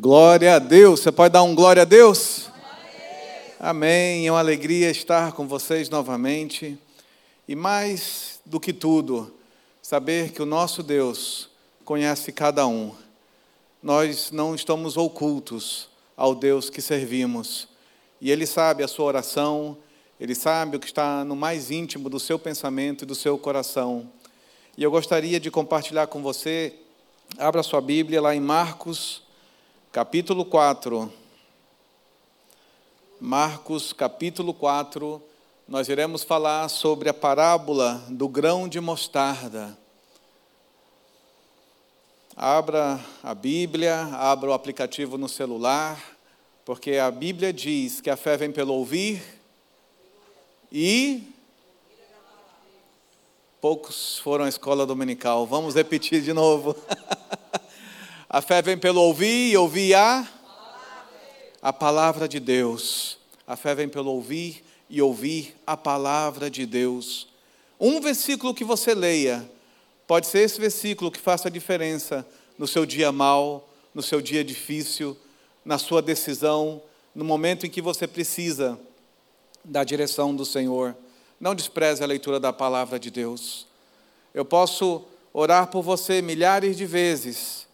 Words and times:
Glória 0.00 0.54
a 0.54 0.58
Deus. 0.60 1.00
Você 1.00 1.10
pode 1.10 1.32
dar 1.32 1.42
um 1.42 1.56
glória 1.56 1.82
a 1.82 1.84
Deus? 1.84 2.48
Amém. 3.58 4.28
É 4.28 4.30
uma 4.30 4.38
alegria 4.38 4.92
estar 4.92 5.32
com 5.32 5.48
vocês 5.48 5.90
novamente. 5.90 6.78
E 7.48 7.56
mais 7.56 8.38
do 8.46 8.60
que 8.60 8.72
tudo, 8.72 9.34
saber 9.82 10.30
que 10.30 10.40
o 10.40 10.46
nosso 10.46 10.84
Deus 10.84 11.50
conhece 11.84 12.30
cada 12.30 12.64
um. 12.64 12.94
Nós 13.82 14.30
não 14.30 14.54
estamos 14.54 14.96
ocultos 14.96 15.88
ao 16.16 16.32
Deus 16.32 16.70
que 16.70 16.80
servimos. 16.80 17.66
E 18.20 18.30
Ele 18.30 18.46
sabe 18.46 18.84
a 18.84 18.88
sua 18.88 19.06
oração, 19.06 19.76
Ele 20.20 20.36
sabe 20.36 20.76
o 20.76 20.80
que 20.80 20.86
está 20.86 21.24
no 21.24 21.34
mais 21.34 21.72
íntimo 21.72 22.08
do 22.08 22.20
seu 22.20 22.38
pensamento 22.38 23.02
e 23.02 23.06
do 23.06 23.16
seu 23.16 23.36
coração. 23.36 24.08
E 24.76 24.82
eu 24.84 24.92
gostaria 24.92 25.40
de 25.40 25.50
compartilhar 25.50 26.06
com 26.06 26.22
você, 26.22 26.72
abra 27.36 27.64
sua 27.64 27.80
Bíblia 27.80 28.20
lá 28.20 28.32
em 28.32 28.40
Marcos 28.40 29.26
capítulo 29.98 30.44
4. 30.44 31.12
Marcos, 33.20 33.92
capítulo 33.92 34.54
4, 34.54 35.20
nós 35.66 35.88
iremos 35.88 36.22
falar 36.22 36.68
sobre 36.68 37.08
a 37.08 37.12
parábola 37.12 38.04
do 38.08 38.28
grão 38.28 38.68
de 38.68 38.80
mostarda. 38.80 39.76
Abra 42.36 43.04
a 43.24 43.34
Bíblia, 43.34 44.02
abra 44.14 44.50
o 44.50 44.52
aplicativo 44.52 45.18
no 45.18 45.28
celular, 45.28 46.00
porque 46.64 46.92
a 46.92 47.10
Bíblia 47.10 47.52
diz 47.52 48.00
que 48.00 48.08
a 48.08 48.16
fé 48.16 48.36
vem 48.36 48.52
pelo 48.52 48.74
ouvir 48.74 49.20
e. 50.70 51.24
Poucos 53.60 54.20
foram 54.20 54.44
à 54.44 54.48
escola 54.48 54.86
dominical. 54.86 55.44
Vamos 55.44 55.74
repetir 55.74 56.22
de 56.22 56.32
novo. 56.32 56.76
A 58.28 58.42
fé 58.42 58.60
vem 58.60 58.76
pelo 58.76 59.00
ouvir 59.00 59.52
e 59.52 59.56
ouvir 59.56 59.94
a 59.94 60.28
a 61.60 61.72
palavra 61.72 62.28
de 62.28 62.38
Deus. 62.38 63.18
A 63.46 63.56
fé 63.56 63.74
vem 63.74 63.88
pelo 63.88 64.10
ouvir 64.10 64.64
e 64.88 65.02
ouvir 65.02 65.56
a 65.66 65.76
palavra 65.76 66.50
de 66.50 66.64
Deus. 66.64 67.28
Um 67.80 68.00
versículo 68.00 68.54
que 68.54 68.64
você 68.64 68.94
leia, 68.94 69.48
pode 70.06 70.26
ser 70.26 70.40
esse 70.40 70.60
versículo 70.60 71.10
que 71.10 71.20
faça 71.20 71.48
a 71.48 71.50
diferença 71.50 72.26
no 72.56 72.66
seu 72.66 72.86
dia 72.86 73.12
mal, 73.12 73.68
no 73.94 74.02
seu 74.02 74.20
dia 74.20 74.44
difícil, 74.44 75.16
na 75.64 75.78
sua 75.78 76.00
decisão, 76.00 76.82
no 77.14 77.24
momento 77.24 77.66
em 77.66 77.70
que 77.70 77.82
você 77.82 78.06
precisa 78.06 78.78
da 79.64 79.84
direção 79.84 80.34
do 80.34 80.44
Senhor. 80.44 80.96
Não 81.40 81.54
despreze 81.54 82.02
a 82.02 82.06
leitura 82.06 82.40
da 82.40 82.52
palavra 82.52 82.98
de 82.98 83.10
Deus. 83.10 83.66
Eu 84.32 84.44
posso 84.44 85.04
orar 85.32 85.68
por 85.68 85.82
você 85.82 86.22
milhares 86.22 86.76
de 86.76 86.86
vezes, 86.86 87.67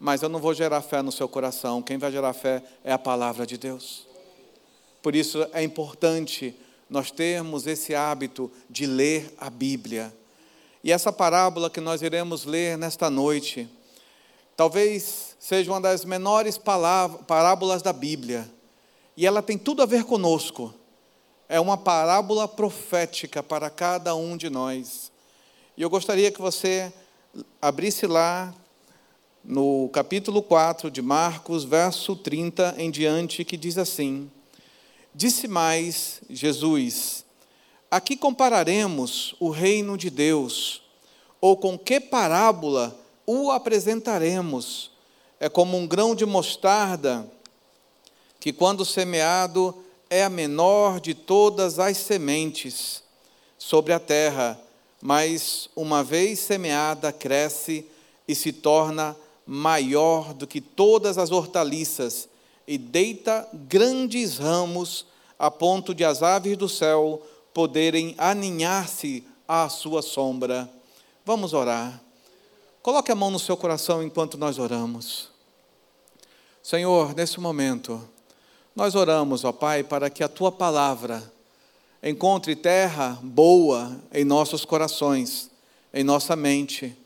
mas 0.00 0.22
eu 0.22 0.30
não 0.30 0.40
vou 0.40 0.54
gerar 0.54 0.80
fé 0.80 1.02
no 1.02 1.12
seu 1.12 1.28
coração. 1.28 1.82
Quem 1.82 1.98
vai 1.98 2.10
gerar 2.10 2.32
fé 2.32 2.62
é 2.82 2.90
a 2.90 2.98
palavra 2.98 3.46
de 3.46 3.58
Deus. 3.58 4.08
Por 5.02 5.14
isso 5.14 5.46
é 5.52 5.62
importante 5.62 6.56
nós 6.88 7.10
termos 7.10 7.66
esse 7.66 7.94
hábito 7.94 8.50
de 8.68 8.86
ler 8.86 9.34
a 9.38 9.50
Bíblia. 9.50 10.12
E 10.82 10.90
essa 10.90 11.12
parábola 11.12 11.68
que 11.68 11.80
nós 11.80 12.00
iremos 12.00 12.46
ler 12.46 12.78
nesta 12.78 13.10
noite, 13.10 13.68
talvez 14.56 15.36
seja 15.38 15.70
uma 15.70 15.80
das 15.80 16.02
menores 16.06 16.58
parábolas 16.58 17.82
da 17.82 17.92
Bíblia. 17.92 18.50
E 19.14 19.26
ela 19.26 19.42
tem 19.42 19.58
tudo 19.58 19.82
a 19.82 19.86
ver 19.86 20.04
conosco. 20.04 20.74
É 21.46 21.60
uma 21.60 21.76
parábola 21.76 22.48
profética 22.48 23.42
para 23.42 23.68
cada 23.68 24.14
um 24.14 24.34
de 24.34 24.48
nós. 24.48 25.12
E 25.76 25.82
eu 25.82 25.90
gostaria 25.90 26.30
que 26.30 26.40
você 26.40 26.90
abrisse 27.60 28.06
lá 28.06 28.54
no 29.44 29.88
capítulo 29.92 30.42
4 30.42 30.90
de 30.90 31.00
Marcos, 31.00 31.64
verso 31.64 32.14
30 32.14 32.74
em 32.78 32.90
diante, 32.90 33.44
que 33.44 33.56
diz 33.56 33.78
assim: 33.78 34.30
Disse 35.14 35.48
mais 35.48 36.20
Jesus: 36.28 37.24
A 37.90 38.00
que 38.00 38.16
compararemos 38.16 39.34
o 39.40 39.50
reino 39.50 39.96
de 39.96 40.10
Deus? 40.10 40.82
Ou 41.40 41.56
com 41.56 41.78
que 41.78 41.98
parábola 41.98 42.96
o 43.26 43.50
apresentaremos? 43.50 44.90
É 45.38 45.48
como 45.48 45.78
um 45.78 45.86
grão 45.86 46.14
de 46.14 46.26
mostarda, 46.26 47.26
que 48.38 48.52
quando 48.52 48.84
semeado 48.84 49.74
é 50.10 50.22
a 50.22 50.28
menor 50.28 51.00
de 51.00 51.14
todas 51.14 51.78
as 51.78 51.96
sementes 51.96 53.02
sobre 53.56 53.94
a 53.94 53.98
terra, 53.98 54.60
mas 55.00 55.70
uma 55.74 56.04
vez 56.04 56.40
semeada 56.40 57.10
cresce 57.10 57.86
e 58.28 58.34
se 58.34 58.52
torna 58.52 59.16
maior 59.52 60.32
do 60.32 60.46
que 60.46 60.60
todas 60.60 61.18
as 61.18 61.32
hortaliças 61.32 62.28
e 62.68 62.78
deita 62.78 63.48
grandes 63.52 64.38
ramos 64.38 65.04
a 65.36 65.50
ponto 65.50 65.92
de 65.92 66.04
as 66.04 66.22
aves 66.22 66.56
do 66.56 66.68
céu 66.68 67.20
poderem 67.52 68.14
aninhar-se 68.16 69.26
à 69.48 69.68
sua 69.68 70.02
sombra. 70.02 70.70
Vamos 71.26 71.52
orar. 71.52 72.00
Coloque 72.80 73.10
a 73.10 73.14
mão 73.16 73.28
no 73.28 73.40
seu 73.40 73.56
coração 73.56 74.00
enquanto 74.04 74.38
nós 74.38 74.56
oramos. 74.56 75.30
Senhor, 76.62 77.12
nesse 77.16 77.40
momento, 77.40 78.00
nós 78.76 78.94
oramos, 78.94 79.42
ó 79.42 79.50
Pai, 79.50 79.82
para 79.82 80.08
que 80.08 80.22
a 80.22 80.28
tua 80.28 80.52
palavra 80.52 81.20
encontre 82.00 82.54
terra 82.54 83.18
boa 83.20 84.00
em 84.14 84.24
nossos 84.24 84.64
corações, 84.64 85.50
em 85.92 86.04
nossa 86.04 86.36
mente 86.36 86.96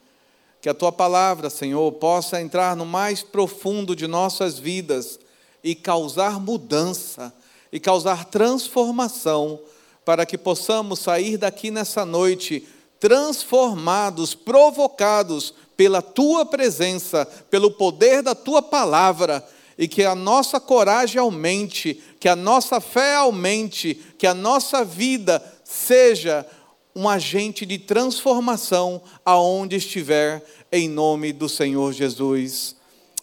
que 0.64 0.69
a 0.70 0.72
tua 0.72 0.91
palavra, 0.91 1.50
Senhor, 1.50 1.92
possa 1.92 2.41
entrar 2.41 2.75
no 2.75 2.86
mais 2.86 3.22
profundo 3.22 3.94
de 3.94 4.06
nossas 4.06 4.58
vidas 4.58 5.20
e 5.62 5.75
causar 5.75 6.41
mudança 6.41 7.34
e 7.70 7.78
causar 7.78 8.25
transformação, 8.25 9.60
para 10.06 10.25
que 10.25 10.38
possamos 10.38 11.00
sair 11.00 11.36
daqui 11.36 11.70
nessa 11.70 12.06
noite 12.06 12.66
transformados, 12.98 14.34
provocados 14.34 15.52
pela 15.76 16.00
tua 16.00 16.47
presença, 16.47 17.26
pelo 17.50 17.72
poder 17.72 18.22
da 18.22 18.34
tua 18.34 18.62
palavra, 18.62 19.46
e 19.76 19.86
que 19.86 20.02
a 20.02 20.14
nossa 20.14 20.58
coragem 20.58 21.20
aumente, 21.20 22.02
que 22.19 22.26
a 22.26 22.34
nossa 22.34 22.81
fé 22.81 23.16
aumente, 23.16 24.02
que 24.16 24.26
a 24.26 24.32
nossa 24.32 24.82
vida 24.82 25.44
seja 25.62 26.46
um 26.94 27.09
agente 27.09 27.66
de 27.66 27.78
transformação 27.78 29.03
aonde 29.25 29.77
estiver, 29.77 30.44
em 30.71 30.88
nome 30.88 31.32
do 31.32 31.49
Senhor 31.49 31.93
Jesus. 31.93 32.77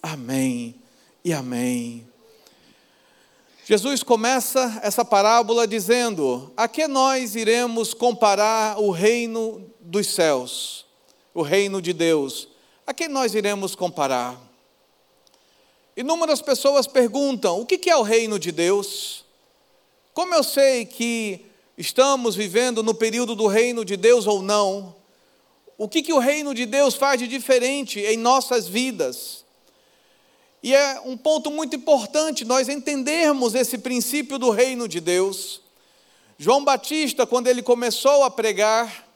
Amém 0.03 0.75
e 1.23 1.31
amém. 1.31 2.07
Jesus 3.65 4.03
começa 4.03 4.79
essa 4.83 5.05
parábola 5.05 5.65
dizendo: 5.65 6.51
A 6.57 6.67
que 6.67 6.87
nós 6.87 7.35
iremos 7.35 7.93
comparar 7.93 8.77
o 8.79 8.91
reino 8.91 9.65
dos 9.79 10.07
céus, 10.07 10.85
o 11.33 11.41
reino 11.41 11.81
de 11.81 11.93
Deus? 11.93 12.49
A 12.85 12.93
que 12.93 13.07
nós 13.07 13.33
iremos 13.33 13.75
comparar? 13.75 14.37
Inúmeras 15.95 16.41
pessoas 16.41 16.87
perguntam: 16.87 17.61
o 17.61 17.65
que 17.65 17.89
é 17.89 17.95
o 17.95 18.01
reino 18.01 18.37
de 18.37 18.51
Deus? 18.51 19.23
Como 20.13 20.33
eu 20.33 20.43
sei 20.43 20.85
que 20.85 21.45
estamos 21.81 22.35
vivendo 22.35 22.83
no 22.83 22.93
período 22.93 23.35
do 23.35 23.47
reino 23.47 23.83
de 23.83 23.97
Deus 23.97 24.27
ou 24.27 24.41
não, 24.41 24.95
o 25.77 25.89
que, 25.89 26.03
que 26.03 26.13
o 26.13 26.19
reino 26.19 26.53
de 26.53 26.67
Deus 26.67 26.93
faz 26.93 27.19
de 27.19 27.27
diferente 27.27 27.99
em 27.99 28.17
nossas 28.17 28.67
vidas. 28.67 29.43
E 30.61 30.75
é 30.75 31.01
um 31.03 31.17
ponto 31.17 31.49
muito 31.49 31.75
importante 31.75 32.45
nós 32.45 32.69
entendermos 32.69 33.55
esse 33.55 33.79
princípio 33.79 34.37
do 34.37 34.51
reino 34.51 34.87
de 34.87 34.99
Deus. 34.99 35.59
João 36.37 36.63
Batista, 36.63 37.25
quando 37.25 37.47
ele 37.47 37.63
começou 37.63 38.23
a 38.23 38.29
pregar, 38.29 39.07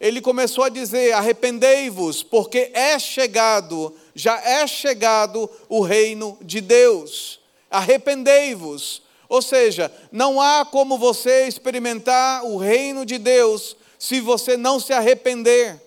ele 0.00 0.22
começou 0.22 0.64
a 0.64 0.70
dizer: 0.70 1.12
arrependei-vos, 1.12 2.22
porque 2.22 2.70
é 2.72 2.98
chegado, 2.98 3.94
já 4.14 4.40
é 4.40 4.66
chegado 4.66 5.50
o 5.68 5.82
reino 5.82 6.38
de 6.40 6.62
Deus. 6.62 7.40
Arrependei-vos, 7.70 9.02
ou 9.28 9.42
seja, 9.42 9.92
não 10.12 10.40
há 10.40 10.64
como 10.64 10.98
você 10.98 11.46
experimentar 11.46 12.44
o 12.44 12.56
reino 12.56 13.04
de 13.04 13.18
Deus 13.18 13.76
se 13.98 14.20
você 14.20 14.56
não 14.56 14.78
se 14.78 14.92
arrepender. 14.92 15.80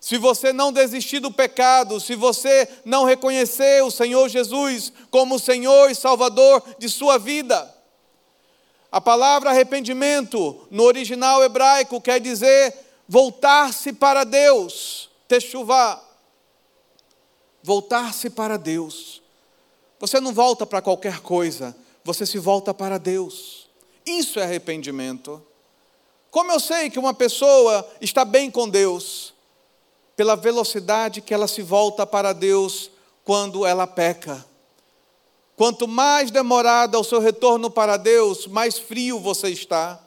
Se 0.00 0.18
você 0.18 0.52
não 0.52 0.72
desistir 0.72 1.18
do 1.18 1.32
pecado, 1.32 1.98
se 2.00 2.14
você 2.14 2.68
não 2.84 3.04
reconhecer 3.04 3.82
o 3.82 3.90
Senhor 3.90 4.28
Jesus 4.28 4.92
como 5.10 5.38
Senhor 5.38 5.90
e 5.90 5.94
Salvador 5.94 6.62
de 6.78 6.88
sua 6.88 7.18
vida. 7.18 7.74
A 8.90 9.00
palavra 9.00 9.50
arrependimento, 9.50 10.66
no 10.70 10.84
original 10.84 11.42
hebraico, 11.42 12.00
quer 12.00 12.20
dizer 12.20 12.72
voltar-se 13.08 13.92
para 13.92 14.24
Deus, 14.24 15.10
techuvá. 15.26 16.02
Voltar-se 17.62 18.30
para 18.30 18.56
Deus. 18.56 19.20
Você 19.98 20.20
não 20.20 20.32
volta 20.32 20.64
para 20.64 20.80
qualquer 20.80 21.20
coisa, 21.20 21.74
você 22.06 22.24
se 22.24 22.38
volta 22.38 22.72
para 22.72 22.98
Deus. 22.98 23.66
Isso 24.06 24.38
é 24.38 24.44
arrependimento. 24.44 25.42
Como 26.30 26.52
eu 26.52 26.60
sei 26.60 26.88
que 26.88 27.00
uma 27.00 27.12
pessoa 27.12 27.86
está 28.00 28.24
bem 28.24 28.48
com 28.48 28.68
Deus? 28.68 29.34
Pela 30.14 30.36
velocidade 30.36 31.20
que 31.20 31.34
ela 31.34 31.48
se 31.48 31.62
volta 31.62 32.06
para 32.06 32.32
Deus 32.32 32.92
quando 33.24 33.66
ela 33.66 33.88
peca. 33.88 34.46
Quanto 35.56 35.88
mais 35.88 36.30
demorado 36.30 36.96
é 36.96 37.00
o 37.00 37.04
seu 37.04 37.18
retorno 37.18 37.68
para 37.68 37.96
Deus, 37.96 38.46
mais 38.46 38.78
frio 38.78 39.18
você 39.18 39.48
está. 39.48 40.00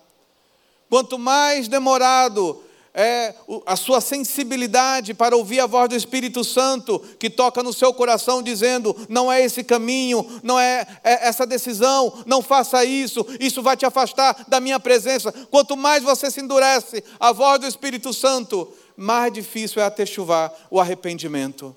Quanto 0.90 1.19
mais 1.19 1.68
demorado 1.68 2.63
é 3.01 3.34
a 3.66 3.78
sua 3.78 4.01
sensibilidade 4.01 5.13
para 5.13 5.34
ouvir 5.34 5.62
a 5.62 5.66
voz 5.66 5.88
do 5.88 5.96
Espírito 5.96 6.44
Santo 6.44 7.00
que 7.18 7.30
toca 7.30 7.63
no 7.63 7.72
seu 7.72 7.94
coração, 7.94 8.44
dizendo: 8.44 8.94
não 9.07 9.31
é 9.31 9.42
esse 9.42 9.63
caminho, 9.63 10.25
não 10.44 10.60
é, 10.60 10.86
é 11.01 11.25
essa 11.25 11.48
decisão, 11.48 12.22
não 12.25 12.42
faça 12.42 12.84
isso, 12.84 13.25
isso 13.40 13.63
vai 13.63 13.78
te 13.78 13.86
afastar 13.86 14.44
da 14.50 14.60
minha 14.60 14.81
presença. 14.81 15.31
Quanto 15.50 15.78
mais 15.78 16.04
você 16.04 16.30
se 16.30 16.42
endurece 16.42 17.01
a 17.18 17.31
voz 17.31 17.62
do 17.62 17.68
Espírito 17.68 18.13
Santo, 18.13 18.68
mais 18.98 19.31
difícil 19.31 19.81
é 19.81 19.86
atechuvar 19.86 20.54
o 20.69 20.78
arrependimento. 20.78 21.74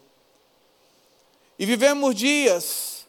E 1.57 1.65
vivemos 1.65 2.17
dias 2.17 3.07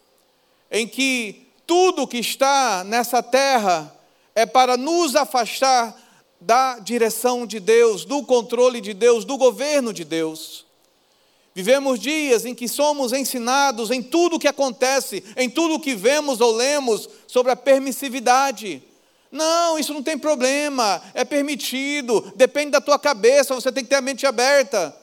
em 0.69 0.87
que 0.87 1.47
tudo 1.65 2.07
que 2.07 2.19
está 2.19 2.83
nessa 2.83 3.23
terra 3.23 3.91
é 4.35 4.45
para 4.45 4.77
nos 4.77 5.15
afastar 5.15 6.02
da 6.45 6.79
direção 6.79 7.45
de 7.47 7.59
Deus, 7.59 8.05
do 8.05 8.23
controle 8.23 8.81
de 8.81 8.93
Deus, 8.93 9.23
do 9.25 9.37
governo 9.37 9.93
de 9.93 10.03
Deus. 10.03 10.65
Vivemos 11.55 11.99
dias 11.99 12.45
em 12.45 12.55
que 12.55 12.67
somos 12.67 13.13
ensinados 13.13 13.91
em 13.91 14.01
tudo 14.01 14.35
o 14.35 14.39
que 14.39 14.47
acontece, 14.47 15.23
em 15.37 15.49
tudo 15.49 15.75
o 15.75 15.79
que 15.79 15.95
vemos 15.95 16.41
ou 16.41 16.51
lemos 16.51 17.07
sobre 17.27 17.51
a 17.51 17.55
permissividade. 17.55 18.81
Não, 19.31 19.77
isso 19.79 19.93
não 19.93 20.03
tem 20.03 20.17
problema, 20.17 21.01
é 21.13 21.23
permitido, 21.23 22.33
depende 22.35 22.71
da 22.71 22.81
tua 22.81 22.99
cabeça, 22.99 23.55
você 23.55 23.71
tem 23.71 23.83
que 23.83 23.89
ter 23.89 23.95
a 23.95 24.01
mente 24.01 24.25
aberta. 24.25 24.95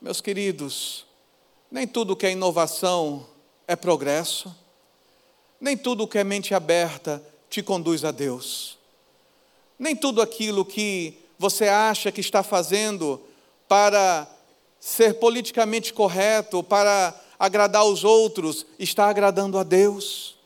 Meus 0.00 0.20
queridos, 0.20 1.06
nem 1.70 1.86
tudo 1.86 2.16
que 2.16 2.26
é 2.26 2.32
inovação 2.32 3.26
é 3.68 3.76
progresso, 3.76 4.54
nem 5.60 5.76
tudo 5.76 6.08
que 6.08 6.18
é 6.18 6.24
mente 6.24 6.54
aberta 6.54 7.22
te 7.48 7.62
conduz 7.62 8.04
a 8.04 8.10
Deus. 8.10 8.81
Nem 9.82 9.96
tudo 9.96 10.22
aquilo 10.22 10.64
que 10.64 11.12
você 11.36 11.66
acha 11.66 12.12
que 12.12 12.20
está 12.20 12.44
fazendo 12.44 13.20
para 13.66 14.28
ser 14.78 15.14
politicamente 15.14 15.92
correto, 15.92 16.62
para 16.62 17.12
agradar 17.36 17.84
os 17.84 18.04
outros, 18.04 18.64
está 18.78 19.08
agradando 19.08 19.58
a 19.58 19.64
Deus. 19.64 20.36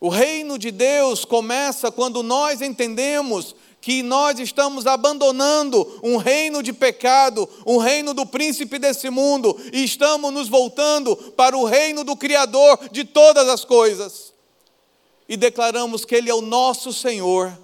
O 0.00 0.08
reino 0.08 0.58
de 0.58 0.72
Deus 0.72 1.24
começa 1.24 1.92
quando 1.92 2.20
nós 2.24 2.60
entendemos 2.60 3.54
que 3.80 4.02
nós 4.02 4.40
estamos 4.40 4.88
abandonando 4.88 6.00
um 6.02 6.16
reino 6.16 6.64
de 6.64 6.72
pecado, 6.72 7.48
um 7.64 7.78
reino 7.78 8.12
do 8.12 8.26
príncipe 8.26 8.76
desse 8.76 9.08
mundo, 9.08 9.56
e 9.72 9.84
estamos 9.84 10.32
nos 10.32 10.48
voltando 10.48 11.14
para 11.14 11.56
o 11.56 11.64
reino 11.64 12.02
do 12.02 12.16
Criador 12.16 12.88
de 12.90 13.04
todas 13.04 13.48
as 13.48 13.64
coisas. 13.64 14.32
E 15.28 15.36
declaramos 15.36 16.04
que 16.04 16.16
Ele 16.16 16.28
é 16.28 16.34
o 16.34 16.42
nosso 16.42 16.92
Senhor 16.92 17.56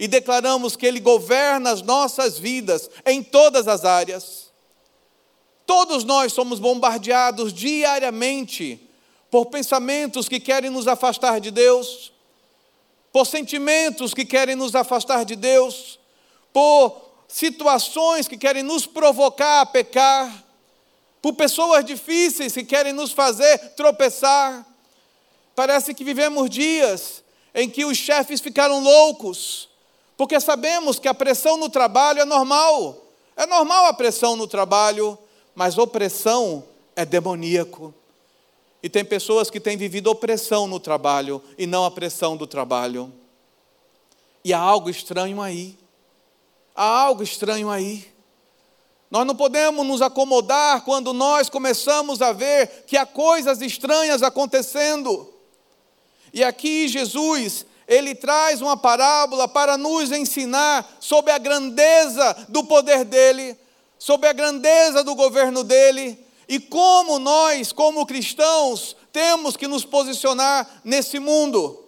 e 0.00 0.08
declaramos 0.08 0.76
que 0.76 0.86
Ele 0.86 0.98
governa 0.98 1.70
as 1.70 1.82
nossas 1.82 2.38
vidas 2.38 2.88
em 3.04 3.22
todas 3.22 3.68
as 3.68 3.84
áreas. 3.84 4.50
Todos 5.66 6.04
nós 6.04 6.32
somos 6.32 6.58
bombardeados 6.58 7.52
diariamente 7.52 8.88
por 9.30 9.46
pensamentos 9.46 10.26
que 10.26 10.40
querem 10.40 10.70
nos 10.70 10.88
afastar 10.88 11.38
de 11.38 11.50
Deus, 11.50 12.14
por 13.12 13.26
sentimentos 13.26 14.14
que 14.14 14.24
querem 14.24 14.56
nos 14.56 14.74
afastar 14.74 15.22
de 15.22 15.36
Deus, 15.36 16.00
por 16.50 16.98
situações 17.28 18.26
que 18.26 18.38
querem 18.38 18.62
nos 18.62 18.86
provocar 18.86 19.60
a 19.60 19.66
pecar, 19.66 20.44
por 21.20 21.34
pessoas 21.34 21.84
difíceis 21.84 22.54
que 22.54 22.64
querem 22.64 22.94
nos 22.94 23.12
fazer 23.12 23.58
tropeçar. 23.76 24.66
Parece 25.54 25.92
que 25.92 26.02
vivemos 26.02 26.48
dias 26.48 27.22
em 27.54 27.68
que 27.68 27.84
os 27.84 27.98
chefes 27.98 28.40
ficaram 28.40 28.82
loucos, 28.82 29.69
porque 30.20 30.38
sabemos 30.38 30.98
que 30.98 31.08
a 31.08 31.14
pressão 31.14 31.56
no 31.56 31.70
trabalho 31.70 32.20
é 32.20 32.26
normal. 32.26 33.06
É 33.34 33.46
normal 33.46 33.86
a 33.86 33.92
pressão 33.94 34.36
no 34.36 34.46
trabalho, 34.46 35.18
mas 35.54 35.78
opressão 35.78 36.62
é 36.94 37.06
demoníaco. 37.06 37.94
E 38.82 38.90
tem 38.90 39.02
pessoas 39.02 39.48
que 39.48 39.58
têm 39.58 39.78
vivido 39.78 40.10
opressão 40.10 40.66
no 40.66 40.78
trabalho 40.78 41.42
e 41.56 41.66
não 41.66 41.86
a 41.86 41.90
pressão 41.90 42.36
do 42.36 42.46
trabalho. 42.46 43.10
E 44.44 44.52
há 44.52 44.58
algo 44.58 44.90
estranho 44.90 45.40
aí. 45.40 45.74
Há 46.76 46.84
algo 46.84 47.22
estranho 47.22 47.70
aí. 47.70 48.06
Nós 49.10 49.26
não 49.26 49.34
podemos 49.34 49.86
nos 49.86 50.02
acomodar 50.02 50.84
quando 50.84 51.14
nós 51.14 51.48
começamos 51.48 52.20
a 52.20 52.30
ver 52.30 52.84
que 52.86 52.98
há 52.98 53.06
coisas 53.06 53.62
estranhas 53.62 54.22
acontecendo. 54.22 55.32
E 56.30 56.44
aqui 56.44 56.88
Jesus, 56.88 57.64
ele 57.90 58.14
traz 58.14 58.62
uma 58.62 58.76
parábola 58.76 59.48
para 59.48 59.76
nos 59.76 60.12
ensinar 60.12 60.88
sobre 61.00 61.32
a 61.32 61.38
grandeza 61.38 62.46
do 62.48 62.62
poder 62.62 63.04
dele, 63.04 63.58
sobre 63.98 64.28
a 64.28 64.32
grandeza 64.32 65.02
do 65.02 65.16
governo 65.16 65.64
dele 65.64 66.16
e 66.48 66.60
como 66.60 67.18
nós, 67.18 67.72
como 67.72 68.06
cristãos, 68.06 68.96
temos 69.12 69.56
que 69.56 69.66
nos 69.66 69.84
posicionar 69.84 70.80
nesse 70.84 71.18
mundo. 71.18 71.84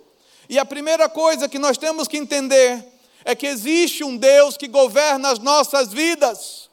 E 0.48 0.58
a 0.58 0.64
primeira 0.64 1.08
coisa 1.08 1.48
que 1.48 1.58
nós 1.58 1.78
temos 1.78 2.08
que 2.08 2.16
entender 2.16 2.84
é 3.24 3.36
que 3.36 3.46
existe 3.46 4.02
um 4.02 4.16
Deus 4.16 4.56
que 4.56 4.66
governa 4.66 5.30
as 5.30 5.38
nossas 5.38 5.92
vidas. 5.92 6.68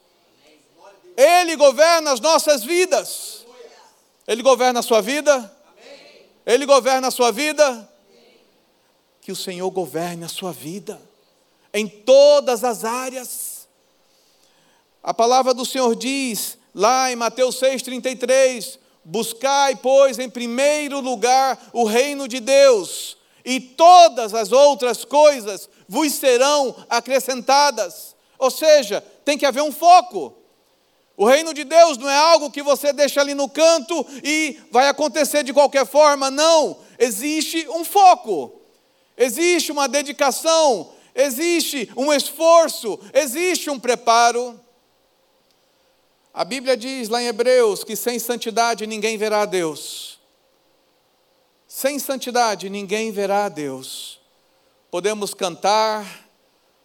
Ele 1.16 1.54
governa 1.54 2.10
as 2.10 2.18
nossas 2.18 2.64
vidas. 2.64 3.46
Ele 4.26 4.42
governa 4.42 4.80
a 4.80 4.82
sua 4.82 5.00
vida? 5.00 5.56
Ele 6.44 6.66
governa 6.66 7.08
a 7.08 7.12
sua 7.12 7.30
vida? 7.30 7.89
Que 9.30 9.32
o 9.32 9.36
Senhor 9.36 9.70
governe 9.70 10.24
a 10.24 10.28
sua 10.28 10.50
vida, 10.50 11.00
em 11.72 11.86
todas 11.86 12.64
as 12.64 12.84
áreas. 12.84 13.68
A 15.00 15.14
palavra 15.14 15.54
do 15.54 15.64
Senhor 15.64 15.94
diz, 15.94 16.58
lá 16.74 17.12
em 17.12 17.14
Mateus 17.14 17.60
6,33: 17.60 18.76
Buscai, 19.04 19.76
pois, 19.76 20.18
em 20.18 20.28
primeiro 20.28 20.98
lugar 20.98 21.70
o 21.72 21.84
reino 21.84 22.26
de 22.26 22.40
Deus, 22.40 23.16
e 23.44 23.60
todas 23.60 24.34
as 24.34 24.50
outras 24.50 25.04
coisas 25.04 25.68
vos 25.88 26.12
serão 26.12 26.74
acrescentadas. 26.88 28.16
Ou 28.36 28.50
seja, 28.50 29.00
tem 29.24 29.38
que 29.38 29.46
haver 29.46 29.62
um 29.62 29.70
foco. 29.70 30.34
O 31.16 31.24
reino 31.24 31.54
de 31.54 31.62
Deus 31.62 31.96
não 31.98 32.10
é 32.10 32.16
algo 32.16 32.50
que 32.50 32.64
você 32.64 32.92
deixa 32.92 33.20
ali 33.20 33.34
no 33.34 33.48
canto 33.48 34.04
e 34.24 34.58
vai 34.72 34.88
acontecer 34.88 35.44
de 35.44 35.52
qualquer 35.52 35.86
forma, 35.86 36.32
não. 36.32 36.78
Existe 36.98 37.68
um 37.68 37.84
foco 37.84 38.59
existe 39.20 39.70
uma 39.70 39.86
dedicação, 39.86 40.92
existe 41.14 41.92
um 41.94 42.10
esforço, 42.10 42.98
existe 43.12 43.68
um 43.68 43.78
preparo. 43.78 44.58
A 46.32 46.42
Bíblia 46.42 46.74
diz 46.74 47.10
lá 47.10 47.22
em 47.22 47.26
Hebreus 47.26 47.84
que 47.84 47.94
sem 47.94 48.18
santidade 48.18 48.86
ninguém 48.86 49.18
verá 49.18 49.42
a 49.42 49.46
Deus. 49.46 50.18
Sem 51.68 51.98
santidade 51.98 52.70
ninguém 52.70 53.12
verá 53.12 53.44
a 53.44 53.48
Deus. 53.50 54.18
Podemos 54.90 55.34
cantar, 55.34 56.26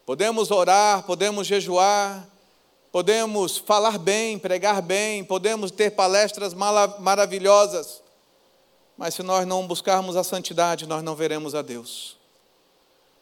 podemos 0.06 0.52
orar, 0.52 1.04
podemos 1.04 1.48
jejuar, 1.48 2.28
podemos 2.92 3.58
falar 3.58 3.98
bem, 3.98 4.38
pregar 4.38 4.82
bem, 4.82 5.24
podemos 5.24 5.72
ter 5.72 5.92
palestras 5.92 6.54
maravilhosas, 6.54 8.04
mas 8.98 9.16
se 9.16 9.24
nós 9.24 9.48
não 9.48 9.66
buscarmos 9.66 10.16
a 10.16 10.24
santidade, 10.24 10.86
nós 10.86 11.02
não 11.02 11.16
veremos 11.16 11.56
a 11.56 11.62
Deus. 11.62 12.25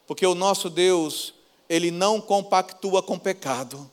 Porque 0.05 0.25
o 0.25 0.35
nosso 0.35 0.69
Deus, 0.69 1.33
ele 1.69 1.91
não 1.91 2.19
compactua 2.19 3.01
com 3.01 3.17
pecado. 3.17 3.89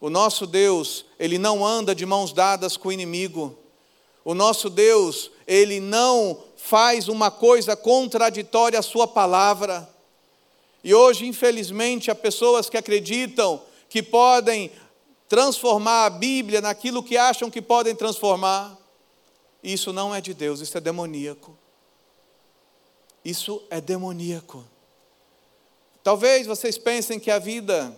O 0.00 0.10
nosso 0.10 0.46
Deus, 0.46 1.04
ele 1.18 1.38
não 1.38 1.64
anda 1.64 1.94
de 1.94 2.04
mãos 2.04 2.32
dadas 2.32 2.76
com 2.76 2.88
o 2.88 2.92
inimigo. 2.92 3.56
O 4.24 4.34
nosso 4.34 4.68
Deus, 4.68 5.30
ele 5.46 5.78
não 5.78 6.42
faz 6.56 7.08
uma 7.08 7.30
coisa 7.30 7.76
contraditória 7.76 8.78
à 8.78 8.82
sua 8.82 9.06
palavra. 9.06 9.88
E 10.82 10.92
hoje, 10.92 11.26
infelizmente, 11.26 12.10
há 12.10 12.14
pessoas 12.14 12.68
que 12.68 12.76
acreditam 12.76 13.62
que 13.88 14.02
podem 14.02 14.72
transformar 15.28 16.06
a 16.06 16.10
Bíblia 16.10 16.60
naquilo 16.60 17.02
que 17.02 17.16
acham 17.16 17.50
que 17.50 17.62
podem 17.62 17.94
transformar. 17.94 18.76
Isso 19.62 19.92
não 19.92 20.14
é 20.14 20.20
de 20.20 20.34
Deus, 20.34 20.60
isso 20.60 20.76
é 20.76 20.80
demoníaco. 20.80 21.56
Isso 23.24 23.62
é 23.70 23.80
demoníaco. 23.80 24.64
Talvez 26.02 26.46
vocês 26.46 26.76
pensem 26.76 27.20
que 27.20 27.30
a 27.30 27.38
vida 27.38 27.94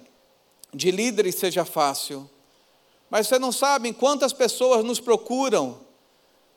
de 0.73 0.91
líderes 0.91 1.37
seja 1.37 1.65
fácil, 1.65 2.29
mas 3.09 3.27
vocês 3.27 3.41
não 3.41 3.53
sabem 3.53 3.93
quantas 3.93 4.33
pessoas 4.33 4.85
nos 4.85 5.01
procuram 5.01 5.81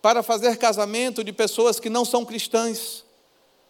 para 0.01 0.21
fazer 0.21 0.57
casamento 0.57 1.23
de 1.23 1.31
pessoas 1.31 1.79
que 1.79 1.89
não 1.89 2.03
são 2.03 2.25
cristãs, 2.25 3.05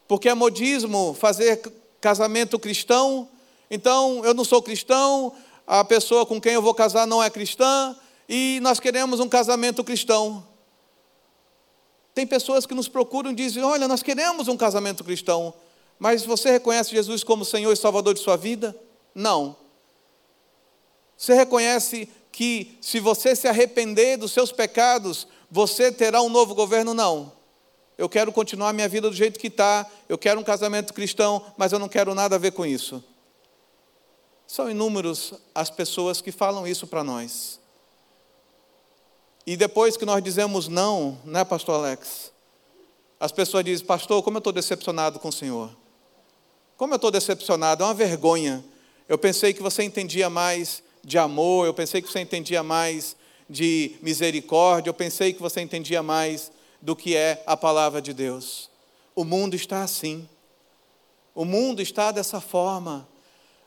porque 0.07 0.29
é 0.29 0.34
modismo 0.34 1.13
fazer 1.19 1.62
casamento 2.01 2.57
cristão, 2.57 3.29
então 3.69 4.24
eu 4.25 4.34
não 4.34 4.43
sou 4.43 4.62
cristão, 4.62 5.36
a 5.67 5.84
pessoa 5.84 6.25
com 6.25 6.39
quem 6.39 6.53
eu 6.53 6.62
vou 6.62 6.74
casar 6.74 7.05
não 7.05 7.22
é 7.22 7.29
cristã, 7.29 7.96
e 8.27 8.60
nós 8.62 8.79
queremos 8.79 9.19
um 9.19 9.29
casamento 9.29 9.84
cristão. 9.84 10.43
Tem 12.13 12.25
pessoas 12.25 12.65
que 12.65 12.74
nos 12.74 12.88
procuram 12.88 13.31
e 13.31 13.36
dizem: 13.36 13.63
Olha, 13.63 13.88
nós 13.88 14.01
queremos 14.01 14.48
um 14.48 14.57
casamento 14.57 15.03
cristão, 15.03 15.53
mas 16.00 16.25
você 16.25 16.51
reconhece 16.51 16.92
Jesus 16.92 17.24
como 17.24 17.46
Senhor 17.46 17.72
e 17.72 17.75
Salvador 17.75 18.13
de 18.13 18.20
sua 18.20 18.38
vida? 18.38 18.75
Não. 19.13 19.56
Você 21.18 21.34
reconhece 21.34 22.08
que 22.32 22.77
se 22.82 23.00
você 23.00 23.36
se 23.36 23.48
arrepender 23.48 24.18
dos 24.18 24.32
seus 24.32 24.51
pecados, 24.51 25.27
você 25.50 25.92
terá 25.92 26.22
um 26.22 26.30
novo 26.30 26.54
governo? 26.54 26.94
Não. 26.94 27.32
Eu 27.98 28.08
quero 28.08 28.32
continuar 28.32 28.74
minha 28.74 28.88
vida 28.88 29.10
do 29.10 29.16
jeito 29.16 29.39
que 29.39 29.48
está, 29.48 29.89
eu 30.08 30.20
quero 30.20 30.39
um 30.39 30.44
casamento 30.44 30.94
cristão, 30.94 31.44
mas 31.58 31.72
eu 31.72 31.80
não 31.80 31.89
quero 31.89 32.13
nada 32.13 32.36
a 32.36 32.39
ver 32.39 32.51
com 32.51 32.63
isso. 32.63 33.04
São 34.46 34.70
inúmeros 34.70 35.34
as 35.54 35.72
pessoas 35.72 36.22
que 36.22 36.32
falam 36.32 36.68
isso 36.68 36.86
para 36.86 37.04
nós. 37.04 37.60
E 39.48 39.58
depois 39.58 39.98
que 39.98 40.06
nós 40.06 40.24
dizemos 40.24 40.68
não, 40.68 41.18
né, 41.25 41.44
pastor 41.44 41.75
Alex? 41.75 42.32
As 43.20 43.32
pessoas 43.32 43.66
dizem, 43.66 43.86
pastor, 43.86 44.22
como 44.22 44.38
eu 44.38 44.39
estou 44.39 44.54
decepcionado 44.54 45.20
com 45.20 45.30
o 45.30 45.34
Senhor. 45.34 45.72
Como 46.77 46.93
eu 46.93 46.98
estou 46.98 47.10
decepcionado, 47.10 47.84
é 47.84 47.88
uma 47.88 47.93
vergonha. 47.96 48.63
Eu 49.10 49.17
pensei 49.17 49.51
que 49.51 49.63
você 49.63 49.81
entendia 49.81 50.29
mais 50.29 50.84
de 51.03 51.17
amor, 51.17 51.65
eu 51.65 51.74
pensei 51.74 52.03
que 52.03 52.12
você 52.12 52.19
entendia 52.19 52.62
mais 52.62 53.15
de 53.50 53.96
misericórdia, 54.00 54.89
eu 54.91 54.93
pensei 54.93 55.34
que 55.34 55.41
você 55.41 55.60
entendia 55.60 56.03
mais 56.03 56.51
do 56.79 56.96
que 56.96 57.15
é 57.15 57.41
a 57.48 57.57
palavra 57.57 58.00
de 58.00 58.13
Deus. 58.13 58.69
O 59.15 59.24
mundo 59.24 59.55
está 59.55 59.81
assim. 59.81 60.29
O 61.34 61.43
mundo 61.46 61.81
está 61.81 62.12
dessa 62.12 62.39
forma. 62.39 63.07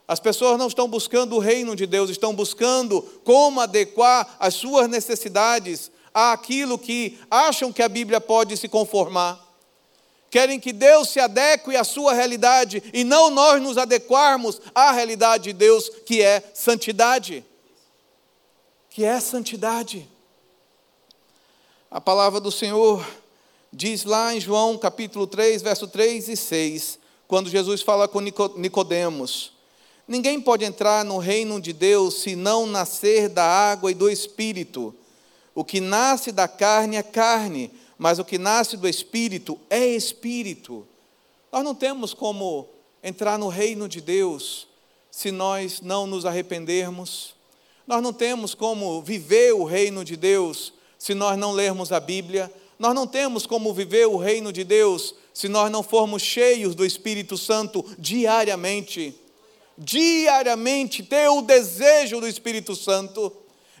As 0.07 0.21
pessoas 0.21 0.57
não 0.57 0.67
estão 0.67 0.87
buscando 0.87 1.35
o 1.35 1.39
reino 1.39 1.75
de 1.75 1.85
Deus, 1.85 2.09
estão 2.09 2.33
buscando 2.33 3.01
como 3.25 3.59
adequar 3.59 4.37
as 4.39 4.53
suas 4.53 4.87
necessidades 4.87 5.91
àquilo 6.13 6.79
que 6.79 7.19
acham 7.29 7.73
que 7.73 7.81
a 7.81 7.89
Bíblia 7.89 8.21
pode 8.21 8.55
se 8.55 8.69
conformar. 8.69 9.50
Querem 10.31 10.59
que 10.59 10.73
Deus 10.73 11.09
se 11.09 11.19
adeque 11.19 11.75
à 11.75 11.83
sua 11.83 12.13
realidade 12.13 12.81
e 12.93 13.03
não 13.03 13.29
nós 13.29 13.61
nos 13.61 13.77
adequarmos 13.77 14.59
à 14.73 14.91
realidade 14.91 15.43
de 15.43 15.53
Deus, 15.53 15.89
que 16.05 16.21
é 16.21 16.41
santidade. 16.53 17.45
Que 18.89 19.03
é 19.03 19.19
santidade. 19.19 20.09
A 21.91 22.01
palavra 22.01 22.39
do 22.39 22.51
Senhor 22.51 23.05
diz 23.71 24.05
lá 24.05 24.33
em 24.33 24.39
João 24.39 24.77
capítulo 24.77 25.27
3, 25.27 25.61
verso 25.61 25.87
3 25.87 26.29
e 26.29 26.37
6, 26.37 26.97
quando 27.27 27.49
Jesus 27.49 27.81
fala 27.81 28.07
com 28.07 28.21
Nicodemos, 28.21 29.51
Ninguém 30.11 30.41
pode 30.41 30.65
entrar 30.65 31.05
no 31.05 31.17
reino 31.17 31.61
de 31.61 31.71
Deus 31.71 32.15
se 32.15 32.35
não 32.35 32.65
nascer 32.65 33.29
da 33.29 33.45
água 33.45 33.91
e 33.91 33.95
do 33.95 34.09
espírito. 34.09 34.93
O 35.55 35.63
que 35.63 35.79
nasce 35.79 36.33
da 36.33 36.49
carne 36.49 36.97
é 36.97 37.03
carne, 37.03 37.71
mas 38.01 38.17
o 38.17 38.25
que 38.25 38.39
nasce 38.39 38.75
do 38.75 38.87
espírito 38.87 39.59
é 39.69 39.85
espírito. 39.85 40.87
Nós 41.51 41.63
não 41.63 41.75
temos 41.75 42.15
como 42.15 42.67
entrar 43.03 43.37
no 43.37 43.47
reino 43.47 43.87
de 43.87 44.01
Deus 44.01 44.67
se 45.11 45.29
nós 45.29 45.81
não 45.81 46.07
nos 46.07 46.25
arrependermos. 46.25 47.35
Nós 47.85 48.01
não 48.01 48.11
temos 48.11 48.55
como 48.55 49.03
viver 49.03 49.53
o 49.53 49.63
reino 49.63 50.03
de 50.03 50.17
Deus 50.17 50.73
se 50.97 51.13
nós 51.13 51.37
não 51.37 51.51
lermos 51.51 51.91
a 51.91 51.99
Bíblia. 51.99 52.51
Nós 52.79 52.95
não 52.95 53.05
temos 53.05 53.45
como 53.45 53.71
viver 53.71 54.07
o 54.07 54.17
reino 54.17 54.51
de 54.51 54.63
Deus 54.63 55.13
se 55.31 55.47
nós 55.47 55.69
não 55.69 55.83
formos 55.83 56.23
cheios 56.23 56.73
do 56.73 56.83
Espírito 56.83 57.37
Santo 57.37 57.85
diariamente 57.99 59.15
diariamente 59.77 61.03
ter 61.03 61.29
o 61.29 61.41
desejo 61.41 62.19
do 62.19 62.27
Espírito 62.27 62.75
Santo, 62.75 63.31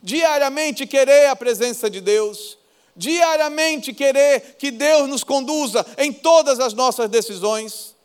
diariamente 0.01 0.87
querer 0.87 1.27
a 1.27 1.35
presença 1.35 1.89
de 1.89 2.01
Deus, 2.01 2.57
diariamente 2.95 3.93
querer 3.93 4.55
que 4.57 4.71
Deus 4.71 5.07
nos 5.07 5.23
conduza 5.23 5.85
em 5.97 6.11
todas 6.11 6.59
as 6.59 6.73
nossas 6.73 7.09
decisões, 7.09 7.95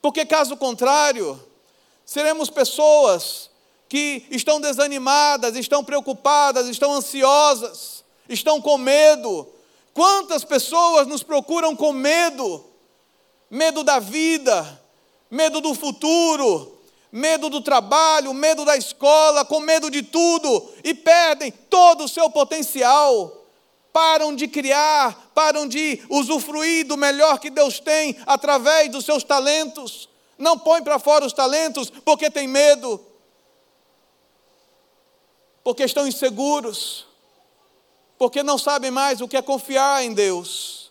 porque 0.00 0.24
caso 0.24 0.56
contrário, 0.56 1.40
seremos 2.04 2.50
pessoas 2.50 3.50
que 3.88 4.26
estão 4.30 4.60
desanimadas, 4.60 5.54
estão 5.54 5.84
preocupadas, 5.84 6.66
estão 6.66 6.94
ansiosas, 6.94 8.02
estão 8.28 8.60
com 8.60 8.78
medo. 8.78 9.46
Quantas 9.92 10.44
pessoas 10.44 11.06
nos 11.06 11.22
procuram 11.22 11.76
com 11.76 11.92
medo? 11.92 12.64
Medo 13.50 13.84
da 13.84 13.98
vida, 13.98 14.82
medo 15.30 15.60
do 15.60 15.74
futuro, 15.74 16.78
medo 17.12 17.50
do 17.50 17.60
trabalho, 17.60 18.32
medo 18.32 18.64
da 18.64 18.78
escola, 18.78 19.44
com 19.44 19.60
medo 19.60 19.90
de 19.90 20.02
tudo, 20.02 20.70
e 20.82 20.94
perdem 20.94 21.52
todo 21.52 22.04
o 22.04 22.08
seu 22.08 22.30
potencial. 22.30 23.41
Param 23.92 24.34
de 24.34 24.48
criar, 24.48 25.30
param 25.34 25.68
de 25.68 26.02
usufruir 26.08 26.86
do 26.86 26.96
melhor 26.96 27.38
que 27.38 27.50
Deus 27.50 27.78
tem 27.78 28.16
através 28.26 28.90
dos 28.90 29.04
seus 29.04 29.22
talentos. 29.22 30.08
Não 30.38 30.58
põe 30.58 30.82
para 30.82 30.98
fora 30.98 31.26
os 31.26 31.32
talentos 31.32 31.90
porque 31.90 32.30
tem 32.30 32.48
medo, 32.48 33.00
porque 35.62 35.84
estão 35.84 36.06
inseguros, 36.06 37.06
porque 38.18 38.42
não 38.42 38.56
sabem 38.56 38.90
mais 38.90 39.20
o 39.20 39.28
que 39.28 39.36
é 39.36 39.42
confiar 39.42 40.02
em 40.02 40.12
Deus. 40.12 40.90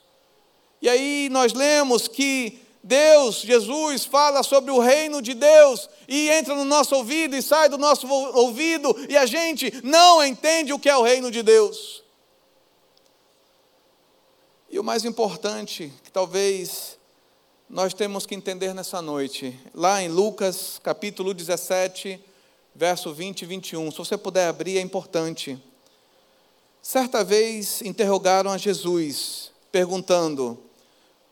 E 0.82 0.88
aí 0.88 1.28
nós 1.32 1.54
lemos 1.54 2.08
que 2.08 2.60
Deus, 2.84 3.42
Jesus, 3.42 4.06
fala 4.06 4.42
sobre 4.42 4.72
o 4.72 4.80
reino 4.80 5.22
de 5.22 5.34
Deus 5.34 5.88
e 6.08 6.30
entra 6.30 6.56
no 6.56 6.66
nosso 6.66 6.96
ouvido 6.96 7.36
e 7.36 7.42
sai 7.42 7.70
do 7.70 7.78
nosso 7.78 8.08
ouvido 8.08 8.96
e 9.08 9.16
a 9.16 9.26
gente 9.26 9.72
não 9.84 10.24
entende 10.24 10.74
o 10.74 10.80
que 10.80 10.90
é 10.90 10.98
o 10.98 11.04
reino 11.04 11.30
de 11.30 11.44
Deus. 11.44 12.04
E 14.72 14.80
o 14.80 14.84
mais 14.86 15.04
importante, 15.04 15.92
que 16.02 16.10
talvez 16.10 16.98
nós 17.70 17.94
temos 17.94 18.26
que 18.26 18.34
entender 18.34 18.74
nessa 18.74 19.02
noite, 19.02 19.60
lá 19.76 20.02
em 20.02 20.08
Lucas 20.08 20.80
capítulo 20.82 21.34
17, 21.34 22.18
verso 22.74 23.14
20 23.14 23.42
e 23.42 23.46
21, 23.46 23.92
se 23.92 23.98
você 23.98 24.18
puder 24.18 24.48
abrir, 24.48 24.78
é 24.78 24.82
importante. 24.82 25.62
Certa 26.82 27.22
vez 27.22 27.82
interrogaram 27.82 28.50
a 28.50 28.58
Jesus, 28.58 29.52
perguntando: 29.74 30.58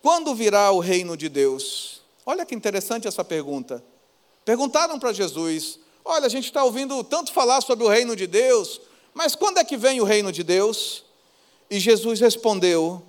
quando 0.01 0.35
virá 0.35 0.69
o 0.71 0.79
reino 0.79 1.15
de 1.15 1.29
Deus? 1.29 2.01
Olha 2.25 2.45
que 2.45 2.53
interessante 2.53 3.07
essa 3.07 3.23
pergunta. 3.23 3.81
Perguntaram 4.43 4.99
para 4.99 5.13
Jesus: 5.13 5.79
Olha, 6.03 6.25
a 6.25 6.29
gente 6.29 6.47
está 6.47 6.61
ouvindo 6.65 7.01
tanto 7.05 7.31
falar 7.31 7.61
sobre 7.61 7.85
o 7.85 7.89
reino 7.89 8.17
de 8.17 8.27
Deus, 8.27 8.81
mas 9.13 9.33
quando 9.33 9.59
é 9.59 9.63
que 9.63 9.77
vem 9.77 10.01
o 10.01 10.03
reino 10.03 10.29
de 10.29 10.43
Deus? 10.43 11.05
E 11.69 11.79
Jesus 11.79 12.19
respondeu: 12.19 13.01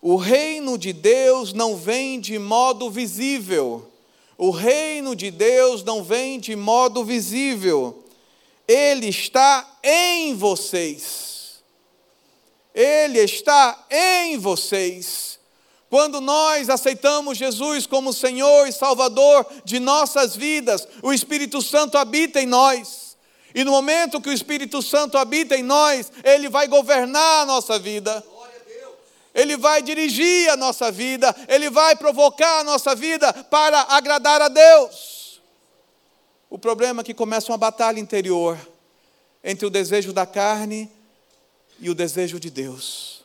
O 0.00 0.16
reino 0.16 0.78
de 0.78 0.92
Deus 0.92 1.52
não 1.52 1.76
vem 1.76 2.20
de 2.20 2.38
modo 2.38 2.90
visível. 2.90 3.90
O 4.36 4.50
reino 4.50 5.16
de 5.16 5.30
Deus 5.30 5.82
não 5.82 6.04
vem 6.04 6.38
de 6.38 6.54
modo 6.54 7.04
visível. 7.04 8.04
Ele 8.66 9.08
está 9.08 9.78
em 9.82 10.34
vocês. 10.36 11.62
Ele 12.72 13.18
está 13.18 13.86
em 13.90 14.38
vocês. 14.38 15.38
Quando 15.90 16.20
nós 16.20 16.68
aceitamos 16.68 17.38
Jesus 17.38 17.86
como 17.86 18.12
Senhor 18.12 18.68
e 18.68 18.72
Salvador 18.72 19.44
de 19.64 19.80
nossas 19.80 20.36
vidas, 20.36 20.86
o 21.02 21.12
Espírito 21.12 21.60
Santo 21.62 21.98
habita 21.98 22.40
em 22.40 22.46
nós. 22.46 23.16
E 23.54 23.64
no 23.64 23.72
momento 23.72 24.20
que 24.20 24.28
o 24.28 24.32
Espírito 24.32 24.82
Santo 24.82 25.16
habita 25.16 25.56
em 25.56 25.62
nós, 25.62 26.12
ele 26.22 26.48
vai 26.48 26.68
governar 26.68 27.42
a 27.42 27.46
nossa 27.46 27.78
vida. 27.78 28.24
Ele 29.38 29.56
vai 29.56 29.80
dirigir 29.80 30.50
a 30.50 30.56
nossa 30.56 30.90
vida, 30.90 31.32
ele 31.46 31.70
vai 31.70 31.94
provocar 31.94 32.58
a 32.58 32.64
nossa 32.64 32.92
vida 32.92 33.32
para 33.32 33.82
agradar 33.82 34.42
a 34.42 34.48
Deus. 34.48 35.40
O 36.50 36.58
problema 36.58 37.02
é 37.02 37.04
que 37.04 37.14
começa 37.14 37.52
uma 37.52 37.56
batalha 37.56 38.00
interior 38.00 38.58
entre 39.44 39.64
o 39.64 39.70
desejo 39.70 40.12
da 40.12 40.26
carne 40.26 40.90
e 41.78 41.88
o 41.88 41.94
desejo 41.94 42.40
de 42.40 42.50
Deus. 42.50 43.24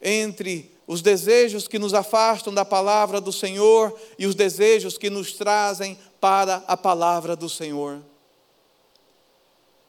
Entre 0.00 0.72
os 0.86 1.02
desejos 1.02 1.66
que 1.66 1.80
nos 1.80 1.94
afastam 1.94 2.54
da 2.54 2.64
palavra 2.64 3.20
do 3.20 3.32
Senhor 3.32 3.98
e 4.20 4.24
os 4.24 4.36
desejos 4.36 4.96
que 4.96 5.10
nos 5.10 5.32
trazem 5.32 5.98
para 6.20 6.62
a 6.68 6.76
palavra 6.76 7.34
do 7.34 7.48
Senhor. 7.48 8.00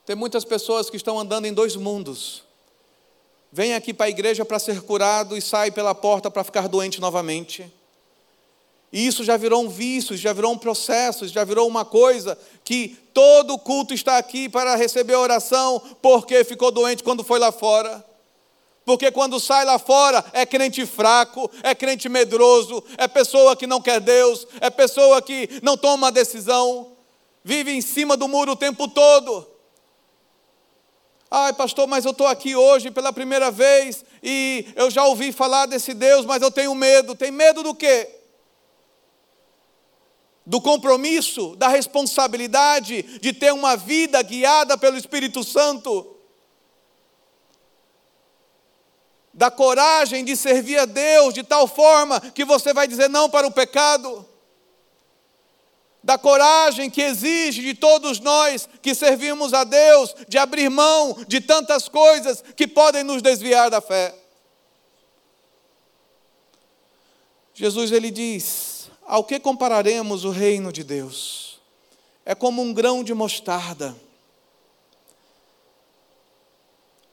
Tem 0.08 0.16
muitas 0.16 0.44
pessoas 0.44 0.90
que 0.90 0.98
estão 0.98 1.20
andando 1.20 1.46
em 1.46 1.54
dois 1.54 1.76
mundos. 1.76 2.49
Vem 3.51 3.74
aqui 3.74 3.94
para 3.94 4.06
a 4.06 4.10
igreja 4.10 4.46
para 4.46 4.60
ser 4.60 4.82
curado 4.82 5.36
e 5.36 5.41
sai 5.41 5.72
pela 5.72 5.96
porta 5.96 6.29
para 6.29 6.44
ficar 6.44 6.68
doente 6.68 7.01
novamente. 7.01 7.72
E 8.91 9.06
isso 9.06 9.24
já 9.24 9.38
virou 9.38 9.63
um 9.63 9.70
vício, 9.70 10.18
já 10.18 10.34
virou 10.34 10.51
um 10.51 10.58
processo, 10.58 11.27
já 11.27 11.44
virou 11.44 11.68
uma 11.68 11.86
coisa 11.86 12.38
que 12.63 12.98
todo 13.13 13.58
culto 13.58 13.94
está 13.94 14.18
aqui 14.18 14.50
para 14.50 14.75
receber 14.75 15.15
oração 15.15 15.82
porque 16.01 16.44
ficou 16.44 16.72
doente 16.72 17.03
quando 17.03 17.24
foi 17.24 17.39
lá 17.39 17.51
fora. 17.51 18.03
Porque 18.86 19.12
quando 19.12 19.39
sai 19.39 19.65
lá 19.65 19.77
fora 19.77 20.25
é 20.34 20.46
crente 20.46 20.84
fraco, 20.86 21.50
é 21.62 21.75
crente 21.75 22.10
medroso, 22.10 22.84
é 22.98 23.08
pessoa 23.08 23.56
que 23.56 23.68
não 23.68 23.79
quer 23.79 24.00
Deus, 24.00 24.48
é 24.60 24.70
pessoa 24.72 25.22
que 25.22 25.48
não 25.62 25.77
toma 25.77 26.12
decisão, 26.12 26.94
vive 27.44 27.72
em 27.72 27.82
cima 27.82 28.18
do 28.18 28.27
muro 28.27 28.53
o 28.53 28.56
tempo 28.56 28.88
todo. 28.88 29.48
Ai, 31.32 31.54
pastor, 31.54 31.88
mas 31.88 32.06
eu 32.06 32.12
estou 32.12 32.26
aqui 32.26 32.56
hoje 32.56 32.90
pela 32.90 33.14
primeira 33.14 33.52
vez 33.52 34.04
e 34.24 34.66
eu 34.76 34.90
já 34.90 35.06
ouvi 35.06 35.32
falar 35.32 35.68
desse 35.68 35.94
Deus, 35.94 36.26
mas 36.26 36.42
eu 36.42 36.50
tenho 36.50 36.74
medo. 36.74 37.16
Tem 37.16 37.30
medo 37.30 37.62
do 37.62 37.76
quê? 37.76 38.10
Do 40.44 40.60
compromisso, 40.60 41.56
da 41.56 41.68
responsabilidade 41.68 43.04
de 43.20 43.32
ter 43.32 43.54
uma 43.54 43.78
vida 43.78 44.20
guiada 44.24 44.76
pelo 44.76 44.98
Espírito 44.98 45.44
Santo. 45.44 46.18
Da 49.32 49.52
coragem 49.52 50.26
de 50.26 50.36
servir 50.36 50.80
a 50.80 50.86
Deus 50.86 51.36
de 51.36 51.44
tal 51.44 51.68
forma 51.68 52.20
que 52.20 52.44
você 52.44 52.74
vai 52.74 52.88
dizer 52.88 53.08
não 53.08 53.30
para 53.30 53.46
o 53.46 53.52
pecado 53.52 54.29
da 56.03 56.18
coragem 56.18 56.89
que 56.89 57.01
exige 57.01 57.62
de 57.62 57.74
todos 57.74 58.20
nós 58.20 58.68
que 58.82 58.96
servimos 58.96 59.53
a 59.53 59.63
Deus, 59.63 60.15
de 60.27 60.38
abrir 60.38 60.70
mão 60.70 61.25
de 61.27 61.41
tantas 61.41 61.88
coisas 61.88 62.44
que 62.56 62.68
podem 62.68 63.03
nos 63.03 63.22
desviar 63.22 63.70
da 63.70 63.82
fé. 63.82 64.15
Jesus 67.53 67.91
ele 67.91 68.10
diz: 68.10 68.89
Ao 69.06 69.24
que 69.24 69.39
compararemos 69.39 70.24
o 70.24 70.29
reino 70.29 70.72
de 70.72 70.84
Deus? 70.84 71.60
É 72.25 72.34
como 72.34 72.62
um 72.62 72.74
grão 72.74 73.03
de 73.03 73.13
mostarda. 73.13 73.96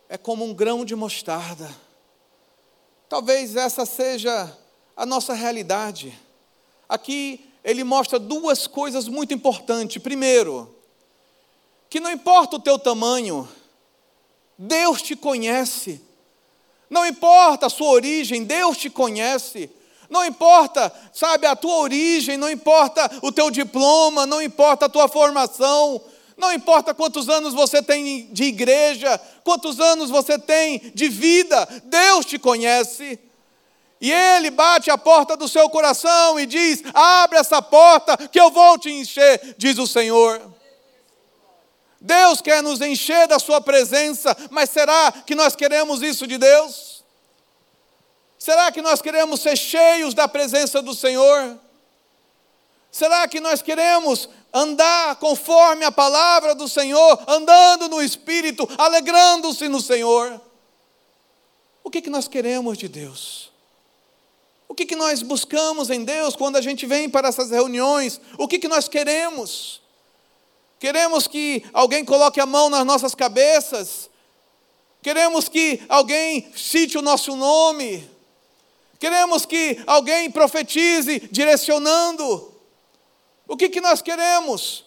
É 0.08 0.16
como 0.16 0.44
um 0.44 0.54
grão 0.54 0.84
de 0.84 0.94
mostarda. 0.94 1.68
Talvez 3.08 3.56
essa 3.56 3.84
seja 3.84 4.56
a 4.96 5.04
nossa 5.04 5.32
realidade. 5.32 6.16
Aqui 6.88 7.45
ele 7.66 7.82
mostra 7.82 8.16
duas 8.16 8.68
coisas 8.68 9.08
muito 9.08 9.34
importantes. 9.34 10.00
Primeiro, 10.00 10.72
que 11.90 11.98
não 11.98 12.12
importa 12.12 12.54
o 12.54 12.60
teu 12.60 12.78
tamanho, 12.78 13.48
Deus 14.56 15.02
te 15.02 15.16
conhece. 15.16 16.00
Não 16.88 17.04
importa 17.04 17.66
a 17.66 17.68
sua 17.68 17.88
origem, 17.88 18.44
Deus 18.44 18.76
te 18.78 18.88
conhece. 18.88 19.68
Não 20.08 20.24
importa, 20.24 20.92
sabe, 21.12 21.48
a 21.48 21.56
tua 21.56 21.78
origem, 21.78 22.36
não 22.36 22.48
importa 22.48 23.10
o 23.20 23.32
teu 23.32 23.50
diploma, 23.50 24.24
não 24.24 24.40
importa 24.40 24.86
a 24.86 24.88
tua 24.88 25.08
formação, 25.08 26.00
não 26.36 26.52
importa 26.52 26.94
quantos 26.94 27.28
anos 27.28 27.52
você 27.52 27.82
tem 27.82 28.28
de 28.32 28.44
igreja, 28.44 29.20
quantos 29.42 29.80
anos 29.80 30.08
você 30.08 30.38
tem 30.38 30.92
de 30.94 31.08
vida, 31.08 31.66
Deus 31.86 32.24
te 32.24 32.38
conhece. 32.38 33.18
E 34.00 34.12
ele 34.12 34.50
bate 34.50 34.90
a 34.90 34.98
porta 34.98 35.36
do 35.36 35.48
seu 35.48 35.68
coração 35.70 36.38
e 36.38 36.46
diz: 36.46 36.82
Abre 36.92 37.38
essa 37.38 37.62
porta 37.62 38.16
que 38.28 38.40
eu 38.40 38.50
vou 38.50 38.78
te 38.78 38.90
encher, 38.90 39.54
diz 39.56 39.78
o 39.78 39.86
Senhor. 39.86 40.54
Deus 42.00 42.40
quer 42.40 42.62
nos 42.62 42.80
encher 42.80 43.26
da 43.26 43.38
Sua 43.38 43.60
presença, 43.60 44.36
mas 44.50 44.70
será 44.70 45.10
que 45.10 45.34
nós 45.34 45.56
queremos 45.56 46.02
isso 46.02 46.26
de 46.26 46.36
Deus? 46.36 47.04
Será 48.38 48.70
que 48.70 48.82
nós 48.82 49.00
queremos 49.00 49.40
ser 49.40 49.56
cheios 49.56 50.14
da 50.14 50.28
presença 50.28 50.82
do 50.82 50.94
Senhor? 50.94 51.58
Será 52.92 53.26
que 53.26 53.40
nós 53.40 53.60
queremos 53.60 54.28
andar 54.52 55.16
conforme 55.16 55.84
a 55.84 55.90
palavra 55.90 56.54
do 56.54 56.68
Senhor, 56.68 57.18
andando 57.26 57.88
no 57.88 58.00
Espírito, 58.02 58.68
alegrando-se 58.78 59.68
no 59.68 59.80
Senhor? 59.80 60.40
O 61.82 61.90
que, 61.90 62.02
que 62.02 62.10
nós 62.10 62.28
queremos 62.28 62.78
de 62.78 62.88
Deus? 62.88 63.45
O 64.68 64.74
que, 64.74 64.86
que 64.86 64.96
nós 64.96 65.22
buscamos 65.22 65.90
em 65.90 66.04
Deus 66.04 66.34
quando 66.34 66.56
a 66.56 66.60
gente 66.60 66.86
vem 66.86 67.08
para 67.08 67.28
essas 67.28 67.50
reuniões? 67.50 68.20
O 68.38 68.48
que, 68.48 68.58
que 68.58 68.68
nós 68.68 68.88
queremos? 68.88 69.80
Queremos 70.78 71.26
que 71.26 71.64
alguém 71.72 72.04
coloque 72.04 72.40
a 72.40 72.46
mão 72.46 72.68
nas 72.68 72.84
nossas 72.84 73.14
cabeças? 73.14 74.10
Queremos 75.02 75.48
que 75.48 75.80
alguém 75.88 76.50
cite 76.56 76.98
o 76.98 77.02
nosso 77.02 77.36
nome? 77.36 78.08
Queremos 78.98 79.46
que 79.46 79.78
alguém 79.86 80.30
profetize 80.30 81.20
direcionando? 81.30 82.52
O 83.46 83.56
que, 83.56 83.68
que 83.68 83.80
nós 83.80 84.02
queremos? 84.02 84.85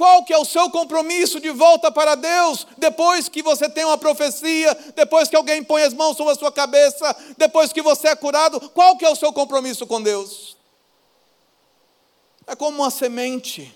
Qual 0.00 0.24
que 0.24 0.32
é 0.32 0.38
o 0.38 0.46
seu 0.46 0.70
compromisso 0.70 1.38
de 1.38 1.50
volta 1.50 1.92
para 1.92 2.14
Deus 2.14 2.66
depois 2.78 3.28
que 3.28 3.42
você 3.42 3.68
tem 3.68 3.84
uma 3.84 3.98
profecia, 3.98 4.74
depois 4.96 5.28
que 5.28 5.36
alguém 5.36 5.62
põe 5.62 5.82
as 5.82 5.92
mãos 5.92 6.16
sobre 6.16 6.32
a 6.32 6.36
sua 6.36 6.50
cabeça, 6.50 7.14
depois 7.36 7.70
que 7.70 7.82
você 7.82 8.08
é 8.08 8.16
curado? 8.16 8.70
Qual 8.70 8.96
que 8.96 9.04
é 9.04 9.10
o 9.10 9.14
seu 9.14 9.30
compromisso 9.30 9.86
com 9.86 10.00
Deus? 10.00 10.56
É 12.46 12.56
como 12.56 12.78
uma 12.78 12.90
semente. 12.90 13.74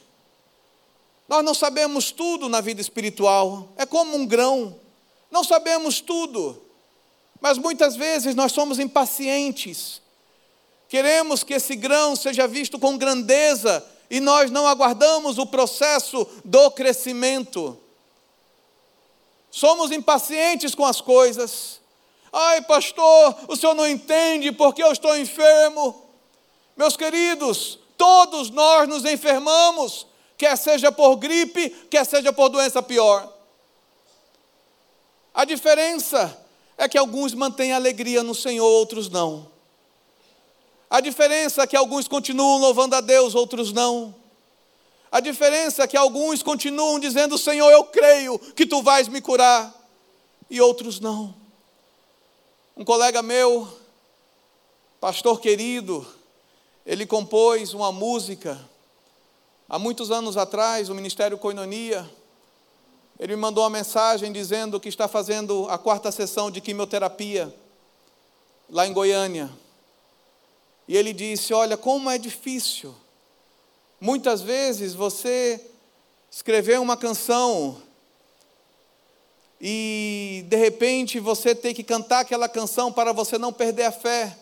Nós 1.28 1.44
não 1.44 1.52
sabemos 1.52 2.10
tudo 2.10 2.48
na 2.48 2.62
vida 2.62 2.80
espiritual. 2.80 3.68
É 3.76 3.84
como 3.84 4.16
um 4.16 4.24
grão. 4.24 4.80
Não 5.30 5.44
sabemos 5.44 6.00
tudo. 6.00 6.58
Mas 7.38 7.58
muitas 7.58 7.96
vezes 7.96 8.34
nós 8.34 8.50
somos 8.50 8.78
impacientes. 8.78 10.00
Queremos 10.88 11.44
que 11.44 11.52
esse 11.52 11.76
grão 11.76 12.16
seja 12.16 12.48
visto 12.48 12.78
com 12.78 12.96
grandeza 12.96 13.86
e 14.14 14.20
nós 14.20 14.48
não 14.48 14.64
aguardamos 14.64 15.38
o 15.38 15.46
processo 15.46 16.24
do 16.44 16.70
crescimento. 16.70 17.76
Somos 19.50 19.90
impacientes 19.90 20.72
com 20.72 20.86
as 20.86 21.00
coisas. 21.00 21.80
Ai, 22.32 22.62
pastor, 22.62 23.36
o 23.48 23.56
senhor 23.56 23.74
não 23.74 23.88
entende 23.88 24.52
porque 24.52 24.84
eu 24.84 24.92
estou 24.92 25.16
enfermo. 25.16 26.00
Meus 26.76 26.96
queridos, 26.96 27.76
todos 27.98 28.50
nós 28.50 28.88
nos 28.88 29.04
enfermamos, 29.04 30.06
quer 30.38 30.56
seja 30.56 30.92
por 30.92 31.16
gripe, 31.16 31.70
quer 31.90 32.06
seja 32.06 32.32
por 32.32 32.48
doença 32.50 32.80
pior. 32.80 33.28
A 35.34 35.44
diferença 35.44 36.40
é 36.78 36.88
que 36.88 36.96
alguns 36.96 37.34
mantêm 37.34 37.72
alegria 37.72 38.22
no 38.22 38.32
Senhor, 38.32 38.64
outros 38.64 39.10
não. 39.10 39.53
A 40.94 41.00
diferença 41.00 41.62
é 41.62 41.66
que 41.66 41.76
alguns 41.76 42.06
continuam 42.06 42.60
louvando 42.60 42.94
a 42.94 43.00
Deus, 43.00 43.34
outros 43.34 43.72
não. 43.72 44.14
A 45.10 45.18
diferença 45.18 45.82
é 45.82 45.88
que 45.88 45.96
alguns 45.96 46.40
continuam 46.40 47.00
dizendo: 47.00 47.36
Senhor, 47.36 47.68
eu 47.68 47.82
creio 47.82 48.38
que 48.38 48.64
tu 48.64 48.80
vais 48.80 49.08
me 49.08 49.20
curar, 49.20 49.74
e 50.48 50.60
outros 50.60 51.00
não. 51.00 51.34
Um 52.76 52.84
colega 52.84 53.22
meu, 53.22 53.66
pastor 55.00 55.40
querido, 55.40 56.06
ele 56.86 57.06
compôs 57.06 57.74
uma 57.74 57.90
música 57.90 58.56
há 59.68 59.80
muitos 59.80 60.12
anos 60.12 60.36
atrás, 60.36 60.88
o 60.88 60.94
Ministério 60.94 61.36
Coinonia. 61.36 62.08
Ele 63.18 63.34
me 63.34 63.42
mandou 63.42 63.64
uma 63.64 63.70
mensagem 63.70 64.30
dizendo 64.30 64.78
que 64.78 64.88
está 64.88 65.08
fazendo 65.08 65.66
a 65.68 65.76
quarta 65.76 66.12
sessão 66.12 66.52
de 66.52 66.60
quimioterapia 66.60 67.52
lá 68.70 68.86
em 68.86 68.92
Goiânia. 68.92 69.63
E 70.86 70.96
ele 70.96 71.12
disse: 71.12 71.52
Olha, 71.54 71.76
como 71.76 72.10
é 72.10 72.18
difícil. 72.18 72.94
Muitas 74.00 74.42
vezes 74.42 74.94
você 74.94 75.60
escreveu 76.30 76.82
uma 76.82 76.96
canção 76.96 77.80
e 79.60 80.44
de 80.48 80.56
repente 80.56 81.18
você 81.18 81.54
tem 81.54 81.72
que 81.72 81.82
cantar 81.82 82.20
aquela 82.20 82.48
canção 82.48 82.92
para 82.92 83.12
você 83.12 83.38
não 83.38 83.52
perder 83.52 83.84
a 83.84 83.92
fé, 83.92 84.36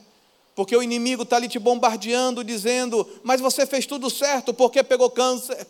porque 0.54 0.74
o 0.74 0.82
inimigo 0.82 1.22
está 1.22 1.36
ali 1.36 1.48
te 1.48 1.58
bombardeando, 1.58 2.42
dizendo: 2.42 3.08
Mas 3.22 3.40
você 3.40 3.64
fez 3.64 3.86
tudo 3.86 4.10
certo, 4.10 4.52
porque 4.52 4.82
pegou 4.82 5.10
câncer. 5.10 5.66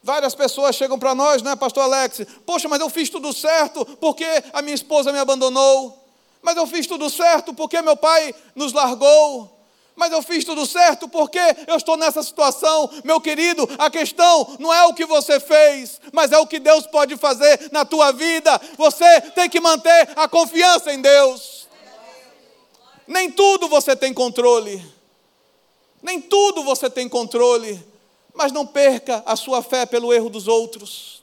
Várias 0.00 0.34
pessoas 0.34 0.74
chegam 0.76 0.98
para 0.98 1.14
nós, 1.14 1.42
né, 1.42 1.54
Pastor 1.54 1.84
Alex? 1.84 2.26
Poxa, 2.44 2.68
mas 2.68 2.80
eu 2.80 2.90
fiz 2.90 3.08
tudo 3.08 3.32
certo 3.32 3.84
porque 4.00 4.26
a 4.52 4.60
minha 4.60 4.74
esposa 4.74 5.12
me 5.12 5.18
abandonou. 5.18 5.98
Mas 6.42 6.56
eu 6.56 6.66
fiz 6.66 6.88
tudo 6.88 7.08
certo 7.08 7.54
porque 7.54 7.80
meu 7.80 7.96
pai 7.96 8.34
nos 8.54 8.72
largou 8.72 9.61
mas 9.94 10.12
eu 10.12 10.22
fiz 10.22 10.44
tudo 10.44 10.66
certo 10.66 11.08
porque 11.08 11.38
eu 11.66 11.76
estou 11.76 11.96
nessa 11.96 12.22
situação. 12.22 12.90
Meu 13.04 13.20
querido, 13.20 13.68
a 13.78 13.90
questão 13.90 14.56
não 14.58 14.72
é 14.72 14.84
o 14.86 14.94
que 14.94 15.04
você 15.04 15.38
fez, 15.38 16.00
mas 16.12 16.32
é 16.32 16.38
o 16.38 16.46
que 16.46 16.58
Deus 16.58 16.86
pode 16.86 17.16
fazer 17.16 17.70
na 17.70 17.84
tua 17.84 18.12
vida. 18.12 18.60
Você 18.76 19.20
tem 19.32 19.48
que 19.48 19.60
manter 19.60 20.10
a 20.16 20.26
confiança 20.26 20.92
em 20.92 21.00
Deus. 21.00 21.68
Nem 23.06 23.30
tudo 23.30 23.68
você 23.68 23.94
tem 23.94 24.14
controle. 24.14 24.84
Nem 26.02 26.20
tudo 26.20 26.64
você 26.64 26.88
tem 26.88 27.08
controle. 27.08 27.84
Mas 28.34 28.50
não 28.50 28.66
perca 28.66 29.22
a 29.26 29.36
sua 29.36 29.62
fé 29.62 29.84
pelo 29.84 30.12
erro 30.12 30.30
dos 30.30 30.48
outros. 30.48 31.22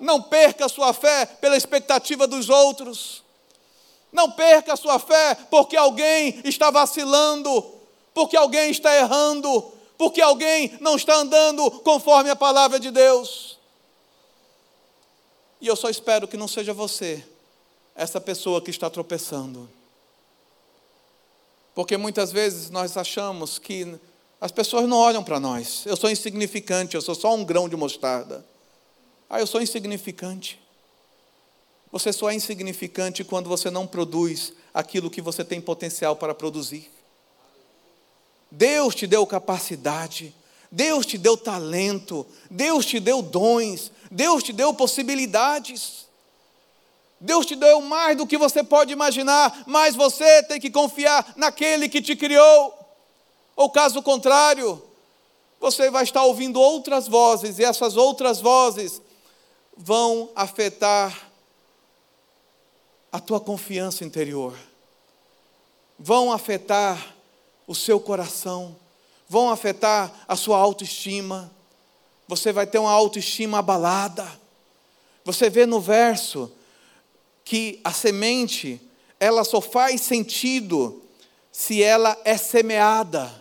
Não 0.00 0.20
perca 0.20 0.64
a 0.64 0.68
sua 0.68 0.92
fé 0.92 1.26
pela 1.26 1.56
expectativa 1.56 2.26
dos 2.26 2.48
outros. 2.48 3.22
Não 4.12 4.30
perca 4.30 4.72
a 4.72 4.76
sua 4.76 4.98
fé 4.98 5.34
porque 5.50 5.76
alguém 5.76 6.40
está 6.44 6.70
vacilando, 6.70 7.64
porque 8.12 8.36
alguém 8.36 8.70
está 8.70 8.94
errando, 8.96 9.72
porque 9.96 10.20
alguém 10.20 10.76
não 10.80 10.96
está 10.96 11.14
andando 11.16 11.70
conforme 11.82 12.30
a 12.30 12.36
palavra 12.36 12.80
de 12.80 12.90
Deus. 12.90 13.58
E 15.60 15.66
eu 15.66 15.76
só 15.76 15.88
espero 15.90 16.26
que 16.26 16.36
não 16.36 16.48
seja 16.48 16.72
você, 16.72 17.24
essa 17.94 18.20
pessoa 18.20 18.62
que 18.62 18.70
está 18.70 18.88
tropeçando. 18.88 19.68
Porque 21.74 21.96
muitas 21.96 22.32
vezes 22.32 22.70
nós 22.70 22.96
achamos 22.96 23.58
que 23.58 23.98
as 24.40 24.52
pessoas 24.52 24.86
não 24.88 24.98
olham 24.98 25.22
para 25.22 25.40
nós. 25.40 25.84
Eu 25.86 25.96
sou 25.96 26.10
insignificante, 26.10 26.94
eu 26.94 27.00
sou 27.00 27.14
só 27.14 27.34
um 27.34 27.44
grão 27.44 27.68
de 27.68 27.76
mostarda. 27.76 28.44
Ah, 29.28 29.40
eu 29.40 29.46
sou 29.46 29.62
insignificante. 29.62 30.59
Você 31.92 32.12
só 32.12 32.30
é 32.30 32.34
insignificante 32.34 33.24
quando 33.24 33.48
você 33.48 33.70
não 33.70 33.86
produz 33.86 34.52
aquilo 34.72 35.10
que 35.10 35.20
você 35.20 35.44
tem 35.44 35.60
potencial 35.60 36.14
para 36.14 36.34
produzir. 36.34 36.90
Deus 38.50 38.94
te 38.94 39.06
deu 39.06 39.26
capacidade, 39.26 40.34
Deus 40.70 41.04
te 41.04 41.18
deu 41.18 41.36
talento, 41.36 42.26
Deus 42.50 42.86
te 42.86 43.00
deu 43.00 43.22
dons, 43.22 43.90
Deus 44.10 44.42
te 44.42 44.52
deu 44.52 44.72
possibilidades. 44.72 46.08
Deus 47.20 47.44
te 47.44 47.54
deu 47.54 47.82
mais 47.82 48.16
do 48.16 48.26
que 48.26 48.38
você 48.38 48.64
pode 48.64 48.92
imaginar, 48.92 49.64
mas 49.66 49.94
você 49.94 50.42
tem 50.44 50.58
que 50.58 50.70
confiar 50.70 51.34
naquele 51.36 51.88
que 51.88 52.00
te 52.00 52.16
criou. 52.16 52.74
Ou 53.54 53.68
caso 53.68 54.00
contrário, 54.00 54.82
você 55.60 55.90
vai 55.90 56.04
estar 56.04 56.24
ouvindo 56.24 56.58
outras 56.58 57.06
vozes, 57.06 57.58
e 57.58 57.64
essas 57.64 57.96
outras 57.96 58.40
vozes 58.40 59.02
vão 59.76 60.30
afetar 60.34 61.29
a 63.12 63.18
tua 63.18 63.40
confiança 63.40 64.04
interior, 64.04 64.56
vão 65.98 66.32
afetar 66.32 67.14
o 67.66 67.74
seu 67.74 68.00
coração, 68.00 68.76
vão 69.28 69.50
afetar 69.50 70.12
a 70.26 70.34
sua 70.34 70.58
autoestima. 70.58 71.50
Você 72.26 72.52
vai 72.52 72.66
ter 72.66 72.78
uma 72.78 72.90
autoestima 72.90 73.58
abalada. 73.58 74.26
Você 75.24 75.50
vê 75.50 75.66
no 75.66 75.80
verso 75.80 76.50
que 77.44 77.80
a 77.84 77.92
semente, 77.92 78.80
ela 79.18 79.44
só 79.44 79.60
faz 79.60 80.00
sentido 80.00 81.02
se 81.52 81.82
ela 81.82 82.16
é 82.24 82.36
semeada. 82.36 83.40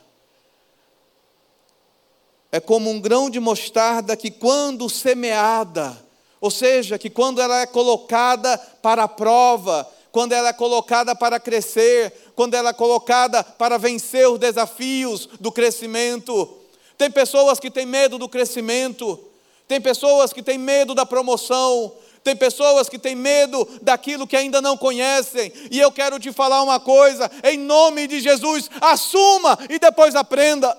É 2.52 2.60
como 2.60 2.90
um 2.90 3.00
grão 3.00 3.30
de 3.30 3.40
mostarda 3.40 4.18
que, 4.18 4.32
quando 4.32 4.90
semeada, 4.90 6.04
ou 6.42 6.50
seja, 6.50 6.98
que 6.98 7.10
quando 7.10 7.42
ela 7.42 7.62
é 7.62 7.66
colocada 7.66 8.58
para 8.82 9.04
a 9.04 9.08
prova, 9.08 9.88
quando 10.12 10.34
ela 10.34 10.50
é 10.50 10.54
colocada 10.54 11.16
para 11.16 11.40
crescer, 11.40 12.32
quando 12.36 12.54
ela 12.54 12.70
é 12.70 12.74
colocada 12.74 13.44
para 13.44 13.78
vencer 13.78 14.28
os 14.28 14.40
desafios 14.40 15.28
do 15.40 15.52
crescimento. 15.52 16.58
Tem 16.98 17.12
pessoas 17.12 17.60
que 17.60 17.70
têm 17.70 17.86
medo 17.86 18.18
do 18.18 18.28
crescimento, 18.28 19.20
tem 19.68 19.80
pessoas 19.80 20.34
que 20.34 20.42
têm 20.42 20.58
medo 20.58 20.96
da 20.96 21.06
promoção, 21.06 21.94
tem 22.24 22.36
pessoas 22.36 22.90
que 22.90 23.00
têm 23.00 23.16
medo 23.16 23.68
daquilo 23.82 24.28
que 24.28 24.36
ainda 24.36 24.62
não 24.62 24.76
conhecem, 24.76 25.52
e 25.72 25.80
eu 25.80 25.92
quero 25.92 26.20
te 26.20 26.32
falar 26.32 26.62
uma 26.62 26.80
coisa, 26.80 27.30
em 27.44 27.58
nome 27.58 28.08
de 28.08 28.20
Jesus, 28.20 28.70
assuma 28.82 29.58
e 29.70 29.80
depois 29.80 30.16
aprenda. 30.16 30.76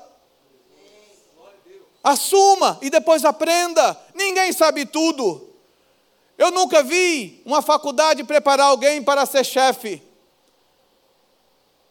Assuma 2.03 2.79
e 2.81 2.88
depois 2.88 3.25
aprenda. 3.25 3.96
Ninguém 4.14 4.53
sabe 4.53 4.87
tudo. 4.87 5.50
Eu 6.40 6.50
nunca 6.50 6.83
vi 6.83 7.42
uma 7.44 7.61
faculdade 7.61 8.24
preparar 8.24 8.68
alguém 8.68 9.03
para 9.03 9.26
ser 9.26 9.44
chefe. 9.44 10.03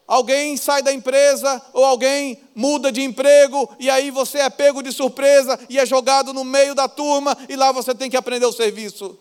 Alguém 0.07 0.57
sai 0.57 0.81
da 0.81 0.91
empresa 0.91 1.61
ou 1.71 1.85
alguém 1.85 2.41
muda 2.55 2.91
de 2.91 3.03
emprego 3.03 3.69
e 3.79 3.91
aí 3.91 4.09
você 4.09 4.39
é 4.39 4.49
pego 4.49 4.81
de 4.81 4.91
surpresa 4.91 5.59
e 5.69 5.77
é 5.77 5.85
jogado 5.85 6.33
no 6.33 6.43
meio 6.43 6.73
da 6.73 6.87
turma 6.87 7.37
e 7.47 7.55
lá 7.55 7.71
você 7.71 7.93
tem 7.93 8.09
que 8.09 8.17
aprender 8.17 8.47
o 8.47 8.51
serviço. 8.51 9.15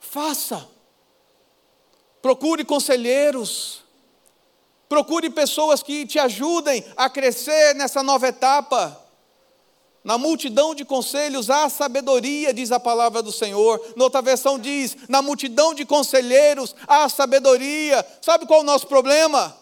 Faça. 0.00 0.66
Procure 2.20 2.64
conselheiros. 2.64 3.84
Procure 4.88 5.30
pessoas 5.30 5.84
que 5.84 6.04
te 6.04 6.18
ajudem 6.18 6.84
a 6.96 7.08
crescer 7.08 7.76
nessa 7.76 8.02
nova 8.02 8.26
etapa. 8.26 9.00
Na 10.02 10.16
multidão 10.16 10.74
de 10.74 10.84
conselhos 10.84 11.50
há 11.50 11.68
sabedoria, 11.68 12.54
diz 12.54 12.72
a 12.72 12.80
palavra 12.80 13.22
do 13.22 13.30
Senhor. 13.30 13.80
Noutra 13.96 14.22
versão 14.22 14.58
diz: 14.58 14.96
na 15.08 15.20
multidão 15.20 15.74
de 15.74 15.84
conselheiros 15.84 16.74
há 16.86 17.08
sabedoria. 17.08 18.04
Sabe 18.22 18.46
qual 18.46 18.60
é 18.60 18.62
o 18.62 18.66
nosso 18.66 18.86
problema? 18.86 19.56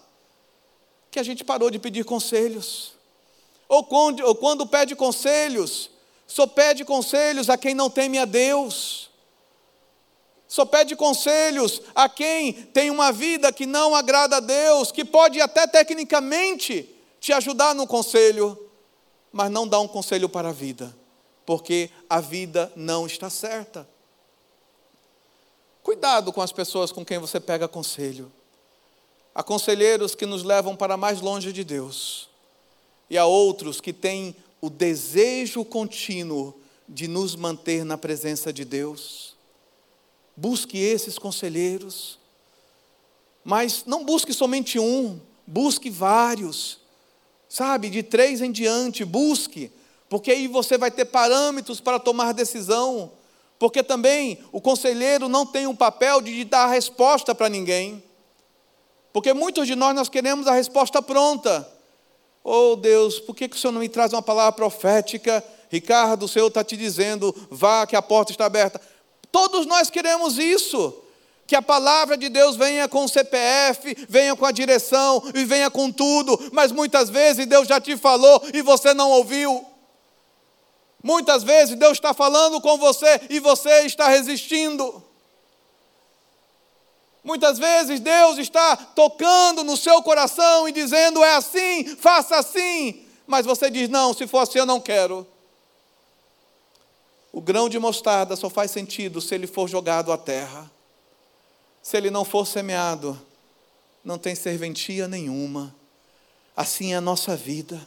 Que 1.11 1.19
a 1.19 1.25
gente 1.25 1.45
parou 1.45 1.71
de 1.71 1.79
pedir 1.79 2.05
conselhos. 2.05 2.93
Ou 3.69 3.83
quando, 3.85 4.25
ou 4.25 4.35
quando 4.35 4.67
pede 4.67 4.95
conselhos, 4.95 5.91
só 6.27 6.47
pede 6.47 6.85
conselhos 6.85 7.51
a 7.51 7.59
quem 7.59 7.75
não 7.75 7.91
teme 7.91 8.19
a 8.19 8.25
Deus. 8.25 9.11
Só 10.47 10.65
pede 10.65 10.95
conselhos 10.95 11.83
a 11.95 12.09
quem 12.09 12.53
tem 12.53 12.91
uma 12.91 13.13
vida 13.13 13.53
que 13.53 13.67
não 13.67 13.95
agrada 13.95 14.37
a 14.37 14.41
Deus, 14.41 14.93
que 14.93 15.05
pode 15.05 15.41
até 15.41 15.67
tecnicamente 15.67 16.89
te 17.21 17.33
ajudar 17.33 17.75
no 17.75 17.87
conselho, 17.87 18.68
mas 19.39 19.53
não 19.53 19.69
dá 19.69 19.79
um 19.79 19.87
conselho 19.87 20.29
para 20.29 20.49
a 20.49 20.53
vida, 20.53 20.93
porque 21.47 21.91
a 22.11 22.21
vida 22.21 22.73
não 22.75 23.07
está 23.07 23.31
certa. 23.31 23.89
Cuidado 25.81 26.33
com 26.33 26.43
as 26.43 26.51
pessoas 26.51 26.91
com 26.91 27.05
quem 27.05 27.19
você 27.19 27.39
pega 27.39 27.69
conselho. 27.69 28.33
Há 29.33 29.45
conselheiros 29.45 30.17
que 30.17 30.27
nos 30.27 30.43
levam 30.43 30.75
para 30.75 30.97
mais 30.97 31.21
longe 31.21 31.53
de 31.53 31.63
Deus, 31.63 32.29
e 33.09 33.17
há 33.17 33.27
outros 33.27 33.81
que 33.81 33.93
têm 33.93 34.35
o 34.61 34.69
desejo 34.69 35.65
contínuo 35.65 36.61
de 36.89 37.07
nos 37.07 37.37
manter 37.37 37.85
na 37.85 37.97
presença 37.97 38.53
de 38.53 38.65
Deus. 38.65 39.37
Busque 40.37 40.79
esses 40.79 41.17
conselheiros. 41.17 42.19
Mas 43.45 43.85
não 43.87 44.05
busque 44.05 44.33
somente 44.33 44.81
um, 44.81 45.21
busque 45.47 45.91
vários. 45.91 46.88
Sabe, 47.49 47.89
de 47.89 48.03
três 48.03 48.43
em 48.43 48.53
diante, 48.53 49.05
busque, 49.05 49.73
porque 50.09 50.31
aí 50.31 50.47
você 50.47 50.77
vai 50.77 50.91
ter 50.91 51.07
parâmetros 51.07 51.81
para 51.81 51.99
tomar 51.99 52.33
decisão. 52.33 53.13
Porque 53.59 53.83
também 53.83 54.39
o 54.53 54.61
conselheiro 54.61 55.29
não 55.29 55.45
tem 55.45 55.67
um 55.67 55.75
papel 55.75 56.21
de 56.21 56.45
dar 56.45 56.65
a 56.65 56.69
resposta 56.69 57.35
para 57.35 57.49
ninguém. 57.49 58.03
Porque 59.13 59.33
muitos 59.33 59.67
de 59.67 59.75
nós 59.75 59.95
nós 59.95 60.09
queremos 60.09 60.47
a 60.47 60.53
resposta 60.53 61.03
pronta. 61.03 61.69
Oh 62.45 62.77
Deus, 62.77 63.19
por 63.19 63.35
que, 63.35 63.49
que 63.49 63.57
o 63.57 63.59
Senhor 63.59 63.73
não 63.73 63.81
me 63.81 63.89
traz 63.89 64.13
uma 64.13 64.23
palavra 64.23 64.53
profética? 64.53 65.43
Ricardo, 65.71 66.25
o 66.25 66.29
Senhor 66.29 66.47
está 66.47 66.63
te 66.63 66.77
dizendo, 66.77 67.35
vá 67.51 67.87
que 67.87 67.97
a 67.97 68.03
porta 68.03 68.31
está 68.31 68.47
aberta. 68.47 68.81
Todos 69.33 69.67
nós 69.67 69.91
queremos 69.91 70.39
isso. 70.39 70.95
Que 71.49 71.57
a 71.57 71.63
palavra 71.63 72.15
de 72.15 72.29
Deus 72.29 72.57
venha 72.57 72.87
com 72.87 73.07
o 73.07 73.09
CPF, 73.09 74.07
venha 74.07 74.37
com 74.37 74.45
a 74.45 74.53
direção 74.53 75.23
e 75.35 75.47
venha 75.47 75.71
com 75.71 75.91
tudo, 75.91 76.39
mas 76.53 76.71
muitas 76.71 77.09
vezes 77.09 77.47
Deus 77.47 77.67
já 77.67 77.81
te 77.81 77.97
falou 77.97 78.43
e 78.53 78.61
você 78.61 78.93
não 78.93 79.11
ouviu. 79.13 79.65
Muitas 81.03 81.43
vezes 81.43 81.75
Deus 81.75 81.93
está 81.93 82.13
falando 82.13 82.61
com 82.61 82.77
você 82.77 83.23
e 83.31 83.41
você 83.41 83.87
está 83.87 84.09
resistindo. 84.09 85.03
Muitas 87.25 87.59
vezes 87.59 87.99
Deus 87.99 88.37
está 88.37 88.77
tocando 88.77 89.65
no 89.65 89.75
seu 89.75 90.03
coração 90.03 90.69
e 90.69 90.73
dizendo: 90.73 91.25
é 91.25 91.35
assim, 91.35 91.97
faça 91.97 92.37
assim. 92.37 93.07
Mas 93.27 93.47
você 93.47 93.71
diz: 93.71 93.89
não, 93.89 94.13
se 94.13 94.27
for 94.27 94.41
assim 94.41 94.59
eu 94.59 94.67
não 94.67 94.83
quero. 94.83 95.27
O 97.33 97.41
grão 97.41 97.71
de 97.71 97.79
mostarda 97.79 98.37
só 98.37 98.51
faz 98.51 98.71
sentido 98.71 99.23
se 99.23 99.35
ele 99.35 99.47
for 99.47 99.67
jogado 99.67 100.13
à 100.13 100.19
terra. 100.19 100.71
Se 101.89 101.97
ele 101.97 102.11
não 102.11 102.23
for 102.23 102.47
semeado, 102.47 103.19
não 104.05 104.19
tem 104.19 104.35
serventia 104.35 105.09
nenhuma. 105.09 105.75
Assim 106.55 106.93
é 106.93 106.97
a 106.97 107.01
nossa 107.01 107.35
vida. 107.35 107.81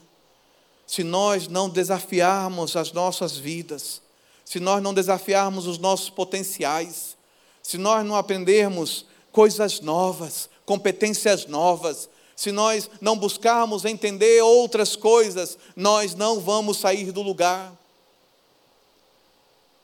Se 0.87 1.03
nós 1.03 1.47
não 1.47 1.69
desafiarmos 1.69 2.75
as 2.75 2.91
nossas 2.91 3.37
vidas, 3.37 4.01
se 4.43 4.59
nós 4.59 4.81
não 4.81 4.91
desafiarmos 4.91 5.67
os 5.67 5.77
nossos 5.77 6.09
potenciais, 6.09 7.15
se 7.61 7.77
nós 7.77 8.03
não 8.03 8.15
aprendermos 8.15 9.05
coisas 9.31 9.81
novas, 9.81 10.49
competências 10.65 11.45
novas, 11.45 12.09
se 12.35 12.51
nós 12.51 12.89
não 12.99 13.15
buscarmos 13.15 13.85
entender 13.85 14.41
outras 14.41 14.95
coisas, 14.95 15.59
nós 15.75 16.15
não 16.15 16.39
vamos 16.39 16.77
sair 16.77 17.11
do 17.11 17.21
lugar 17.21 17.71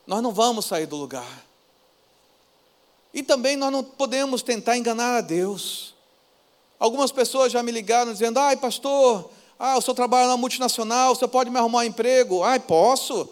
nós 0.08 0.24
não 0.24 0.32
vamos 0.32 0.66
sair 0.66 0.86
do 0.86 0.96
lugar. 0.96 1.47
E 3.14 3.24
também 3.24 3.56
nós 3.56 3.72
não 3.72 3.84
podemos 3.84 4.42
tentar 4.42 4.78
enganar 4.78 5.18
a 5.18 5.22
Deus. 5.22 5.96
Algumas 6.80 7.12
pessoas 7.12 7.52
já 7.52 7.64
me 7.64 7.72
ligaram 7.72 8.12
dizendo: 8.12 8.40
ai, 8.40 8.56
pastor, 8.56 9.30
ah, 9.60 9.78
o 9.78 9.82
senhor 9.82 9.96
trabalha 9.96 10.28
na 10.28 10.38
multinacional, 10.38 11.14
o 11.14 11.16
senhor 11.16 11.30
pode 11.30 11.50
me 11.50 11.58
arrumar 11.58 11.80
um 11.80 11.84
emprego? 11.84 12.44
Ai, 12.44 12.60
posso. 12.60 13.30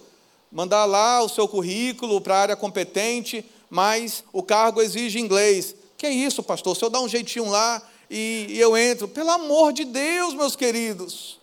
Mandar 0.51 0.85
lá 0.85 1.21
o 1.21 1.29
seu 1.29 1.47
currículo 1.47 2.21
para 2.21 2.35
a 2.35 2.39
área 2.39 2.55
competente, 2.55 3.45
mas 3.69 4.23
o 4.31 4.41
cargo 4.41 4.81
exige 4.81 5.19
inglês. 5.19 5.75
Que 5.97 6.05
é 6.05 6.09
isso, 6.09 6.41
pastor? 6.41 6.73
O 6.73 6.75
senhor 6.75 6.89
dá 6.89 6.99
um 6.99 7.09
jeitinho 7.09 7.49
lá 7.49 7.81
e, 8.09 8.47
e 8.49 8.59
eu 8.59 8.75
entro. 8.75 9.07
Pelo 9.07 9.31
amor 9.31 9.73
de 9.73 9.85
Deus, 9.85 10.33
meus 10.33 10.55
queridos. 10.55 11.39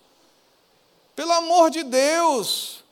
Pelo 1.15 1.33
amor 1.33 1.71
de 1.71 1.83
Deus. 1.83 2.83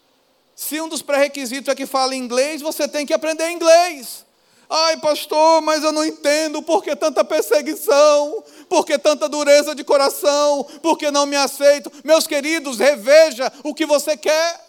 Se 0.55 0.81
um 0.81 0.89
dos 0.89 1.01
pré-requisitos 1.01 1.69
é 1.69 1.75
que 1.75 1.87
fala 1.87 2.15
inglês, 2.15 2.61
você 2.61 2.87
tem 2.87 3.07
que 3.07 3.15
aprender 3.15 3.51
inglês. 3.51 4.25
Ai, 4.73 4.99
pastor, 4.99 5.61
mas 5.63 5.83
eu 5.83 5.91
não 5.91 6.05
entendo 6.05 6.63
por 6.63 6.85
que 6.85 6.95
tanta 6.95 7.25
perseguição, 7.25 8.45
por 8.69 8.87
que 8.87 8.97
tanta 8.97 9.29
dureza 9.29 9.75
de 9.75 9.83
coração, 9.83 10.63
por 10.81 10.97
que 10.97 11.11
não 11.11 11.27
me 11.27 11.35
aceito. 11.35 11.91
Meus 12.05 12.25
queridos, 12.25 12.79
reveja 12.79 13.53
o 13.65 13.75
que 13.75 13.85
você 13.85 14.17
quer. 14.17 14.61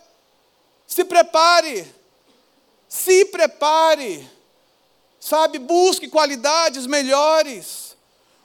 Se 0.88 1.06
prepare. 1.06 1.88
Se 2.90 3.26
prepare, 3.26 4.30
sabe, 5.18 5.60
busque 5.60 6.10
qualidades 6.10 6.88
melhores. 6.88 7.96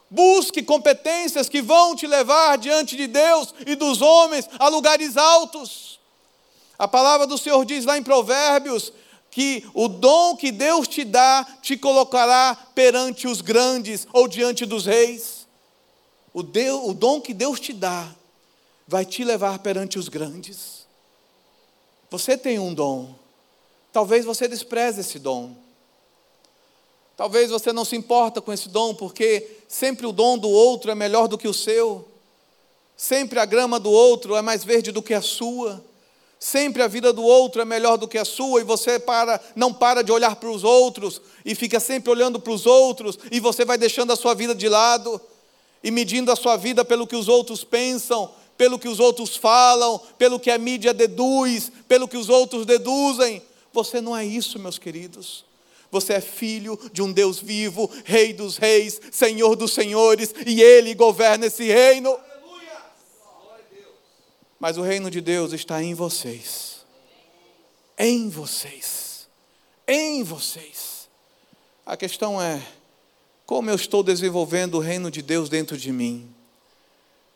Busque 0.09 0.63
competências 0.63 1.49
que 1.49 1.61
vão 1.61 1.97
te 1.97 2.07
levar 2.07 2.59
diante 2.59 2.95
de 2.97 3.07
Deus 3.07 3.53
e 3.67 3.75
dos 3.75 4.01
homens 4.01 4.49
a 4.59 4.69
lugares 4.69 5.17
altos. 5.17 5.99
A 6.79 6.87
palavra 6.87 7.27
do 7.27 7.39
Senhor 7.39 7.65
diz 7.65 7.85
lá 7.85 7.99
em 7.99 8.03
Provérbios 8.03 8.93
que 9.37 9.69
o 9.75 9.87
dom 9.87 10.35
que 10.35 10.51
Deus 10.51 10.89
te 10.89 11.05
dá 11.05 11.47
te 11.61 11.77
colocará 11.77 12.57
perante 12.75 13.29
os 13.29 13.43
grandes 13.43 14.09
ou 14.11 14.27
diante 14.27 14.65
dos 14.65 14.87
reis. 14.87 15.47
O, 16.33 16.43
Deus, 16.43 16.89
o 16.89 16.95
dom 16.95 17.21
que 17.21 17.35
Deus 17.35 17.61
te 17.61 17.75
dá 17.75 18.17
vai 18.89 19.05
te 19.05 19.23
levar 19.25 19.59
perante 19.59 19.99
os 19.99 20.09
grandes. 20.09 20.87
Você 22.09 22.39
tem 22.39 22.59
um 22.59 22.73
dom. 22.73 23.15
Talvez 23.93 24.25
você 24.25 24.49
despreze 24.49 25.03
esse 25.03 25.19
dom. 25.19 25.55
Talvez 27.15 27.51
você 27.51 27.75
não 27.75 27.85
se 27.85 27.95
importa 27.95 28.41
com 28.41 28.55
esse 28.55 28.71
dom, 28.71 28.95
porque 28.95 29.59
sempre 29.69 30.07
o 30.07 30.13
dom 30.13 30.39
do 30.39 30.49
outro 30.49 30.91
é 30.91 30.95
melhor 30.95 31.29
do 31.29 31.37
que 31.37 31.47
o 31.47 31.53
seu. 31.53 32.09
Sempre 32.97 33.39
a 33.39 33.45
grama 33.45 33.79
do 33.79 33.91
outro 33.91 34.35
é 34.35 34.41
mais 34.41 34.65
verde 34.65 34.91
do 34.93 35.03
que 35.03 35.13
a 35.13 35.21
sua. 35.21 35.85
Sempre 36.39 36.83
a 36.83 36.89
vida 36.89 37.13
do 37.13 37.23
outro 37.23 37.63
é 37.63 37.65
melhor 37.65 37.97
do 37.97 38.07
que 38.07 38.19
a 38.19 38.25
sua 38.25 38.61
e 38.61 38.65
você 38.65 38.99
para, 38.99 39.41
não 39.55 39.73
para 39.73 40.03
de 40.03 40.13
olhar 40.13 40.37
para 40.37 40.51
os 40.51 40.65
outros 40.65 41.21
e 41.45 41.55
fica 41.55 41.81
sempre 41.81 42.11
olhando 42.11 42.39
para 42.39 42.53
os 42.53 42.67
outros 42.67 43.19
e 43.31 43.41
você 43.41 43.65
vai 43.65 43.79
deixando 43.79 44.13
a 44.13 44.17
sua 44.17 44.35
vida 44.35 44.55
de 44.55 44.69
lado 44.69 45.21
e 45.83 45.91
medindo 45.91 46.31
a 46.31 46.37
sua 46.37 46.57
vida 46.57 46.85
pelo 46.85 47.07
que 47.07 47.17
os 47.17 47.27
outros 47.27 47.65
pensam, 47.65 48.31
pelo 48.57 48.79
que 48.79 48.89
os 48.89 49.01
outros 49.01 49.37
falam, 49.37 50.01
pelo 50.19 50.39
que 50.39 50.51
a 50.51 50.59
mídia 50.59 50.93
deduz, 50.93 51.73
pelo 51.89 52.09
que 52.09 52.17
os 52.17 52.29
outros 52.29 52.67
deduzem. 52.67 53.43
Você 53.73 54.01
não 54.01 54.17
é 54.17 54.25
isso, 54.25 54.59
meus 54.59 54.79
queridos. 54.79 55.45
Você 55.91 56.15
é 56.15 56.21
filho 56.21 56.79
de 56.93 57.03
um 57.03 57.13
Deus 57.13 57.39
vivo, 57.39 57.91
Rei 58.05 58.33
dos 58.33 58.57
Reis, 58.57 59.01
Senhor 59.13 59.55
dos 59.55 59.73
Senhores, 59.73 60.35
e 60.47 60.61
Ele 60.61 60.95
governa 60.95 61.47
esse 61.47 61.65
reino. 61.65 62.19
Mas 64.59 64.79
o 64.79 64.83
reino 64.83 65.11
de 65.11 65.21
Deus 65.21 65.53
está 65.53 65.83
em 65.83 65.95
vocês. 65.95 66.85
Em 67.99 68.29
vocês. 68.29 69.29
Em 69.87 70.23
vocês. 70.23 71.09
A 71.85 71.97
questão 71.97 72.41
é: 72.41 72.61
como 73.45 73.71
eu 73.71 73.77
estou 73.77 74.03
desenvolvendo 74.03 74.77
o 74.77 74.81
reino 74.81 75.11
de 75.11 75.23
Deus 75.23 75.49
dentro 75.49 75.77
de 75.77 75.93
mim? 75.93 76.35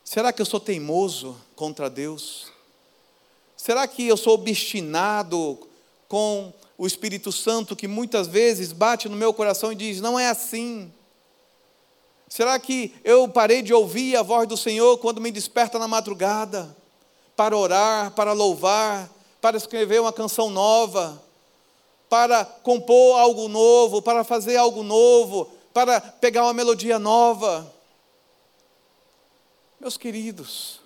Será 0.03 0.33
que 0.33 0.43
eu 0.43 0.47
sou 0.47 0.59
teimoso 0.59 1.37
contra 1.55 1.89
Deus? 1.89 2.51
Será 3.57 3.87
que 3.87 4.09
eu 4.09 4.17
sou 4.17 4.35
obstinado 4.35 5.69
com 6.09 6.53
o 6.77 6.87
Espírito 6.87 7.31
Santo 7.31 7.77
que 7.77 7.87
muitas 7.87 8.27
vezes 8.27 8.73
bate 8.73 9.09
no 9.09 9.17
meu 9.17 9.35
coração 9.35 9.71
e 9.71 9.77
diz: 9.77 10.01
não 10.01 10.19
é 10.19 10.29
assim? 10.29 10.93
Será 12.29 12.59
que 12.59 12.95
eu 13.05 13.29
parei 13.29 13.61
de 13.61 13.75
ouvir 13.75 14.17
a 14.17 14.23
voz 14.23 14.49
do 14.49 14.57
Senhor 14.57 14.99
quando 14.99 15.21
me 15.21 15.31
desperta 15.31 15.79
na 15.79 15.87
madrugada, 15.87 16.77
para 17.41 17.57
orar, 17.57 18.11
para 18.11 18.35
louvar, 18.35 19.11
para 19.41 19.57
escrever 19.57 19.99
uma 19.99 20.13
canção 20.13 20.51
nova, 20.51 21.19
para 22.07 22.45
compor 22.45 23.19
algo 23.19 23.49
novo, 23.49 24.03
para 24.03 24.23
fazer 24.23 24.59
algo 24.59 24.83
novo, 24.83 25.51
para 25.73 26.03
pegar 26.03 26.43
uma 26.43 26.53
melodia 26.53 26.99
nova? 26.99 27.75
Meus 29.81 29.97
queridos, 29.97 30.81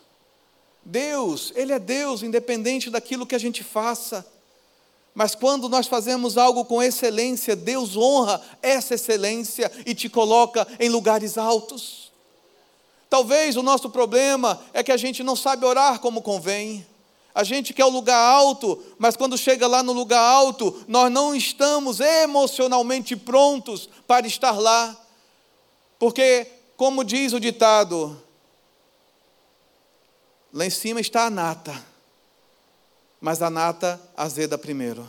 Deus, 0.85 1.53
Ele 1.57 1.73
é 1.73 1.79
Deus, 1.81 2.23
independente 2.23 2.89
daquilo 2.89 3.27
que 3.27 3.35
a 3.35 3.41
gente 3.41 3.65
faça. 3.65 4.25
Mas 5.13 5.35
quando 5.35 5.69
nós 5.69 5.89
fazemos 5.89 6.39
algo 6.39 6.65
com 6.65 6.81
excelência, 6.81 7.57
Deus 7.57 7.97
honra 7.97 8.41
essa 8.63 8.95
excelência 8.95 9.73
e 9.85 9.93
te 9.93 10.09
coloca 10.09 10.65
em 10.79 10.89
lugares 10.89 11.37
altos. 11.37 12.04
Talvez 13.15 13.57
o 13.57 13.63
nosso 13.63 13.89
problema 13.91 14.61
é 14.73 14.83
que 14.83 14.91
a 14.91 14.97
gente 14.97 15.23
não 15.23 15.37
sabe 15.37 15.65
orar 15.65 16.01
como 16.01 16.21
convém. 16.21 16.85
A 17.33 17.45
gente 17.45 17.73
quer 17.73 17.85
o 17.85 17.89
lugar 17.89 18.19
alto, 18.19 18.83
mas 18.99 19.15
quando 19.15 19.39
chega 19.39 19.69
lá 19.69 19.85
no 19.85 19.93
lugar 19.93 20.19
alto, 20.19 20.85
nós 20.89 21.13
não 21.13 21.33
estamos 21.33 22.01
emocionalmente 22.01 23.15
prontos 23.15 23.89
para 24.05 24.27
estar 24.27 24.59
lá. 24.59 25.01
Porque, 25.97 26.45
como 26.77 27.05
diz 27.05 27.33
o 27.33 27.39
ditado, 27.39 28.21
lá 30.53 30.67
em 30.67 30.71
cima 30.71 31.01
está 31.01 31.27
a 31.27 31.31
nata 31.31 31.85
mas 33.21 33.43
a 33.43 33.49
nata 33.49 34.01
azeda 34.17 34.59
primeiro. 34.59 35.09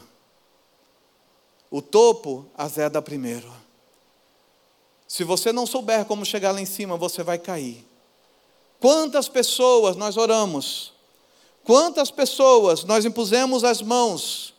O 1.72 1.82
topo 1.82 2.46
azeda 2.56 3.02
primeiro. 3.02 3.52
Se 5.08 5.24
você 5.24 5.52
não 5.52 5.65
souber 5.65 6.06
como 6.06 6.24
chegar 6.24 6.52
lá 6.52 6.62
em 6.62 6.68
cima, 6.68 6.98
você 6.98 7.24
vai 7.24 7.39
cair. 7.39 7.95
Quantas 8.80 9.28
pessoas 9.28 9.96
nós 9.96 10.18
oramos? 10.18 10.94
Quantas 11.64 12.12
pessoas 12.12 12.84
nós 12.84 13.06
impusemos 13.06 13.64
as 13.64 13.82
mãos? 13.82 14.54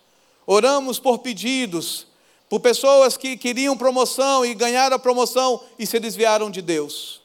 Oramos 0.47 0.99
por 0.99 1.19
pedidos, 1.19 2.07
por 2.49 2.61
pessoas 2.61 3.17
que 3.17 3.37
queriam 3.37 3.77
promoção 3.77 4.45
e 4.45 4.55
ganharam 4.55 4.97
a 4.97 4.99
promoção 4.99 5.63
e 5.79 5.87
se 5.87 5.99
desviaram 5.99 6.51
de 6.51 6.63
Deus. 6.63 7.21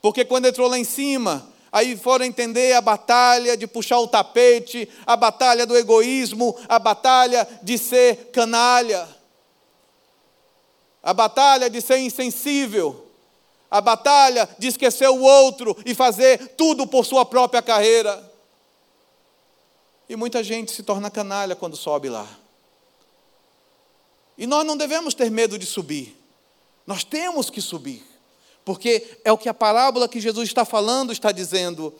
Porque 0.00 0.24
quando 0.24 0.46
entrou 0.46 0.68
lá 0.68 0.78
em 0.78 0.84
cima, 0.84 1.52
Aí 1.70 1.96
foram 1.96 2.24
entender 2.24 2.72
a 2.72 2.80
batalha 2.80 3.56
de 3.56 3.66
puxar 3.66 3.98
o 3.98 4.08
tapete, 4.08 4.88
a 5.06 5.16
batalha 5.16 5.66
do 5.66 5.76
egoísmo, 5.76 6.56
a 6.68 6.78
batalha 6.78 7.46
de 7.62 7.76
ser 7.76 8.30
canalha, 8.32 9.06
a 11.02 11.12
batalha 11.12 11.68
de 11.68 11.80
ser 11.80 11.98
insensível, 11.98 13.07
a 13.70 13.80
batalha 13.80 14.48
de 14.58 14.68
esquecer 14.68 15.08
o 15.08 15.20
outro 15.20 15.76
e 15.84 15.94
fazer 15.94 16.54
tudo 16.56 16.86
por 16.86 17.04
sua 17.04 17.24
própria 17.24 17.62
carreira. 17.62 18.32
E 20.08 20.16
muita 20.16 20.42
gente 20.42 20.72
se 20.72 20.82
torna 20.82 21.10
canalha 21.10 21.54
quando 21.54 21.76
sobe 21.76 22.08
lá. 22.08 22.26
E 24.36 24.46
nós 24.46 24.64
não 24.64 24.76
devemos 24.76 25.14
ter 25.14 25.30
medo 25.30 25.58
de 25.58 25.66
subir, 25.66 26.16
nós 26.86 27.04
temos 27.04 27.50
que 27.50 27.60
subir 27.60 28.08
porque 28.68 29.18
é 29.24 29.32
o 29.32 29.38
que 29.38 29.48
a 29.48 29.54
parábola 29.54 30.06
que 30.06 30.20
Jesus 30.20 30.46
está 30.46 30.62
falando 30.62 31.10
está 31.10 31.32
dizendo. 31.32 31.90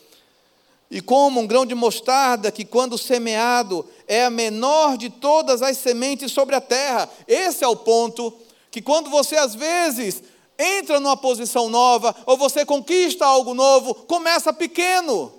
E 0.91 1.01
como 1.01 1.41
um 1.41 1.47
grão 1.47 1.65
de 1.65 1.75
mostarda, 1.75 2.53
que 2.53 2.63
quando 2.63 2.99
semeado 2.99 3.89
é 4.07 4.27
a 4.27 4.31
menor 4.31 4.99
de 4.99 5.09
todas 5.09 5.63
as 5.63 5.79
sementes 5.79 6.31
sobre 6.31 6.55
a 6.55 6.61
terra. 6.61 7.09
Esse 7.27 7.65
é 7.65 7.67
o 7.67 7.75
ponto 7.75 8.37
que 8.71 8.83
quando 8.83 9.09
você 9.09 9.39
às 9.39 9.55
vezes 9.55 10.23
entra 10.59 10.99
numa 10.99 11.17
posição 11.17 11.69
nova, 11.69 12.15
ou 12.27 12.37
você 12.37 12.65
conquista 12.67 13.25
algo 13.25 13.55
novo, 13.55 13.95
começa 13.95 14.53
pequeno. 14.53 15.33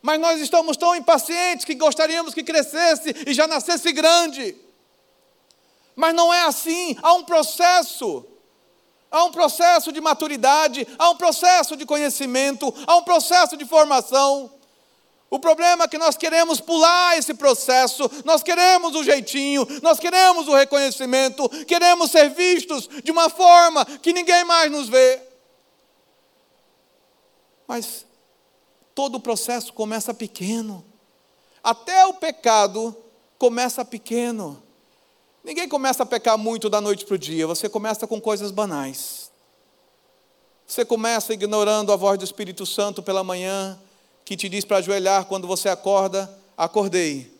Mas 0.00 0.18
nós 0.20 0.40
estamos 0.40 0.76
tão 0.76 0.94
impacientes 0.94 1.64
que 1.64 1.74
gostaríamos 1.74 2.32
que 2.32 2.42
crescesse 2.42 3.14
e 3.26 3.34
já 3.34 3.46
nascesse 3.46 3.92
grande. 3.92 4.56
Mas 5.94 6.14
não 6.14 6.32
é 6.32 6.44
assim, 6.44 6.96
há 7.02 7.12
um 7.14 7.24
processo. 7.24 8.24
Há 9.10 9.24
um 9.24 9.32
processo 9.32 9.90
de 9.90 10.00
maturidade, 10.00 10.86
há 10.98 11.10
um 11.10 11.16
processo 11.16 11.76
de 11.76 11.86
conhecimento, 11.86 12.72
há 12.86 12.96
um 12.96 13.02
processo 13.02 13.56
de 13.56 13.64
formação. 13.64 14.57
O 15.30 15.38
problema 15.38 15.84
é 15.84 15.88
que 15.88 15.98
nós 15.98 16.16
queremos 16.16 16.60
pular 16.60 17.18
esse 17.18 17.34
processo, 17.34 18.10
nós 18.24 18.42
queremos 18.42 18.94
o 18.94 19.04
jeitinho, 19.04 19.66
nós 19.82 20.00
queremos 20.00 20.48
o 20.48 20.54
reconhecimento, 20.54 21.48
queremos 21.66 22.10
ser 22.10 22.30
vistos 22.30 22.88
de 23.04 23.10
uma 23.10 23.28
forma 23.28 23.84
que 23.84 24.12
ninguém 24.12 24.44
mais 24.44 24.70
nos 24.70 24.88
vê. 24.88 25.20
Mas 27.66 28.06
todo 28.94 29.16
o 29.16 29.20
processo 29.20 29.72
começa 29.74 30.14
pequeno. 30.14 30.82
Até 31.62 32.06
o 32.06 32.14
pecado 32.14 32.96
começa 33.38 33.84
pequeno. 33.84 34.62
Ninguém 35.44 35.68
começa 35.68 36.02
a 36.02 36.06
pecar 36.06 36.38
muito 36.38 36.70
da 36.70 36.80
noite 36.80 37.04
para 37.04 37.14
o 37.14 37.18
dia, 37.18 37.46
você 37.46 37.68
começa 37.68 38.06
com 38.06 38.18
coisas 38.18 38.50
banais. 38.50 39.30
Você 40.66 40.84
começa 40.84 41.32
ignorando 41.32 41.92
a 41.92 41.96
voz 41.96 42.18
do 42.18 42.24
Espírito 42.24 42.66
Santo 42.66 43.02
pela 43.02 43.24
manhã, 43.24 43.78
que 44.28 44.36
te 44.36 44.46
diz 44.46 44.62
para 44.62 44.76
ajoelhar 44.76 45.24
quando 45.24 45.46
você 45.46 45.70
acorda, 45.70 46.30
acordei. 46.54 47.32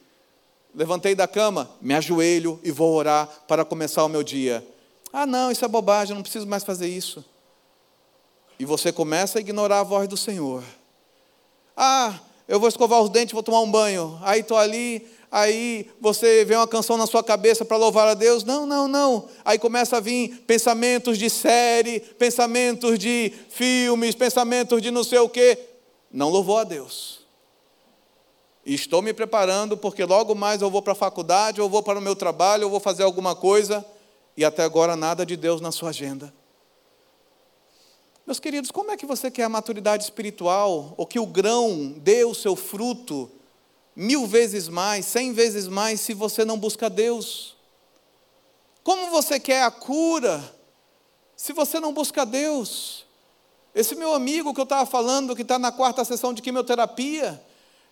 Levantei 0.75 1.15
da 1.15 1.29
cama, 1.29 1.69
me 1.83 1.93
ajoelho 1.93 2.59
e 2.65 2.71
vou 2.71 2.95
orar 2.95 3.29
para 3.47 3.63
começar 3.63 4.03
o 4.07 4.09
meu 4.09 4.23
dia. 4.23 4.67
Ah, 5.13 5.27
não, 5.27 5.51
isso 5.51 5.63
é 5.67 5.69
bobagem, 5.69 6.15
não 6.15 6.23
preciso 6.23 6.47
mais 6.47 6.65
fazer 6.65 6.89
isso. 6.89 7.23
E 8.59 8.65
você 8.65 8.91
começa 8.91 9.37
a 9.39 9.41
ignorar 9.43 9.81
a 9.81 9.83
voz 9.83 10.09
do 10.09 10.17
Senhor. 10.17 10.65
Ah, 11.77 12.19
eu 12.49 12.59
vou 12.59 12.71
escovar 12.71 13.03
os 13.03 13.11
dentes, 13.11 13.35
vou 13.35 13.43
tomar 13.43 13.61
um 13.61 13.71
banho. 13.71 14.19
Aí 14.23 14.41
estou 14.41 14.57
ali, 14.57 15.07
aí 15.31 15.91
você 16.01 16.43
vê 16.47 16.57
uma 16.57 16.67
canção 16.67 16.97
na 16.97 17.07
sua 17.07 17.23
cabeça 17.23 17.67
para 17.67 17.77
louvar 17.77 18.09
a 18.09 18.15
Deus. 18.15 18.45
Não, 18.45 18.65
não, 18.65 18.89
não. 18.89 19.29
Aí 19.45 19.59
começa 19.59 19.99
a 19.99 20.01
vir 20.01 20.43
pensamentos 20.47 21.19
de 21.19 21.29
série, 21.29 22.01
pensamentos 22.01 22.99
de 22.99 23.31
filmes, 23.51 24.15
pensamentos 24.15 24.81
de 24.81 24.91
não 24.91 25.05
sei 25.05 25.19
o 25.19 25.29
quê. 25.29 25.69
Não 26.11 26.29
louvou 26.29 26.59
a 26.59 26.65
Deus. 26.65 27.21
E 28.65 28.75
estou 28.75 29.01
me 29.01 29.15
preparando 29.15 29.77
porque 29.77 30.05
logo 30.05 30.35
mais 30.35 30.61
eu 30.61 30.71
vou 30.71 30.83
para 30.83 30.93
a 30.93 30.97
faculdade, 30.97 31.61
ou 31.61 31.71
vou 31.71 31.83
para 31.83 31.99
o 31.99 32.03
meu 32.03 32.15
trabalho, 32.15 32.65
ou 32.65 32.71
vou 32.71 32.81
fazer 32.81 33.03
alguma 33.03 33.35
coisa, 33.35 33.85
e 34.37 34.45
até 34.45 34.63
agora 34.63 34.95
nada 34.95 35.25
de 35.25 35.37
Deus 35.37 35.61
na 35.61 35.73
sua 35.73 35.91
agenda. 35.91 36.33
Meus 38.27 38.39
queridos, 38.39 38.71
como 38.71 38.91
é 38.91 38.97
que 38.99 39.07
você 39.07 39.31
quer 39.31 39.45
a 39.45 39.49
maturidade 39.49 40.05
espiritual, 40.05 40.93
ou 40.99 41.07
que 41.07 41.19
o 41.19 41.25
grão 41.25 41.95
dê 41.97 42.25
o 42.25 42.35
seu 42.35 42.55
fruto 42.55 43.31
mil 43.97 44.27
vezes 44.27 44.69
mais, 44.69 45.07
cem 45.07 45.33
vezes 45.33 45.67
mais, 45.67 46.03
se 46.03 46.13
você 46.13 46.45
não 46.45 46.59
busca 46.59 46.91
Deus? 46.91 47.57
Como 48.85 49.11
você 49.11 49.41
quer 49.41 49.63
a 49.63 49.71
cura, 49.71 50.45
se 51.35 51.55
você 51.55 51.81
não 51.81 51.93
busca 51.93 52.27
Deus? 52.27 53.08
Esse 53.79 53.95
meu 53.95 54.13
amigo 54.13 54.53
que 54.53 54.59
eu 54.59 54.65
estava 54.65 54.85
falando, 54.85 55.37
que 55.37 55.43
está 55.43 55.57
na 55.57 55.71
quarta 55.71 56.05
sessão 56.05 56.35
de 56.35 56.43
quimioterapia, 56.43 57.41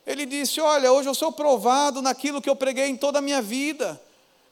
ele 0.05 0.27
disse: 0.27 0.61
Olha, 0.61 0.90
hoje 0.90 1.09
eu 1.09 1.14
sou 1.14 1.31
provado 1.31 2.03
naquilo 2.03 2.42
que 2.42 2.51
eu 2.51 2.57
preguei 2.57 2.87
em 2.87 2.96
toda 2.96 3.20
a 3.20 3.22
minha 3.22 3.40
vida. 3.40 4.03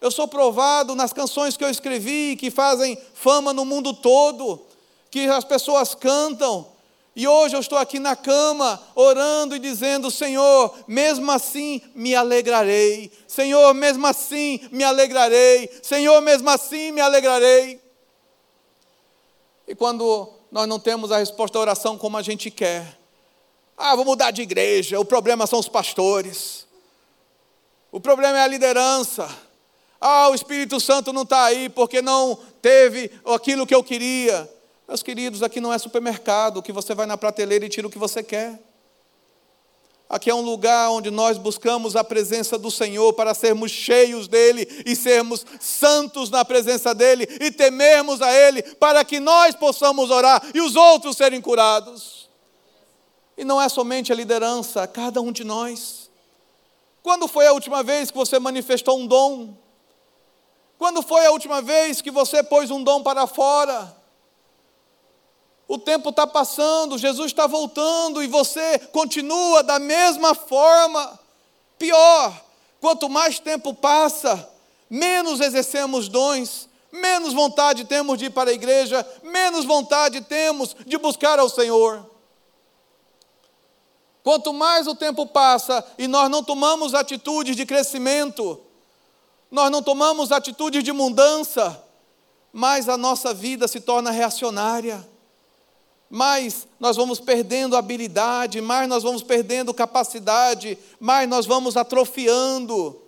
Eu 0.00 0.12
sou 0.12 0.28
provado 0.28 0.94
nas 0.94 1.12
canções 1.12 1.56
que 1.56 1.64
eu 1.64 1.68
escrevi, 1.68 2.36
que 2.36 2.52
fazem 2.52 2.96
fama 3.14 3.52
no 3.52 3.64
mundo 3.64 3.92
todo 3.92 4.64
que 5.10 5.26
as 5.26 5.42
pessoas 5.42 5.92
cantam. 5.92 6.68
E 7.16 7.26
hoje 7.26 7.56
eu 7.56 7.60
estou 7.60 7.78
aqui 7.78 7.98
na 7.98 8.14
cama, 8.14 8.80
orando 8.94 9.56
e 9.56 9.58
dizendo: 9.58 10.12
Senhor, 10.12 10.72
mesmo 10.86 11.32
assim 11.32 11.82
me 11.96 12.14
alegrarei. 12.14 13.10
Senhor, 13.26 13.74
mesmo 13.74 14.06
assim 14.06 14.60
me 14.70 14.84
alegrarei. 14.84 15.68
Senhor, 15.82 16.20
mesmo 16.20 16.48
assim 16.48 16.92
me 16.92 17.00
alegrarei. 17.00 17.82
E 19.66 19.74
quando 19.74 20.32
nós 20.54 20.68
não 20.68 20.78
temos 20.78 21.10
a 21.10 21.18
resposta 21.18 21.54
da 21.54 21.62
oração 21.62 21.98
como 21.98 22.16
a 22.16 22.22
gente 22.22 22.48
quer, 22.48 22.96
ah, 23.76 23.96
vou 23.96 24.04
mudar 24.04 24.30
de 24.30 24.40
igreja, 24.40 25.00
o 25.00 25.04
problema 25.04 25.48
são 25.48 25.58
os 25.58 25.68
pastores, 25.68 26.64
o 27.90 27.98
problema 27.98 28.38
é 28.38 28.42
a 28.42 28.46
liderança. 28.46 29.28
Ah, 30.00 30.28
o 30.28 30.34
Espírito 30.34 30.78
Santo 30.78 31.12
não 31.12 31.22
está 31.22 31.42
aí 31.42 31.68
porque 31.68 32.00
não 32.00 32.38
teve 32.62 33.10
aquilo 33.26 33.66
que 33.66 33.74
eu 33.74 33.82
queria. 33.82 34.48
Meus 34.86 35.02
queridos, 35.02 35.42
aqui 35.42 35.60
não 35.60 35.72
é 35.72 35.78
supermercado 35.78 36.62
que 36.62 36.70
você 36.70 36.94
vai 36.94 37.06
na 37.06 37.16
prateleira 37.16 37.66
e 37.66 37.68
tira 37.68 37.88
o 37.88 37.90
que 37.90 37.98
você 37.98 38.22
quer. 38.22 38.60
Aqui 40.08 40.30
é 40.30 40.34
um 40.34 40.42
lugar 40.42 40.90
onde 40.90 41.10
nós 41.10 41.38
buscamos 41.38 41.96
a 41.96 42.04
presença 42.04 42.58
do 42.58 42.70
Senhor 42.70 43.12
para 43.14 43.32
sermos 43.32 43.70
cheios 43.70 44.28
dEle 44.28 44.68
e 44.84 44.94
sermos 44.94 45.46
santos 45.58 46.28
na 46.28 46.44
presença 46.44 46.94
dEle 46.94 47.26
e 47.40 47.50
temermos 47.50 48.20
a 48.20 48.32
Ele 48.32 48.62
para 48.62 49.04
que 49.04 49.18
nós 49.18 49.54
possamos 49.54 50.10
orar 50.10 50.42
e 50.54 50.60
os 50.60 50.76
outros 50.76 51.16
serem 51.16 51.40
curados. 51.40 52.28
E 53.36 53.44
não 53.44 53.60
é 53.60 53.68
somente 53.68 54.12
a 54.12 54.14
liderança, 54.14 54.86
cada 54.86 55.20
um 55.20 55.32
de 55.32 55.42
nós. 55.42 56.10
Quando 57.02 57.26
foi 57.26 57.46
a 57.46 57.52
última 57.52 57.82
vez 57.82 58.10
que 58.10 58.16
você 58.16 58.38
manifestou 58.38 58.98
um 58.98 59.06
dom? 59.06 59.56
Quando 60.78 61.02
foi 61.02 61.24
a 61.26 61.30
última 61.30 61.62
vez 61.62 62.00
que 62.00 62.10
você 62.10 62.42
pôs 62.42 62.70
um 62.70 62.82
dom 62.82 63.02
para 63.02 63.26
fora? 63.26 64.03
O 65.66 65.78
tempo 65.78 66.10
está 66.10 66.26
passando, 66.26 66.98
Jesus 66.98 67.28
está 67.28 67.46
voltando 67.46 68.22
e 68.22 68.26
você 68.26 68.78
continua 68.78 69.62
da 69.62 69.78
mesma 69.78 70.34
forma. 70.34 71.18
Pior, 71.78 72.44
quanto 72.80 73.08
mais 73.08 73.38
tempo 73.38 73.72
passa, 73.72 74.48
menos 74.90 75.40
exercemos 75.40 76.08
dons, 76.08 76.68
menos 76.92 77.32
vontade 77.32 77.86
temos 77.86 78.18
de 78.18 78.26
ir 78.26 78.30
para 78.30 78.50
a 78.50 78.52
igreja, 78.52 79.06
menos 79.22 79.64
vontade 79.64 80.20
temos 80.20 80.76
de 80.86 80.98
buscar 80.98 81.38
ao 81.38 81.48
Senhor. 81.48 82.10
Quanto 84.22 84.52
mais 84.52 84.86
o 84.86 84.94
tempo 84.94 85.26
passa 85.26 85.84
e 85.98 86.06
nós 86.06 86.30
não 86.30 86.42
tomamos 86.42 86.94
atitudes 86.94 87.56
de 87.56 87.64
crescimento, 87.64 88.60
nós 89.50 89.70
não 89.70 89.82
tomamos 89.82 90.30
atitudes 90.30 90.84
de 90.84 90.92
mudança, 90.92 91.82
mais 92.52 92.88
a 92.88 92.96
nossa 92.96 93.32
vida 93.32 93.66
se 93.66 93.80
torna 93.80 94.10
reacionária 94.10 95.13
mais 96.14 96.68
nós 96.78 96.94
vamos 96.94 97.18
perdendo 97.18 97.76
habilidade, 97.76 98.60
mais 98.60 98.88
nós 98.88 99.02
vamos 99.02 99.20
perdendo 99.20 99.74
capacidade, 99.74 100.78
mais 101.00 101.28
nós 101.28 101.44
vamos 101.44 101.76
atrofiando. 101.76 103.02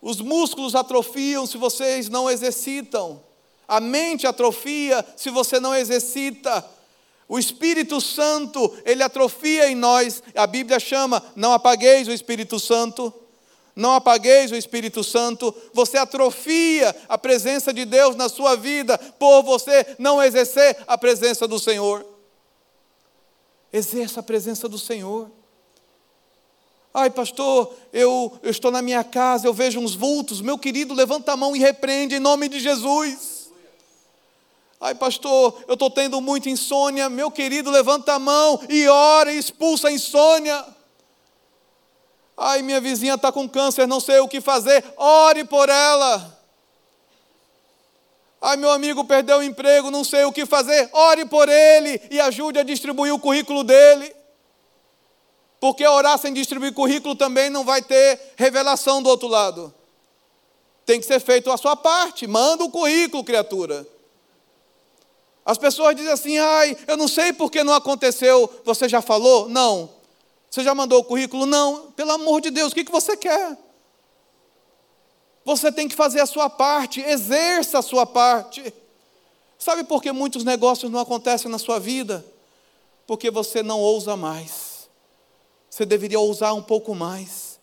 Os 0.00 0.18
músculos 0.18 0.74
atrofiam 0.74 1.46
se 1.46 1.58
vocês 1.58 2.08
não 2.08 2.30
exercitam. 2.30 3.22
A 3.68 3.78
mente 3.78 4.26
atrofia 4.26 5.04
se 5.18 5.28
você 5.28 5.60
não 5.60 5.74
exercita. 5.74 6.64
O 7.28 7.38
Espírito 7.38 8.00
Santo, 8.00 8.72
ele 8.86 9.02
atrofia 9.02 9.68
em 9.68 9.74
nós. 9.74 10.22
A 10.34 10.46
Bíblia 10.46 10.80
chama: 10.80 11.22
não 11.36 11.52
apagueis 11.52 12.08
o 12.08 12.12
Espírito 12.12 12.58
Santo 12.58 13.12
não 13.74 13.94
apagueis 13.94 14.50
o 14.50 14.56
Espírito 14.56 15.02
Santo, 15.02 15.54
você 15.72 15.96
atrofia 15.96 16.94
a 17.08 17.16
presença 17.16 17.72
de 17.72 17.84
Deus 17.84 18.14
na 18.14 18.28
sua 18.28 18.54
vida 18.54 18.98
por 19.18 19.42
você 19.42 19.96
não 19.98 20.22
exercer 20.22 20.76
a 20.86 20.98
presença 20.98 21.48
do 21.48 21.58
Senhor. 21.58 22.06
Exerça 23.72 24.20
a 24.20 24.22
presença 24.22 24.68
do 24.68 24.78
Senhor. 24.78 25.30
Ai, 26.92 27.08
pastor, 27.08 27.74
eu, 27.90 28.38
eu 28.42 28.50
estou 28.50 28.70
na 28.70 28.82
minha 28.82 29.02
casa, 29.02 29.46
eu 29.46 29.54
vejo 29.54 29.80
uns 29.80 29.94
vultos. 29.94 30.42
Meu 30.42 30.58
querido, 30.58 30.92
levanta 30.92 31.32
a 31.32 31.36
mão 31.36 31.56
e 31.56 31.58
repreende 31.58 32.16
em 32.16 32.20
nome 32.20 32.50
de 32.50 32.60
Jesus. 32.60 33.50
Ai, 34.78 34.94
pastor, 34.94 35.64
eu 35.66 35.74
estou 35.74 35.90
tendo 35.90 36.20
muita 36.20 36.50
insônia. 36.50 37.08
Meu 37.08 37.30
querido, 37.30 37.70
levanta 37.70 38.12
a 38.12 38.18
mão 38.18 38.60
e 38.68 38.86
ora 38.88 39.32
e 39.32 39.38
expulsa 39.38 39.88
a 39.88 39.92
insônia. 39.92 40.62
Ai, 42.44 42.60
minha 42.60 42.80
vizinha 42.80 43.14
está 43.14 43.30
com 43.30 43.48
câncer, 43.48 43.86
não 43.86 44.00
sei 44.00 44.18
o 44.18 44.26
que 44.26 44.40
fazer. 44.40 44.84
Ore 44.96 45.44
por 45.44 45.68
ela. 45.68 46.40
Ai, 48.40 48.56
meu 48.56 48.72
amigo 48.72 49.04
perdeu 49.04 49.38
o 49.38 49.42
emprego, 49.44 49.92
não 49.92 50.02
sei 50.02 50.24
o 50.24 50.32
que 50.32 50.44
fazer. 50.44 50.90
Ore 50.92 51.24
por 51.26 51.48
ele 51.48 52.02
e 52.10 52.20
ajude 52.20 52.58
a 52.58 52.64
distribuir 52.64 53.14
o 53.14 53.18
currículo 53.20 53.62
dele. 53.62 54.12
Porque 55.60 55.86
orar 55.86 56.18
sem 56.18 56.32
distribuir 56.32 56.74
currículo 56.74 57.14
também 57.14 57.48
não 57.48 57.64
vai 57.64 57.80
ter 57.80 58.20
revelação 58.34 59.00
do 59.00 59.08
outro 59.08 59.28
lado. 59.28 59.72
Tem 60.84 60.98
que 60.98 61.06
ser 61.06 61.20
feito 61.20 61.48
a 61.48 61.56
sua 61.56 61.76
parte. 61.76 62.26
Manda 62.26 62.64
o 62.64 62.70
currículo, 62.70 63.22
criatura. 63.22 63.86
As 65.46 65.58
pessoas 65.58 65.94
dizem 65.94 66.10
assim: 66.10 66.38
ai, 66.38 66.76
eu 66.88 66.96
não 66.96 67.06
sei 67.06 67.32
por 67.32 67.52
que 67.52 67.62
não 67.62 67.72
aconteceu. 67.72 68.52
Você 68.64 68.88
já 68.88 69.00
falou? 69.00 69.48
Não. 69.48 70.01
Você 70.52 70.62
já 70.62 70.74
mandou 70.74 71.00
o 71.00 71.04
currículo? 71.04 71.46
Não. 71.46 71.92
Pelo 71.92 72.12
amor 72.12 72.42
de 72.42 72.50
Deus, 72.50 72.72
o 72.72 72.74
que 72.74 72.84
você 72.84 73.16
quer? 73.16 73.56
Você 75.46 75.72
tem 75.72 75.88
que 75.88 75.96
fazer 75.96 76.20
a 76.20 76.26
sua 76.26 76.50
parte, 76.50 77.00
exerça 77.00 77.78
a 77.78 77.82
sua 77.82 78.04
parte. 78.04 78.72
Sabe 79.58 79.82
por 79.82 80.02
que 80.02 80.12
muitos 80.12 80.44
negócios 80.44 80.92
não 80.92 81.00
acontecem 81.00 81.50
na 81.50 81.58
sua 81.58 81.80
vida? 81.80 82.22
Porque 83.06 83.30
você 83.30 83.62
não 83.62 83.80
ousa 83.80 84.14
mais. 84.14 84.90
Você 85.70 85.86
deveria 85.86 86.20
ousar 86.20 86.52
um 86.52 86.62
pouco 86.62 86.94
mais. 86.94 87.58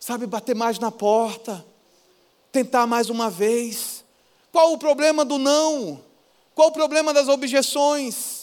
Sabe, 0.00 0.26
bater 0.26 0.56
mais 0.56 0.78
na 0.78 0.90
porta. 0.90 1.62
Tentar 2.50 2.86
mais 2.86 3.10
uma 3.10 3.28
vez. 3.28 4.02
Qual 4.50 4.72
o 4.72 4.78
problema 4.78 5.26
do 5.26 5.36
não? 5.36 6.02
Qual 6.54 6.68
o 6.68 6.72
problema 6.72 7.12
das 7.12 7.28
objeções? 7.28 8.37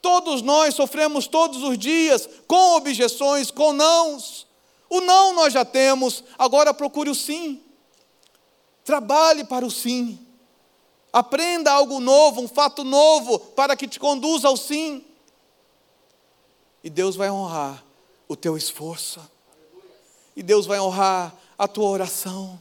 Todos 0.00 0.42
nós 0.42 0.74
sofremos 0.74 1.26
todos 1.26 1.62
os 1.62 1.78
dias 1.78 2.28
com 2.46 2.76
objeções, 2.76 3.50
com 3.50 3.72
nãos. 3.72 4.46
O 4.88 5.00
não 5.00 5.34
nós 5.34 5.52
já 5.52 5.64
temos, 5.64 6.24
agora 6.38 6.72
procure 6.72 7.10
o 7.10 7.14
sim. 7.14 7.60
Trabalhe 8.84 9.44
para 9.44 9.66
o 9.66 9.70
sim. 9.70 10.18
Aprenda 11.12 11.72
algo 11.72 12.00
novo, 12.00 12.40
um 12.40 12.48
fato 12.48 12.84
novo, 12.84 13.38
para 13.38 13.76
que 13.76 13.88
te 13.88 13.98
conduza 13.98 14.48
ao 14.48 14.56
sim. 14.56 15.04
E 16.82 16.88
Deus 16.88 17.16
vai 17.16 17.30
honrar 17.30 17.84
o 18.28 18.36
teu 18.36 18.56
esforço. 18.56 19.20
E 20.36 20.42
Deus 20.42 20.66
vai 20.66 20.78
honrar 20.78 21.34
a 21.58 21.66
tua 21.66 21.88
oração. 21.88 22.60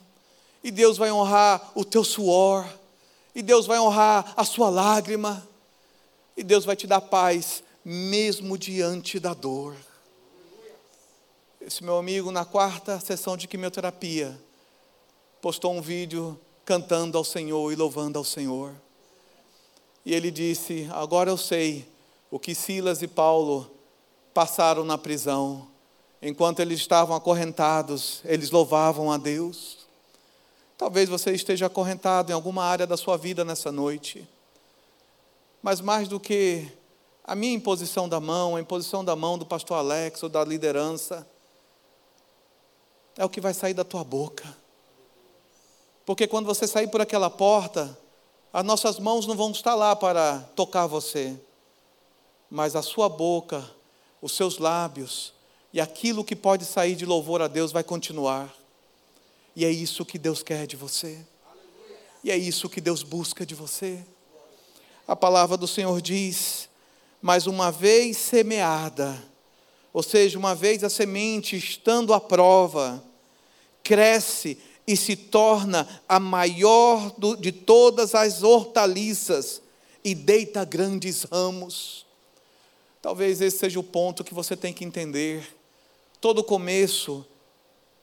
E 0.63 0.71
Deus 0.71 0.97
vai 0.97 1.11
honrar 1.11 1.71
o 1.75 1.85
teu 1.85 2.03
suor. 2.03 2.67
E 3.35 3.41
Deus 3.41 3.67
vai 3.67 3.79
honrar 3.79 4.33
a 4.35 4.43
sua 4.43 4.69
lágrima. 4.69 5.47
E 6.37 6.43
Deus 6.43 6.63
vai 6.63 6.75
te 6.75 6.85
dar 6.85 7.01
paz, 7.01 7.63
mesmo 7.83 8.59
diante 8.59 9.19
da 9.19 9.33
dor. 9.33 9.75
Esse 11.59 11.83
meu 11.83 11.97
amigo, 11.97 12.31
na 12.31 12.45
quarta 12.45 12.99
sessão 12.99 13.35
de 13.35 13.47
quimioterapia, 13.47 14.39
postou 15.41 15.73
um 15.73 15.81
vídeo 15.81 16.39
cantando 16.63 17.17
ao 17.17 17.23
Senhor 17.23 17.73
e 17.73 17.75
louvando 17.75 18.19
ao 18.19 18.23
Senhor. 18.23 18.71
E 20.05 20.13
ele 20.13 20.29
disse: 20.29 20.87
Agora 20.91 21.31
eu 21.31 21.37
sei 21.37 21.87
o 22.29 22.37
que 22.37 22.53
Silas 22.53 23.01
e 23.01 23.07
Paulo 23.07 23.69
passaram 24.31 24.85
na 24.85 24.97
prisão. 24.97 25.67
Enquanto 26.21 26.59
eles 26.59 26.79
estavam 26.79 27.15
acorrentados, 27.15 28.21
eles 28.25 28.51
louvavam 28.51 29.11
a 29.11 29.17
Deus. 29.17 29.87
Talvez 30.77 31.09
você 31.09 31.31
esteja 31.31 31.65
acorrentado 31.65 32.31
em 32.31 32.35
alguma 32.35 32.63
área 32.63 32.85
da 32.85 32.95
sua 32.95 33.17
vida 33.17 33.43
nessa 33.43 33.71
noite. 33.71 34.27
Mas 35.61 35.81
mais 35.81 36.07
do 36.07 36.19
que 36.19 36.71
a 37.23 37.35
minha 37.35 37.53
imposição 37.53 38.07
da 38.07 38.19
mão, 38.19 38.55
a 38.55 38.61
imposição 38.61 39.03
da 39.03 39.15
mão 39.15 39.37
do 39.37 39.45
pastor 39.45 39.77
Alex 39.77 40.23
ou 40.23 40.29
da 40.29 40.43
liderança, 40.43 41.27
é 43.17 43.25
o 43.25 43.29
que 43.29 43.41
vai 43.41 43.53
sair 43.53 43.73
da 43.73 43.83
tua 43.83 44.03
boca. 44.03 44.55
Porque 46.05 46.25
quando 46.25 46.45
você 46.45 46.67
sair 46.67 46.87
por 46.87 47.01
aquela 47.01 47.29
porta, 47.29 47.97
as 48.53 48.63
nossas 48.63 48.97
mãos 48.97 49.27
não 49.27 49.35
vão 49.35 49.51
estar 49.51 49.75
lá 49.75 49.95
para 49.95 50.39
tocar 50.55 50.87
você, 50.87 51.37
mas 52.49 52.75
a 52.75 52.81
sua 52.81 53.09
boca, 53.09 53.69
os 54.21 54.31
seus 54.31 54.57
lábios 54.57 55.33
e 55.73 55.81
aquilo 55.81 56.23
que 56.23 56.35
pode 56.35 56.65
sair 56.65 56.95
de 56.95 57.05
louvor 57.05 57.41
a 57.41 57.47
Deus 57.47 57.71
vai 57.71 57.83
continuar. 57.83 58.53
E 59.55 59.65
é 59.65 59.69
isso 59.69 60.05
que 60.05 60.17
Deus 60.17 60.41
quer 60.41 60.65
de 60.65 60.75
você. 60.75 61.25
E 62.23 62.31
é 62.31 62.37
isso 62.37 62.69
que 62.69 62.79
Deus 62.79 63.03
busca 63.03 63.45
de 63.45 63.53
você. 63.53 64.03
A 65.07 65.15
palavra 65.15 65.55
do 65.55 65.67
Senhor 65.67 66.01
diz: 66.01 66.67
Mas 67.21 67.47
uma 67.47 67.71
vez 67.71 68.17
semeada, 68.17 69.23
ou 69.93 70.03
seja, 70.03 70.37
uma 70.37 70.53
vez 70.53 70.83
a 70.83 70.89
semente 70.89 71.55
estando 71.55 72.13
à 72.13 72.19
prova, 72.19 73.03
cresce 73.83 74.57
e 74.85 74.97
se 74.97 75.15
torna 75.15 75.87
a 76.07 76.19
maior 76.19 77.13
de 77.39 77.51
todas 77.51 78.13
as 78.13 78.43
hortaliças 78.43 79.61
e 80.03 80.13
deita 80.13 80.65
grandes 80.65 81.23
ramos. 81.23 82.05
Talvez 83.01 83.41
esse 83.41 83.59
seja 83.59 83.79
o 83.79 83.83
ponto 83.83 84.23
que 84.23 84.33
você 84.33 84.55
tem 84.55 84.73
que 84.73 84.83
entender. 84.83 85.55
Todo 86.19 86.43
começo 86.43 87.25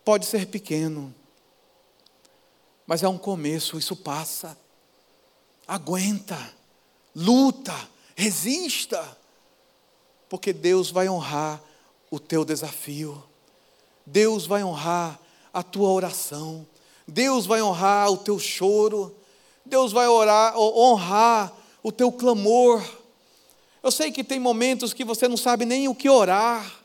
pode 0.05 0.25
ser 0.25 0.47
pequeno, 0.47 1.15
mas 2.87 3.03
é 3.03 3.09
um 3.09 3.19
começo, 3.19 3.79
isso 3.79 3.97
passa. 3.97 4.57
Aguenta, 5.67 6.39
luta, 7.15 7.75
resista, 8.17 9.17
porque 10.29 10.53
Deus 10.53 10.91
vai 10.91 11.09
honrar 11.09 11.63
o 12.11 12.19
teu 12.19 12.45
desafio, 12.45 13.23
Deus 14.05 14.47
vai 14.47 14.65
honrar 14.65 15.19
a 15.53 15.63
tua 15.63 15.91
oração, 15.91 16.67
Deus 17.07 17.47
vai 17.47 17.63
honrar 17.63 18.11
o 18.11 18.17
teu 18.17 18.39
choro, 18.39 19.15
Deus 19.65 19.93
vai 19.93 20.09
orar, 20.09 20.59
honrar 20.59 21.53
o 21.83 21.93
teu 21.93 22.11
clamor. 22.11 22.83
Eu 23.83 23.91
sei 23.91 24.11
que 24.11 24.25
tem 24.25 24.41
momentos 24.41 24.93
que 24.93 25.05
você 25.05 25.29
não 25.29 25.37
sabe 25.37 25.65
nem 25.65 25.89
o 25.89 25.95
que 25.95 26.09
orar. 26.09 26.81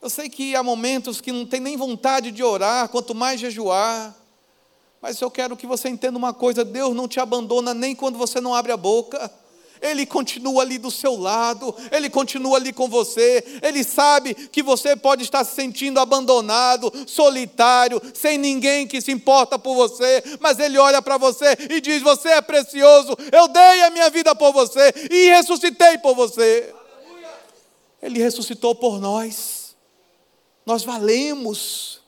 Eu 0.00 0.08
sei 0.08 0.28
que 0.28 0.54
há 0.54 0.62
momentos 0.62 1.20
que 1.20 1.32
não 1.32 1.44
tem 1.44 1.60
nem 1.60 1.76
vontade 1.76 2.30
de 2.30 2.42
orar, 2.42 2.88
quanto 2.88 3.14
mais 3.14 3.40
jejuar. 3.40 4.16
Mas 5.00 5.20
eu 5.20 5.30
quero 5.30 5.56
que 5.56 5.66
você 5.66 5.88
entenda 5.88 6.18
uma 6.18 6.34
coisa: 6.34 6.64
Deus 6.64 6.94
não 6.94 7.08
te 7.08 7.20
abandona 7.20 7.72
nem 7.72 7.94
quando 7.94 8.18
você 8.18 8.40
não 8.40 8.54
abre 8.54 8.72
a 8.72 8.76
boca. 8.76 9.30
Ele 9.80 10.04
continua 10.04 10.62
ali 10.62 10.78
do 10.78 10.90
seu 10.90 11.16
lado, 11.16 11.74
Ele 11.92 12.10
continua 12.10 12.56
ali 12.56 12.72
com 12.72 12.88
você, 12.88 13.60
Ele 13.62 13.84
sabe 13.84 14.34
que 14.34 14.62
você 14.62 14.96
pode 14.96 15.22
estar 15.22 15.44
se 15.44 15.54
sentindo 15.54 16.00
abandonado, 16.00 16.92
solitário, 17.06 18.00
sem 18.14 18.38
ninguém 18.38 18.86
que 18.86 19.00
se 19.00 19.12
importa 19.12 19.58
por 19.58 19.74
você, 19.74 20.22
mas 20.40 20.58
Ele 20.58 20.78
olha 20.78 21.00
para 21.00 21.16
você 21.16 21.56
e 21.70 21.80
diz: 21.80 22.02
Você 22.02 22.28
é 22.28 22.40
precioso, 22.40 23.16
eu 23.32 23.48
dei 23.48 23.82
a 23.82 23.90
minha 23.90 24.10
vida 24.10 24.34
por 24.34 24.52
você 24.52 24.92
e 25.10 25.28
ressuscitei 25.28 25.98
por 25.98 26.14
você. 26.14 26.74
Ele 28.00 28.18
ressuscitou 28.20 28.74
por 28.74 29.00
nós, 29.00 29.76
nós 30.64 30.84
valemos, 30.84 32.00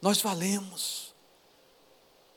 nós 0.00 0.20
valemos. 0.20 0.99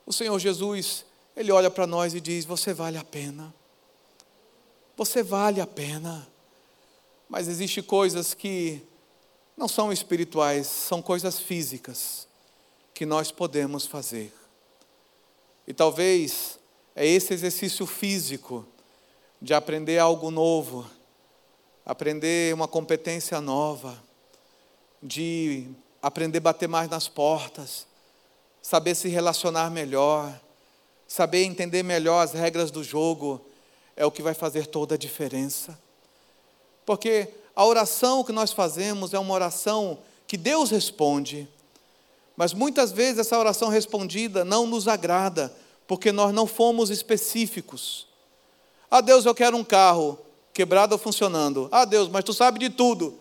O 0.06 0.12
Senhor 0.14 0.38
Jesus, 0.39 1.06
Ele 1.36 1.51
olha 1.51 1.72
para 1.72 1.88
nós 1.88 2.14
e 2.14 2.22
diz: 2.22 2.45
Você 2.45 2.74
vale 2.74 2.97
a 2.97 3.04
pena. 3.04 3.54
Você 4.95 5.24
vale 5.24 5.62
a 5.62 5.68
pena. 5.68 6.28
Mas 7.30 7.47
existem 7.47 7.84
coisas 7.84 8.34
que 8.34 8.82
não 9.58 9.68
são 9.68 9.91
espirituais, 9.91 10.68
são 10.68 11.01
coisas 11.01 11.39
físicas 11.39 12.28
que 12.93 13.06
nós 13.06 13.32
podemos 13.32 13.86
fazer. 13.86 14.34
E 15.68 15.74
talvez 15.74 16.60
é 16.95 17.06
esse 17.06 17.34
exercício 17.34 17.86
físico 17.86 18.66
de 19.41 19.54
aprender 19.54 19.97
algo 19.99 20.30
novo, 20.30 20.89
aprender 21.86 22.54
uma 22.54 22.68
competência 22.68 23.41
nova, 23.41 24.01
de 25.01 25.68
aprender 26.01 26.38
a 26.38 26.41
bater 26.41 26.68
mais 26.68 26.89
nas 26.89 27.08
portas, 27.08 27.88
saber 28.64 28.95
se 28.95 29.09
relacionar 29.09 29.70
melhor, 29.70 30.34
saber 31.05 31.43
entender 31.43 31.84
melhor 31.84 32.22
as 32.22 32.32
regras 32.32 32.72
do 32.72 32.82
jogo, 32.82 33.39
é 33.95 34.05
o 34.05 34.11
que 34.11 34.24
vai 34.24 34.34
fazer 34.34 34.66
toda 34.66 34.95
a 34.95 34.97
diferença. 34.97 35.78
Porque 36.86 37.28
a 37.53 37.66
oração 37.66 38.24
que 38.24 38.32
nós 38.32 38.53
fazemos 38.53 39.14
é 39.14 39.20
uma 39.20 39.34
oração 39.34 39.99
que 40.26 40.38
Deus 40.38 40.72
responde, 40.72 41.47
mas 42.36 42.53
muitas 42.53 42.91
vezes 42.91 43.20
essa 43.20 43.38
oração 43.38 43.68
respondida 43.68 44.43
não 44.45 44.66
nos 44.66 44.88
agrada, 44.88 45.53
porque 45.86 46.11
nós 46.11 46.34
não 46.34 46.47
fomos 46.47 46.89
específicos. 46.89 48.07
Ah, 48.89 49.01
Deus, 49.01 49.26
eu 49.26 49.36
quero 49.36 49.57
um 49.57 49.64
carro 49.64 50.18
quebrado 50.53 50.93
ou 50.93 50.99
funcionando. 50.99 51.68
Ah, 51.70 51.84
Deus, 51.84 52.07
mas 52.07 52.24
tu 52.24 52.34
sabe 52.34 52.59
de 52.59 52.70
tudo. 52.70 53.20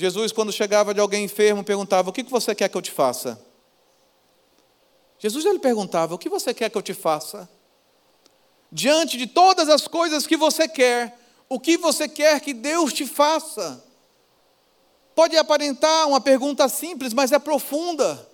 Jesus, 0.00 0.32
quando 0.32 0.50
chegava 0.50 0.94
de 0.94 1.00
alguém 1.00 1.24
enfermo, 1.24 1.62
perguntava: 1.62 2.08
O 2.08 2.12
que 2.12 2.22
você 2.22 2.54
quer 2.54 2.70
que 2.70 2.76
eu 2.76 2.80
te 2.80 2.90
faça? 2.90 3.38
Jesus 5.18 5.44
ele 5.44 5.58
perguntava: 5.58 6.14
O 6.14 6.18
que 6.18 6.30
você 6.30 6.54
quer 6.54 6.70
que 6.70 6.78
eu 6.78 6.80
te 6.80 6.94
faça? 6.94 7.46
Diante 8.72 9.18
de 9.18 9.26
todas 9.26 9.68
as 9.68 9.86
coisas 9.86 10.26
que 10.26 10.38
você 10.38 10.66
quer, 10.66 11.18
o 11.50 11.60
que 11.60 11.76
você 11.76 12.08
quer 12.08 12.40
que 12.40 12.54
Deus 12.54 12.94
te 12.94 13.06
faça? 13.06 13.84
Pode 15.14 15.36
aparentar 15.36 16.08
uma 16.08 16.18
pergunta 16.20 16.66
simples, 16.66 17.12
mas 17.12 17.30
é 17.30 17.38
profunda. 17.38 18.26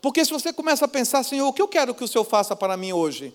Porque 0.00 0.24
se 0.24 0.30
você 0.30 0.52
começa 0.52 0.84
a 0.84 0.88
pensar, 0.88 1.24
Senhor, 1.24 1.48
o 1.48 1.52
que 1.52 1.62
eu 1.62 1.66
quero 1.66 1.96
que 1.96 2.04
o 2.04 2.08
Senhor 2.08 2.24
faça 2.24 2.54
para 2.54 2.76
mim 2.76 2.92
hoje? 2.92 3.34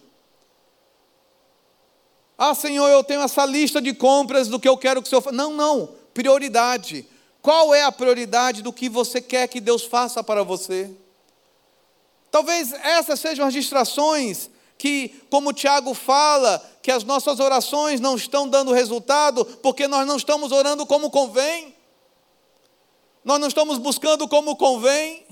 Ah, 2.38 2.56
Senhor, 2.56 2.88
eu 2.88 3.04
tenho 3.04 3.20
essa 3.20 3.46
lista 3.46 3.82
de 3.82 3.94
compras 3.94 4.48
do 4.48 4.58
que 4.58 4.70
eu 4.70 4.78
quero 4.78 5.02
que 5.02 5.08
o 5.08 5.10
Senhor 5.10 5.22
faça. 5.22 5.36
Não, 5.36 5.54
não, 5.54 5.90
prioridade. 6.14 7.06
Qual 7.42 7.74
é 7.74 7.84
a 7.84 7.92
prioridade 7.92 8.62
do 8.62 8.72
que 8.72 8.88
você 8.88 9.20
quer 9.20 9.48
que 9.48 9.60
Deus 9.60 9.84
faça 9.84 10.24
para 10.24 10.44
você? 10.44 10.92
Talvez 12.30 12.72
essas 12.72 13.20
sejam 13.20 13.46
as 13.46 13.54
distrações 13.54 14.50
que, 14.78 15.10
como 15.30 15.54
Tiago 15.54 15.94
fala, 15.94 16.64
que 16.82 16.92
as 16.92 17.04
nossas 17.04 17.40
orações 17.40 18.00
não 18.00 18.16
estão 18.16 18.48
dando 18.48 18.72
resultado 18.72 19.44
porque 19.44 19.88
nós 19.88 20.08
não 20.08 20.18
estamos 20.18 20.52
orando 20.52 20.86
como 20.86 21.10
convém, 21.10 21.76
nós 23.24 23.40
não 23.40 23.48
estamos 23.48 23.78
buscando 23.78 24.28
como 24.28 24.56
convém. 24.56 25.26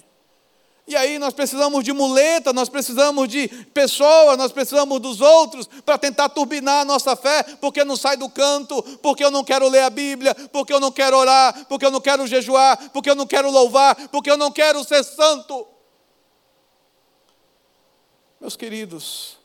E 0.89 0.95
aí 0.95 1.19
nós 1.19 1.35
precisamos 1.35 1.83
de 1.83 1.93
muleta, 1.93 2.51
nós 2.51 2.67
precisamos 2.67 3.29
de 3.29 3.47
pessoas, 3.47 4.35
nós 4.39 4.51
precisamos 4.51 4.99
dos 4.99 5.21
outros 5.21 5.69
para 5.85 5.99
tentar 5.99 6.29
turbinar 6.29 6.81
a 6.81 6.85
nossa 6.85 7.15
fé, 7.15 7.43
porque 7.61 7.83
não 7.83 7.95
sai 7.95 8.17
do 8.17 8.27
canto, 8.27 8.81
porque 8.99 9.23
eu 9.23 9.29
não 9.29 9.43
quero 9.43 9.69
ler 9.69 9.83
a 9.83 9.89
Bíblia, 9.91 10.33
porque 10.51 10.73
eu 10.73 10.79
não 10.79 10.91
quero 10.91 11.15
orar, 11.15 11.67
porque 11.67 11.85
eu 11.85 11.91
não 11.91 12.01
quero 12.01 12.25
jejuar, 12.25 12.89
porque 12.89 13.07
eu 13.07 13.13
não 13.13 13.27
quero 13.27 13.51
louvar, 13.51 14.07
porque 14.07 14.31
eu 14.31 14.35
não 14.35 14.51
quero 14.51 14.83
ser 14.83 15.03
santo. 15.03 15.67
Meus 18.41 18.55
queridos, 18.55 19.37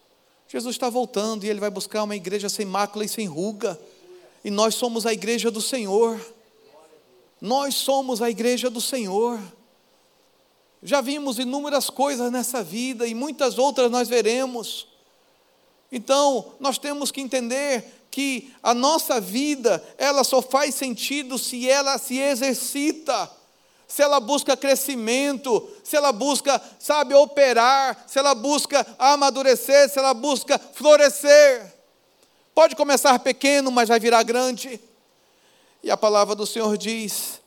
Jesus 0.48 0.74
está 0.74 0.88
voltando 0.88 1.44
e 1.44 1.50
ele 1.50 1.60
vai 1.60 1.68
buscar 1.68 2.04
uma 2.04 2.16
igreja 2.16 2.48
sem 2.48 2.64
mácula 2.64 3.04
e 3.04 3.08
sem 3.08 3.26
ruga. 3.26 3.78
E 4.42 4.50
nós 4.50 4.76
somos 4.76 5.04
a 5.04 5.12
igreja 5.12 5.50
do 5.50 5.60
Senhor. 5.60 6.18
Nós 7.38 7.74
somos 7.74 8.22
a 8.22 8.30
igreja 8.30 8.70
do 8.70 8.80
Senhor. 8.80 9.38
Já 10.86 11.00
vimos 11.00 11.38
inúmeras 11.38 11.88
coisas 11.88 12.30
nessa 12.30 12.62
vida 12.62 13.06
e 13.06 13.14
muitas 13.14 13.56
outras 13.56 13.90
nós 13.90 14.06
veremos. 14.06 14.86
Então, 15.90 16.52
nós 16.60 16.76
temos 16.76 17.10
que 17.10 17.22
entender 17.22 18.06
que 18.10 18.52
a 18.62 18.74
nossa 18.74 19.18
vida, 19.18 19.82
ela 19.96 20.22
só 20.22 20.42
faz 20.42 20.74
sentido 20.74 21.38
se 21.38 21.68
ela 21.68 21.96
se 21.96 22.18
exercita, 22.18 23.30
se 23.88 24.02
ela 24.02 24.20
busca 24.20 24.58
crescimento, 24.58 25.66
se 25.82 25.96
ela 25.96 26.12
busca, 26.12 26.60
sabe, 26.78 27.14
operar, 27.14 28.04
se 28.06 28.18
ela 28.18 28.34
busca 28.34 28.86
amadurecer, 28.98 29.88
se 29.88 29.98
ela 29.98 30.12
busca 30.12 30.58
florescer. 30.58 31.74
Pode 32.54 32.76
começar 32.76 33.18
pequeno, 33.20 33.70
mas 33.70 33.88
vai 33.88 33.98
virar 33.98 34.22
grande. 34.22 34.78
E 35.82 35.90
a 35.90 35.96
palavra 35.96 36.34
do 36.34 36.46
Senhor 36.46 36.76
diz 36.76 37.40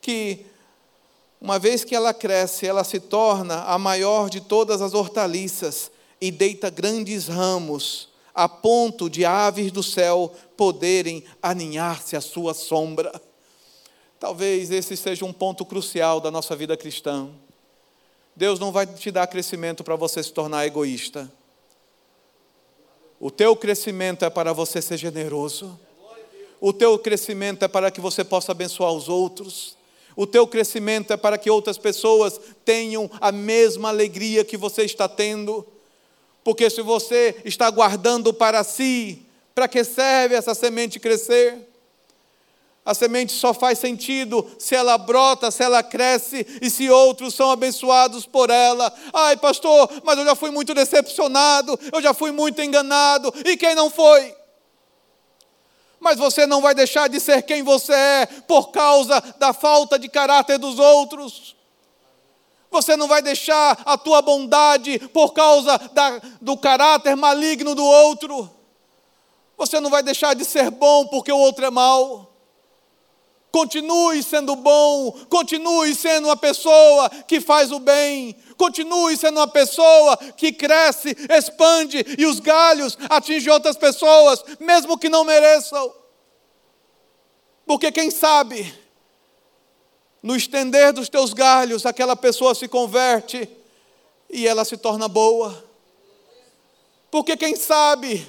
que 0.00 0.46
uma 1.44 1.58
vez 1.58 1.84
que 1.84 1.94
ela 1.94 2.14
cresce, 2.14 2.66
ela 2.66 2.82
se 2.84 2.98
torna 2.98 3.64
a 3.64 3.76
maior 3.76 4.30
de 4.30 4.40
todas 4.40 4.80
as 4.80 4.94
hortaliças 4.94 5.90
e 6.18 6.30
deita 6.30 6.70
grandes 6.70 7.28
ramos, 7.28 8.08
a 8.34 8.48
ponto 8.48 9.10
de 9.10 9.26
aves 9.26 9.70
do 9.70 9.82
céu 9.82 10.34
poderem 10.56 11.22
aninhar-se 11.42 12.16
à 12.16 12.22
sua 12.22 12.54
sombra. 12.54 13.20
Talvez 14.18 14.70
esse 14.70 14.96
seja 14.96 15.26
um 15.26 15.34
ponto 15.34 15.66
crucial 15.66 16.18
da 16.18 16.30
nossa 16.30 16.56
vida 16.56 16.78
cristã. 16.78 17.28
Deus 18.34 18.58
não 18.58 18.72
vai 18.72 18.86
te 18.86 19.10
dar 19.10 19.26
crescimento 19.26 19.84
para 19.84 19.96
você 19.96 20.22
se 20.22 20.32
tornar 20.32 20.64
egoísta. 20.64 21.30
O 23.20 23.30
teu 23.30 23.54
crescimento 23.54 24.24
é 24.24 24.30
para 24.30 24.54
você 24.54 24.80
ser 24.80 24.96
generoso. 24.96 25.78
O 26.58 26.72
teu 26.72 26.98
crescimento 26.98 27.66
é 27.66 27.68
para 27.68 27.90
que 27.90 28.00
você 28.00 28.24
possa 28.24 28.52
abençoar 28.52 28.92
os 28.92 29.10
outros. 29.10 29.76
O 30.16 30.26
teu 30.26 30.46
crescimento 30.46 31.12
é 31.12 31.16
para 31.16 31.38
que 31.38 31.50
outras 31.50 31.78
pessoas 31.78 32.40
tenham 32.64 33.10
a 33.20 33.32
mesma 33.32 33.88
alegria 33.88 34.44
que 34.44 34.56
você 34.56 34.82
está 34.84 35.08
tendo. 35.08 35.66
Porque 36.42 36.68
se 36.68 36.82
você 36.82 37.36
está 37.44 37.70
guardando 37.70 38.32
para 38.32 38.62
si, 38.62 39.22
para 39.54 39.66
que 39.66 39.82
serve 39.82 40.34
essa 40.34 40.54
semente 40.54 41.00
crescer? 41.00 41.68
A 42.84 42.92
semente 42.92 43.32
só 43.32 43.54
faz 43.54 43.78
sentido 43.78 44.46
se 44.58 44.74
ela 44.74 44.98
brota, 44.98 45.50
se 45.50 45.62
ela 45.62 45.82
cresce 45.82 46.46
e 46.60 46.68
se 46.68 46.90
outros 46.90 47.34
são 47.34 47.50
abençoados 47.50 48.26
por 48.26 48.50
ela. 48.50 48.92
Ai, 49.10 49.38
pastor, 49.38 49.90
mas 50.04 50.18
eu 50.18 50.24
já 50.24 50.34
fui 50.34 50.50
muito 50.50 50.74
decepcionado, 50.74 51.78
eu 51.90 52.02
já 52.02 52.12
fui 52.12 52.30
muito 52.30 52.60
enganado. 52.60 53.32
E 53.42 53.56
quem 53.56 53.74
não 53.74 53.88
foi? 53.88 54.34
Mas 56.04 56.18
você 56.18 56.46
não 56.46 56.60
vai 56.60 56.74
deixar 56.74 57.08
de 57.08 57.18
ser 57.18 57.40
quem 57.40 57.62
você 57.62 57.94
é 57.94 58.26
por 58.26 58.70
causa 58.70 59.18
da 59.38 59.54
falta 59.54 59.98
de 59.98 60.06
caráter 60.06 60.58
dos 60.58 60.78
outros. 60.78 61.56
Você 62.70 62.94
não 62.94 63.08
vai 63.08 63.22
deixar 63.22 63.80
a 63.86 63.96
tua 63.96 64.20
bondade 64.20 64.98
por 65.14 65.32
causa 65.32 65.78
da, 65.94 66.20
do 66.42 66.58
caráter 66.58 67.16
maligno 67.16 67.74
do 67.74 67.82
outro. 67.82 68.50
Você 69.56 69.80
não 69.80 69.88
vai 69.88 70.02
deixar 70.02 70.34
de 70.34 70.44
ser 70.44 70.70
bom 70.70 71.06
porque 71.06 71.32
o 71.32 71.38
outro 71.38 71.64
é 71.64 71.70
mau. 71.70 72.33
Continue 73.54 74.20
sendo 74.20 74.56
bom, 74.56 75.12
continue 75.30 75.94
sendo 75.94 76.26
uma 76.26 76.36
pessoa 76.36 77.08
que 77.08 77.40
faz 77.40 77.70
o 77.70 77.78
bem, 77.78 78.34
continue 78.56 79.16
sendo 79.16 79.38
uma 79.38 79.46
pessoa 79.46 80.16
que 80.16 80.50
cresce, 80.50 81.16
expande 81.30 82.04
e 82.18 82.26
os 82.26 82.40
galhos 82.40 82.98
atingem 83.08 83.52
outras 83.52 83.76
pessoas, 83.76 84.44
mesmo 84.58 84.98
que 84.98 85.08
não 85.08 85.22
mereçam. 85.22 85.94
Porque 87.64 87.92
quem 87.92 88.10
sabe, 88.10 88.74
no 90.20 90.34
estender 90.34 90.92
dos 90.92 91.08
teus 91.08 91.32
galhos, 91.32 91.86
aquela 91.86 92.16
pessoa 92.16 92.56
se 92.56 92.66
converte 92.66 93.48
e 94.28 94.48
ela 94.48 94.64
se 94.64 94.76
torna 94.76 95.06
boa. 95.06 95.64
Porque 97.08 97.36
quem 97.36 97.54
sabe, 97.54 98.26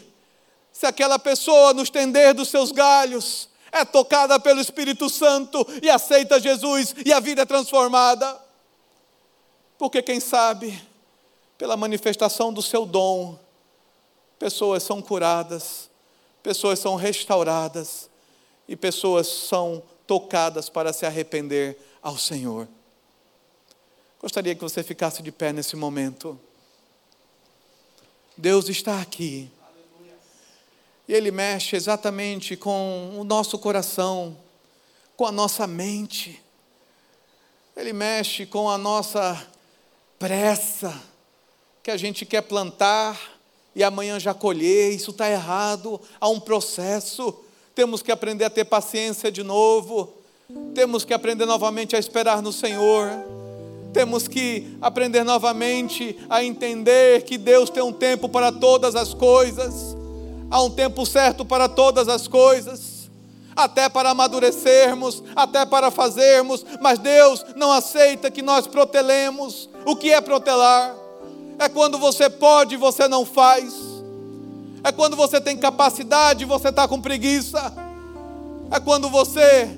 se 0.71 0.85
aquela 0.85 1.17
pessoa 1.17 1.73
no 1.73 1.81
estender 1.81 2.35
dos 2.35 2.49
seus 2.49 2.71
galhos 2.71 3.49
é 3.75 3.83
tocada 3.83 4.39
pelo 4.39 4.61
Espírito 4.61 5.09
Santo 5.09 5.65
e 5.81 5.89
aceita 5.89 6.39
Jesus 6.39 6.95
e 7.05 7.11
a 7.11 7.19
vida 7.19 7.41
é 7.41 7.45
transformada. 7.45 8.39
Porque 9.77 10.01
quem 10.01 10.21
sabe, 10.21 10.81
pela 11.57 11.75
manifestação 11.75 12.53
do 12.53 12.61
seu 12.61 12.85
dom, 12.85 13.37
pessoas 14.39 14.81
são 14.81 15.01
curadas, 15.01 15.89
pessoas 16.41 16.79
são 16.79 16.95
restauradas 16.95 18.09
e 18.67 18.77
pessoas 18.77 19.27
são 19.27 19.83
tocadas 20.07 20.69
para 20.69 20.93
se 20.93 21.05
arrepender 21.05 21.77
ao 22.01 22.17
Senhor. 22.17 22.67
Gostaria 24.21 24.55
que 24.55 24.61
você 24.61 24.81
ficasse 24.83 25.21
de 25.21 25.31
pé 25.31 25.51
nesse 25.51 25.75
momento. 25.75 26.39
Deus 28.37 28.69
está 28.69 29.01
aqui. 29.01 29.51
E 31.07 31.13
Ele 31.13 31.29
mexe 31.29 31.75
exatamente 31.75 32.55
com 32.55 33.15
o 33.17 33.23
nosso 33.23 33.59
coração, 33.59 34.35
com 35.15 35.25
a 35.25 35.31
nossa 35.31 35.67
mente. 35.67 36.41
Ele 37.77 37.93
mexe 37.93 38.45
com 38.45 38.69
a 38.69 38.77
nossa 38.77 39.45
pressa, 40.17 40.99
que 41.83 41.91
a 41.91 41.97
gente 41.97 42.25
quer 42.25 42.41
plantar 42.41 43.37
e 43.75 43.83
amanhã 43.83 44.19
já 44.19 44.33
colher. 44.33 44.93
Isso 44.93 45.11
está 45.11 45.29
errado. 45.29 46.01
Há 46.19 46.27
um 46.27 46.39
processo. 46.39 47.35
Temos 47.75 48.01
que 48.01 48.11
aprender 48.11 48.45
a 48.45 48.49
ter 48.49 48.65
paciência 48.65 49.31
de 49.31 49.43
novo. 49.43 50.11
Temos 50.73 51.05
que 51.05 51.13
aprender 51.13 51.45
novamente 51.45 51.95
a 51.95 51.99
esperar 51.99 52.41
no 52.41 52.51
Senhor. 52.51 53.11
Temos 53.93 54.27
que 54.27 54.75
aprender 54.81 55.23
novamente 55.23 56.17
a 56.29 56.43
entender 56.43 57.23
que 57.23 57.37
Deus 57.37 57.69
tem 57.69 57.83
um 57.83 57.93
tempo 57.93 58.27
para 58.27 58.51
todas 58.51 58.95
as 58.95 59.13
coisas 59.13 59.94
há 60.49 60.61
um 60.61 60.69
tempo 60.69 61.05
certo 61.05 61.43
para 61.45 61.67
todas 61.67 62.07
as 62.07 62.27
coisas, 62.27 63.09
até 63.55 63.87
para 63.87 64.09
amadurecermos, 64.09 65.23
até 65.35 65.65
para 65.65 65.89
fazermos, 65.89 66.65
mas 66.81 66.99
Deus 66.99 67.45
não 67.55 67.71
aceita 67.71 68.29
que 68.29 68.41
nós 68.41 68.67
protelemos. 68.67 69.69
O 69.85 69.95
que 69.95 70.11
é 70.11 70.19
protelar? 70.19 70.95
É 71.57 71.69
quando 71.69 71.97
você 71.97 72.29
pode 72.29 72.75
e 72.75 72.77
você 72.77 73.07
não 73.07 73.25
faz, 73.25 73.73
é 74.83 74.91
quando 74.91 75.15
você 75.15 75.39
tem 75.39 75.57
capacidade 75.57 76.43
e 76.43 76.47
você 76.47 76.67
está 76.69 76.87
com 76.87 77.01
preguiça, 77.01 77.73
é 78.69 78.79
quando 78.79 79.09
você 79.09 79.69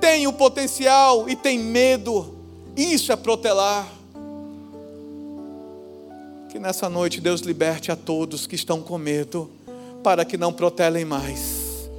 tem 0.00 0.26
o 0.26 0.32
potencial 0.32 1.28
e 1.28 1.36
tem 1.36 1.58
medo. 1.58 2.34
Isso 2.74 3.12
é 3.12 3.16
protelar. 3.16 3.86
Que 6.48 6.58
nessa 6.58 6.88
noite 6.88 7.20
Deus 7.20 7.42
liberte 7.42 7.92
a 7.92 7.96
todos 7.96 8.46
que 8.46 8.54
estão 8.54 8.80
com 8.80 8.96
medo 8.96 9.50
para 10.06 10.24
que 10.24 10.36
não 10.36 10.52
protelem 10.52 11.04
mais, 11.04 11.90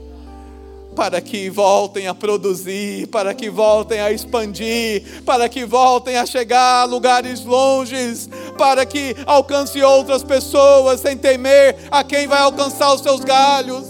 para 0.95 1.20
que 1.20 1.49
voltem 1.49 2.08
a 2.08 2.16
produzir, 2.16 3.05
para 3.08 3.34
que 3.34 3.49
voltem 3.49 3.99
a 3.99 4.14
expandir, 4.14 5.22
para 5.26 5.49
que 5.49 5.66
voltem 5.66 6.16
a 6.16 6.26
chegar 6.26 6.84
a 6.84 6.86
lugares 6.86 7.43
longes, 7.43 8.30
para 8.58 8.86
que 8.86 9.14
alcance 9.26 9.84
outras 9.84 10.24
pessoas 10.24 11.01
sem 11.01 11.18
temer 11.18 11.76
a 11.91 12.01
quem 12.01 12.28
vai 12.28 12.39
alcançar 12.39 12.93
os 12.93 13.01
seus 13.01 13.26
galhos. 13.26 13.86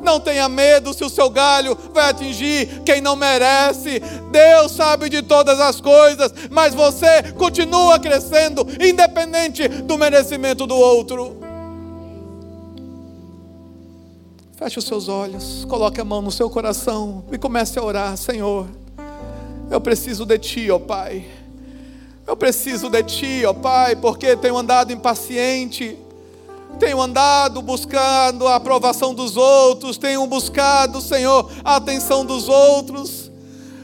Não 0.00 0.20
tenha 0.20 0.48
medo 0.48 0.94
se 0.94 1.02
o 1.02 1.10
seu 1.10 1.28
galho 1.28 1.76
vai 1.92 2.08
atingir 2.08 2.82
quem 2.86 3.00
não 3.00 3.16
merece. 3.16 3.98
Deus 4.30 4.70
sabe 4.70 5.08
de 5.08 5.22
todas 5.22 5.58
as 5.58 5.80
coisas, 5.80 6.32
mas 6.52 6.72
você 6.72 7.32
continua 7.36 7.98
crescendo, 7.98 8.64
independente 8.80 9.66
do 9.66 9.98
merecimento 9.98 10.68
do 10.68 10.76
outro. 10.76 11.49
Feche 14.60 14.78
os 14.78 14.84
seus 14.84 15.08
olhos, 15.08 15.64
coloque 15.64 16.02
a 16.02 16.04
mão 16.04 16.20
no 16.20 16.30
seu 16.30 16.50
coração 16.50 17.24
e 17.32 17.38
comece 17.38 17.78
a 17.78 17.82
orar, 17.82 18.14
Senhor. 18.18 18.66
Eu 19.70 19.80
preciso 19.80 20.26
de 20.26 20.38
Ti, 20.38 20.70
ó 20.70 20.78
Pai. 20.78 21.24
Eu 22.26 22.36
preciso 22.36 22.90
de 22.90 23.02
Ti, 23.02 23.42
ó 23.46 23.54
Pai, 23.54 23.96
porque 23.96 24.36
tenho 24.36 24.58
andado 24.58 24.92
impaciente, 24.92 25.96
tenho 26.78 27.00
andado 27.00 27.62
buscando 27.62 28.46
a 28.46 28.56
aprovação 28.56 29.14
dos 29.14 29.34
outros, 29.34 29.96
tenho 29.96 30.26
buscado, 30.26 31.00
Senhor, 31.00 31.50
a 31.64 31.76
atenção 31.76 32.22
dos 32.22 32.46
outros. 32.46 33.30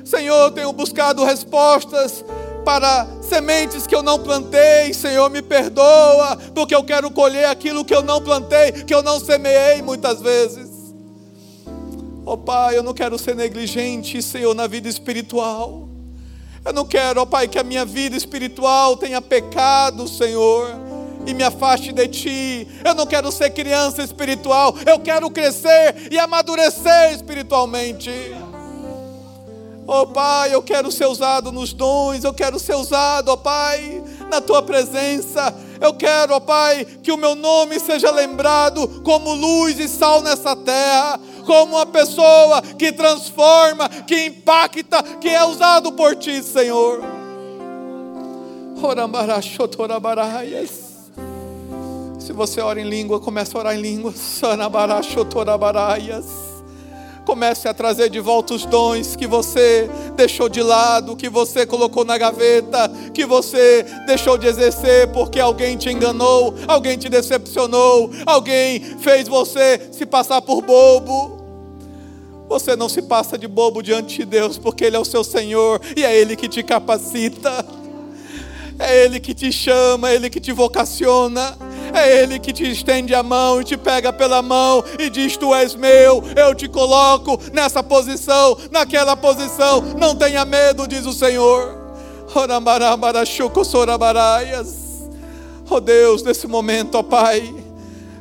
Senhor, 0.04 0.50
tenho 0.50 0.74
buscado 0.74 1.24
respostas 1.24 2.22
para 2.66 3.06
sementes 3.22 3.86
que 3.86 3.94
eu 3.94 4.02
não 4.02 4.18
plantei, 4.18 4.92
Senhor, 4.92 5.30
me 5.30 5.40
perdoa, 5.40 6.36
porque 6.52 6.74
eu 6.74 6.84
quero 6.84 7.10
colher 7.12 7.46
aquilo 7.46 7.84
que 7.84 7.94
eu 7.94 8.02
não 8.02 8.20
plantei, 8.20 8.72
que 8.72 8.92
eu 8.92 9.02
não 9.02 9.18
semeei 9.18 9.80
muitas 9.80 10.20
vezes. 10.20 10.65
Oh 12.28 12.36
Pai, 12.36 12.76
eu 12.76 12.82
não 12.82 12.92
quero 12.92 13.16
ser 13.20 13.36
negligente, 13.36 14.20
Senhor, 14.20 14.52
na 14.52 14.66
vida 14.66 14.88
espiritual. 14.88 15.88
Eu 16.64 16.72
não 16.72 16.84
quero, 16.84 17.20
ó 17.20 17.22
oh, 17.22 17.26
Pai, 17.26 17.46
que 17.46 17.56
a 17.56 17.62
minha 17.62 17.84
vida 17.84 18.16
espiritual 18.16 18.96
tenha 18.96 19.22
pecado, 19.22 20.08
Senhor, 20.08 20.68
e 21.24 21.32
me 21.32 21.44
afaste 21.44 21.92
de 21.92 22.08
Ti. 22.08 22.68
Eu 22.84 22.96
não 22.96 23.06
quero 23.06 23.30
ser 23.30 23.50
criança 23.50 24.02
espiritual, 24.02 24.74
eu 24.84 24.98
quero 24.98 25.30
crescer 25.30 26.08
e 26.10 26.18
amadurecer 26.18 27.14
espiritualmente. 27.14 28.10
Oh 29.86 30.04
Pai, 30.08 30.52
eu 30.52 30.64
quero 30.64 30.90
ser 30.90 31.06
usado 31.06 31.52
nos 31.52 31.72
dons, 31.72 32.24
eu 32.24 32.34
quero 32.34 32.58
ser 32.58 32.74
usado, 32.74 33.28
ó 33.28 33.34
oh, 33.34 33.36
Pai, 33.36 34.02
na 34.28 34.40
tua 34.40 34.62
presença. 34.62 35.54
Eu 35.80 35.94
quero, 35.94 36.34
ó 36.34 36.40
Pai, 36.40 36.84
que 36.84 37.12
o 37.12 37.16
meu 37.16 37.36
nome 37.36 37.78
seja 37.78 38.10
lembrado 38.10 39.00
como 39.04 39.32
luz 39.32 39.78
e 39.78 39.86
sal 39.86 40.22
nessa 40.22 40.56
terra, 40.56 41.20
como 41.47 41.76
uma 41.76 41.86
pessoa 41.86 42.61
que 42.61 42.92
transforma, 42.92 43.88
que 43.88 44.26
impacta, 44.26 45.03
que 45.20 45.28
é 45.28 45.44
usado 45.44 45.92
por 45.92 46.16
ti, 46.16 46.42
Senhor. 46.42 47.03
Se 52.18 52.32
você 52.32 52.61
ora 52.61 52.80
em 52.80 52.88
língua, 52.88 53.20
comece 53.20 53.57
a 53.57 53.61
orar 53.61 53.74
em 53.76 53.80
língua. 53.80 54.12
Comece 57.24 57.68
a 57.68 57.74
trazer 57.74 58.09
de 58.09 58.20
volta 58.20 58.55
os 58.55 58.64
dons 58.64 59.16
que 59.16 59.26
você 59.26 59.88
deixou 60.14 60.49
de 60.49 60.62
lado, 60.62 61.16
que 61.16 61.28
você 61.28 61.66
colocou 61.66 62.05
na 62.05 62.16
gaveta, 62.16 62.88
que 63.12 63.24
você 63.24 63.84
deixou 64.07 64.38
de 64.38 64.47
exercer 64.47 65.09
porque 65.12 65.40
alguém 65.40 65.76
te 65.76 65.88
enganou, 65.88 66.55
alguém 66.68 66.97
te 66.97 67.09
decepcionou, 67.09 68.11
alguém 68.24 68.80
fez 68.99 69.26
você 69.26 69.88
se 69.90 70.07
passar 70.07 70.40
por 70.42 70.62
bobo. 70.62 71.36
Você 72.49 72.76
não 72.76 72.88
se 72.88 73.03
passa 73.03 73.36
de 73.36 73.49
bobo 73.49 73.82
diante 73.82 74.18
de 74.18 74.24
Deus, 74.24 74.57
porque 74.59 74.84
Ele 74.84 74.97
é 74.97 74.99
o 74.99 75.05
seu 75.05 75.24
Senhor 75.24 75.80
e 75.97 76.05
é 76.05 76.16
Ele 76.16 76.36
que 76.36 76.49
te 76.49 76.62
capacita, 76.62 77.64
é 78.78 79.05
Ele 79.05 79.18
que 79.18 79.34
te 79.34 79.51
chama, 79.51 80.11
é 80.11 80.14
Ele 80.14 80.30
que 80.30 80.40
te 80.40 80.53
vocaciona 80.53 81.57
É 81.94 82.22
Ele 82.22 82.38
que 82.38 82.53
te 82.53 82.70
estende 82.70 83.14
a 83.14 83.22
mão 83.22 83.61
e 83.61 83.64
te 83.64 83.76
pega 83.76 84.12
pela 84.12 84.42
mão 84.42 84.84
e 84.99 85.09
diz: 85.09 85.36
Tu 85.36 85.55
és 85.55 85.74
meu, 85.74 86.22
eu 86.36 86.55
te 86.55 86.68
coloco 86.68 87.38
nessa 87.53 87.82
posição, 87.82 88.57
naquela 88.70 89.16
posição. 89.16 89.80
Não 89.99 90.14
tenha 90.14 90.44
medo, 90.44 90.86
diz 90.86 91.07
o 91.07 91.12
Senhor. 91.12 91.74
Oh 95.68 95.80
Deus, 95.80 96.22
nesse 96.22 96.47
momento, 96.47 96.97
ó 96.97 97.03
Pai, 97.03 97.53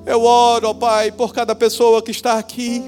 eu 0.05 0.23
oro, 0.23 0.69
ó 0.69 0.73
Pai, 0.73 1.11
por 1.11 1.33
cada 1.33 1.53
pessoa 1.53 2.01
que 2.01 2.11
está 2.11 2.39
aqui. 2.39 2.83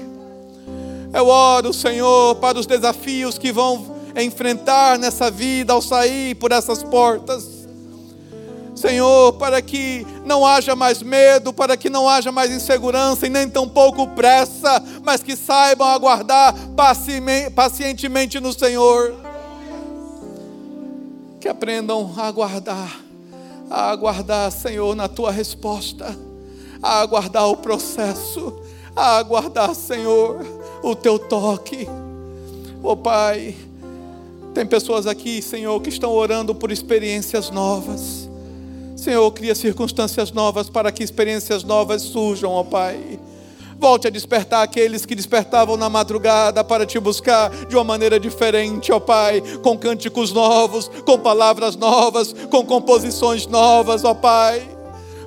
Eu 1.12 1.26
oro, 1.28 1.72
Senhor, 1.72 2.34
para 2.36 2.58
os 2.58 2.66
desafios 2.66 3.38
que 3.38 3.50
vão 3.50 3.96
enfrentar 4.16 4.98
nessa 4.98 5.30
vida 5.30 5.72
ao 5.72 5.80
sair 5.80 6.34
por 6.34 6.52
essas 6.52 6.82
portas. 6.82 7.58
Senhor, 8.74 9.32
para 9.32 9.60
que 9.60 10.06
não 10.24 10.46
haja 10.46 10.76
mais 10.76 11.02
medo, 11.02 11.52
para 11.52 11.76
que 11.76 11.90
não 11.90 12.08
haja 12.08 12.30
mais 12.30 12.52
insegurança 12.52 13.26
e 13.26 13.30
nem 13.30 13.48
tampouco 13.48 14.06
pressa, 14.08 14.82
mas 15.02 15.20
que 15.20 15.34
saibam 15.34 15.88
aguardar 15.88 16.54
pacientemente 17.54 18.38
no 18.38 18.52
Senhor. 18.52 19.14
Que 21.40 21.48
aprendam 21.48 22.12
a 22.16 22.26
aguardar, 22.26 23.00
a 23.68 23.90
aguardar, 23.90 24.52
Senhor, 24.52 24.94
na 24.94 25.08
tua 25.08 25.32
resposta, 25.32 26.16
a 26.80 27.00
aguardar 27.00 27.48
o 27.48 27.56
processo, 27.56 28.60
a 28.94 29.16
aguardar, 29.16 29.74
Senhor, 29.74 30.57
o 30.82 30.94
teu 30.94 31.18
toque. 31.18 31.88
Oh 32.82 32.96
Pai, 32.96 33.54
tem 34.54 34.66
pessoas 34.66 35.06
aqui, 35.06 35.40
Senhor, 35.42 35.80
que 35.80 35.88
estão 35.88 36.12
orando 36.12 36.54
por 36.54 36.72
experiências 36.72 37.50
novas. 37.50 38.28
Senhor, 38.96 39.30
cria 39.30 39.54
circunstâncias 39.54 40.32
novas 40.32 40.68
para 40.68 40.90
que 40.90 41.04
experiências 41.04 41.62
novas 41.62 42.02
surjam, 42.02 42.50
ó 42.50 42.64
Pai. 42.64 43.20
Volte 43.78 44.08
a 44.08 44.10
despertar 44.10 44.64
aqueles 44.64 45.06
que 45.06 45.14
despertavam 45.14 45.76
na 45.76 45.88
madrugada 45.88 46.64
para 46.64 46.84
te 46.84 46.98
buscar 46.98 47.48
de 47.66 47.76
uma 47.76 47.84
maneira 47.84 48.18
diferente, 48.18 48.90
ó 48.90 48.98
Pai, 48.98 49.40
com 49.62 49.78
cânticos 49.78 50.32
novos, 50.32 50.90
com 51.06 51.16
palavras 51.16 51.76
novas, 51.76 52.32
com 52.50 52.66
composições 52.66 53.46
novas, 53.46 54.02
ó 54.02 54.14
Pai. 54.14 54.68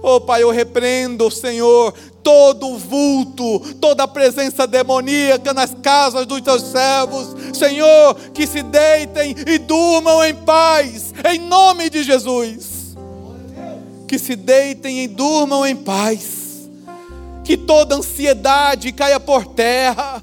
Ó 0.04 0.20
Pai, 0.20 0.44
eu 0.44 0.50
repreendo, 0.50 1.32
Senhor, 1.32 1.94
todo 2.24 2.68
o 2.70 2.78
vulto, 2.78 3.60
toda 3.76 4.08
presença 4.08 4.66
demoníaca 4.66 5.54
nas 5.54 5.76
casas 5.82 6.26
dos 6.26 6.42
teus 6.42 6.62
servos, 6.64 7.58
Senhor, 7.58 8.16
que 8.34 8.48
se 8.48 8.64
deitem 8.64 9.36
e 9.48 9.58
durmam 9.58 10.24
em 10.24 10.36
paz, 10.36 11.14
em 11.32 11.40
nome 11.40 11.90
de 11.90 12.04
Jesus. 12.04 12.96
Que 14.08 14.20
se 14.20 14.36
deitem 14.36 15.04
e 15.04 15.08
durmam 15.08 15.66
em 15.66 15.76
paz, 15.76 16.70
que 17.44 17.56
toda 17.56 17.96
ansiedade 17.96 18.92
caia 18.92 19.20
por 19.20 19.46
terra, 19.46 20.22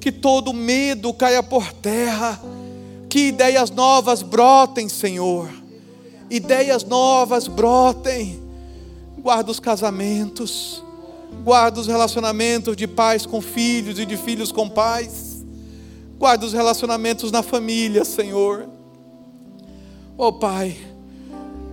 que 0.00 0.10
todo 0.10 0.54
medo 0.54 1.12
caia 1.12 1.42
por 1.42 1.72
terra, 1.72 2.40
que 3.08 3.28
ideias 3.28 3.70
novas 3.70 4.22
brotem, 4.22 4.88
Senhor, 4.88 5.50
ideias 6.30 6.84
novas 6.84 7.46
brotem, 7.46 8.42
guarda 9.18 9.50
os 9.50 9.60
casamentos, 9.60 10.82
guarda 11.48 11.80
os 11.80 11.86
relacionamentos 11.86 12.76
de 12.76 12.86
pais 12.86 13.24
com 13.24 13.40
filhos 13.40 13.98
e 13.98 14.04
de 14.04 14.18
filhos 14.18 14.52
com 14.52 14.68
pais, 14.68 15.42
guarda 16.18 16.44
os 16.44 16.52
relacionamentos 16.52 17.32
na 17.32 17.42
família, 17.42 18.04
Senhor. 18.04 18.68
Oh 20.18 20.30
Pai, 20.30 20.76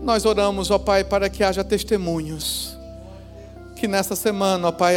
nós 0.02 0.24
oramos, 0.24 0.72
ó 0.72 0.80
Pai, 0.80 1.04
para 1.04 1.30
que 1.30 1.44
haja 1.44 1.62
testemunhos. 1.62 2.74
Que 3.76 3.86
nessa 3.86 4.16
semana, 4.16 4.70
ó 4.70 4.72
Pai, 4.72 4.96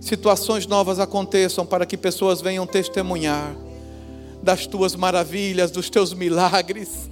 situações 0.00 0.66
novas 0.66 0.98
aconteçam 0.98 1.66
para 1.66 1.84
que 1.84 1.98
pessoas 1.98 2.40
venham 2.40 2.66
testemunhar 2.66 3.54
das 4.42 4.66
tuas 4.66 4.96
maravilhas, 4.96 5.70
dos 5.70 5.90
teus 5.90 6.14
milagres. 6.14 7.10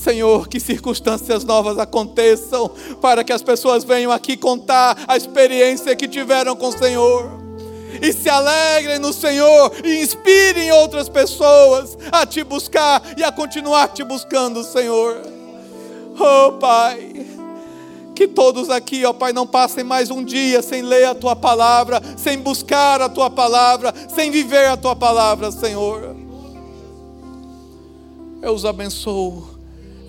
Senhor, 0.00 0.48
que 0.48 0.58
circunstâncias 0.58 1.44
novas 1.44 1.78
aconteçam 1.78 2.70
para 3.02 3.22
que 3.22 3.32
as 3.32 3.42
pessoas 3.42 3.84
venham 3.84 4.10
aqui 4.10 4.34
contar 4.34 4.96
a 5.06 5.14
experiência 5.14 5.94
que 5.94 6.08
tiveram 6.08 6.56
com 6.56 6.68
o 6.68 6.78
Senhor. 6.78 7.30
E 8.00 8.10
se 8.10 8.30
alegrem 8.30 8.98
no 8.98 9.12
Senhor 9.12 9.72
e 9.84 10.02
inspirem 10.02 10.72
outras 10.72 11.06
pessoas 11.06 11.98
a 12.10 12.24
te 12.24 12.42
buscar 12.42 13.02
e 13.14 13.22
a 13.22 13.30
continuar 13.30 13.88
te 13.88 14.02
buscando, 14.02 14.64
Senhor. 14.64 15.20
Oh, 16.18 16.52
Pai. 16.52 17.26
Que 18.14 18.26
todos 18.26 18.70
aqui, 18.70 19.04
ó 19.04 19.12
Pai, 19.12 19.34
não 19.34 19.46
passem 19.46 19.84
mais 19.84 20.10
um 20.10 20.24
dia 20.24 20.62
sem 20.62 20.80
ler 20.80 21.04
a 21.04 21.14
tua 21.14 21.36
palavra, 21.36 22.00
sem 22.16 22.38
buscar 22.38 23.02
a 23.02 23.08
tua 23.08 23.28
palavra, 23.28 23.92
sem 24.08 24.30
viver 24.30 24.66
a 24.66 24.78
tua 24.78 24.96
palavra, 24.96 25.52
Senhor. 25.52 26.16
Eu 28.40 28.54
os 28.54 28.64
abençoo 28.64 29.59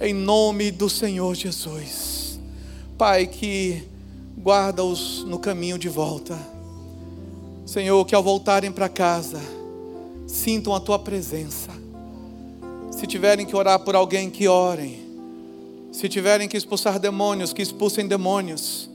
em 0.01 0.13
nome 0.13 0.71
do 0.71 0.89
Senhor 0.89 1.35
Jesus. 1.35 2.39
Pai, 2.97 3.27
que 3.27 3.83
guarda-os 4.35 5.23
no 5.25 5.37
caminho 5.37 5.77
de 5.77 5.87
volta. 5.87 6.37
Senhor, 7.67 8.03
que 8.05 8.15
ao 8.15 8.23
voltarem 8.23 8.71
para 8.71 8.89
casa, 8.89 9.39
sintam 10.25 10.73
a 10.73 10.79
tua 10.79 10.97
presença. 10.97 11.69
Se 12.89 13.05
tiverem 13.05 13.45
que 13.45 13.55
orar 13.55 13.79
por 13.79 13.95
alguém, 13.95 14.29
que 14.29 14.47
orem. 14.47 14.99
Se 15.91 16.09
tiverem 16.09 16.49
que 16.49 16.57
expulsar 16.57 16.97
demônios, 16.97 17.53
que 17.53 17.61
expulsem 17.61 18.07
demônios. 18.07 18.89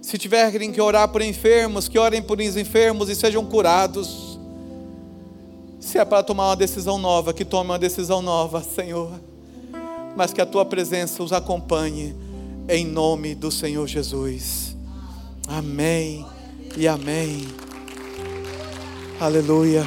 Se 0.00 0.16
tiverem 0.16 0.70
que 0.70 0.80
orar 0.80 1.08
por 1.08 1.20
enfermos, 1.20 1.88
que 1.88 1.98
orem 1.98 2.22
por 2.22 2.38
os 2.38 2.56
enfermos 2.56 3.08
e 3.08 3.16
sejam 3.16 3.44
curados. 3.44 4.38
Se 5.80 5.98
é 5.98 6.04
para 6.04 6.22
tomar 6.22 6.50
uma 6.50 6.56
decisão 6.56 6.96
nova, 6.96 7.34
que 7.34 7.44
tome 7.44 7.70
uma 7.70 7.78
decisão 7.78 8.22
nova, 8.22 8.62
Senhor. 8.62 9.33
Mas 10.16 10.32
que 10.32 10.40
a 10.40 10.46
tua 10.46 10.64
presença 10.64 11.22
os 11.22 11.32
acompanhe, 11.32 12.14
em 12.68 12.86
nome 12.86 13.34
do 13.34 13.50
Senhor 13.50 13.86
Jesus. 13.86 14.76
Amém 15.46 16.24
e 16.76 16.88
amém. 16.88 17.46
Aleluia. 19.20 19.84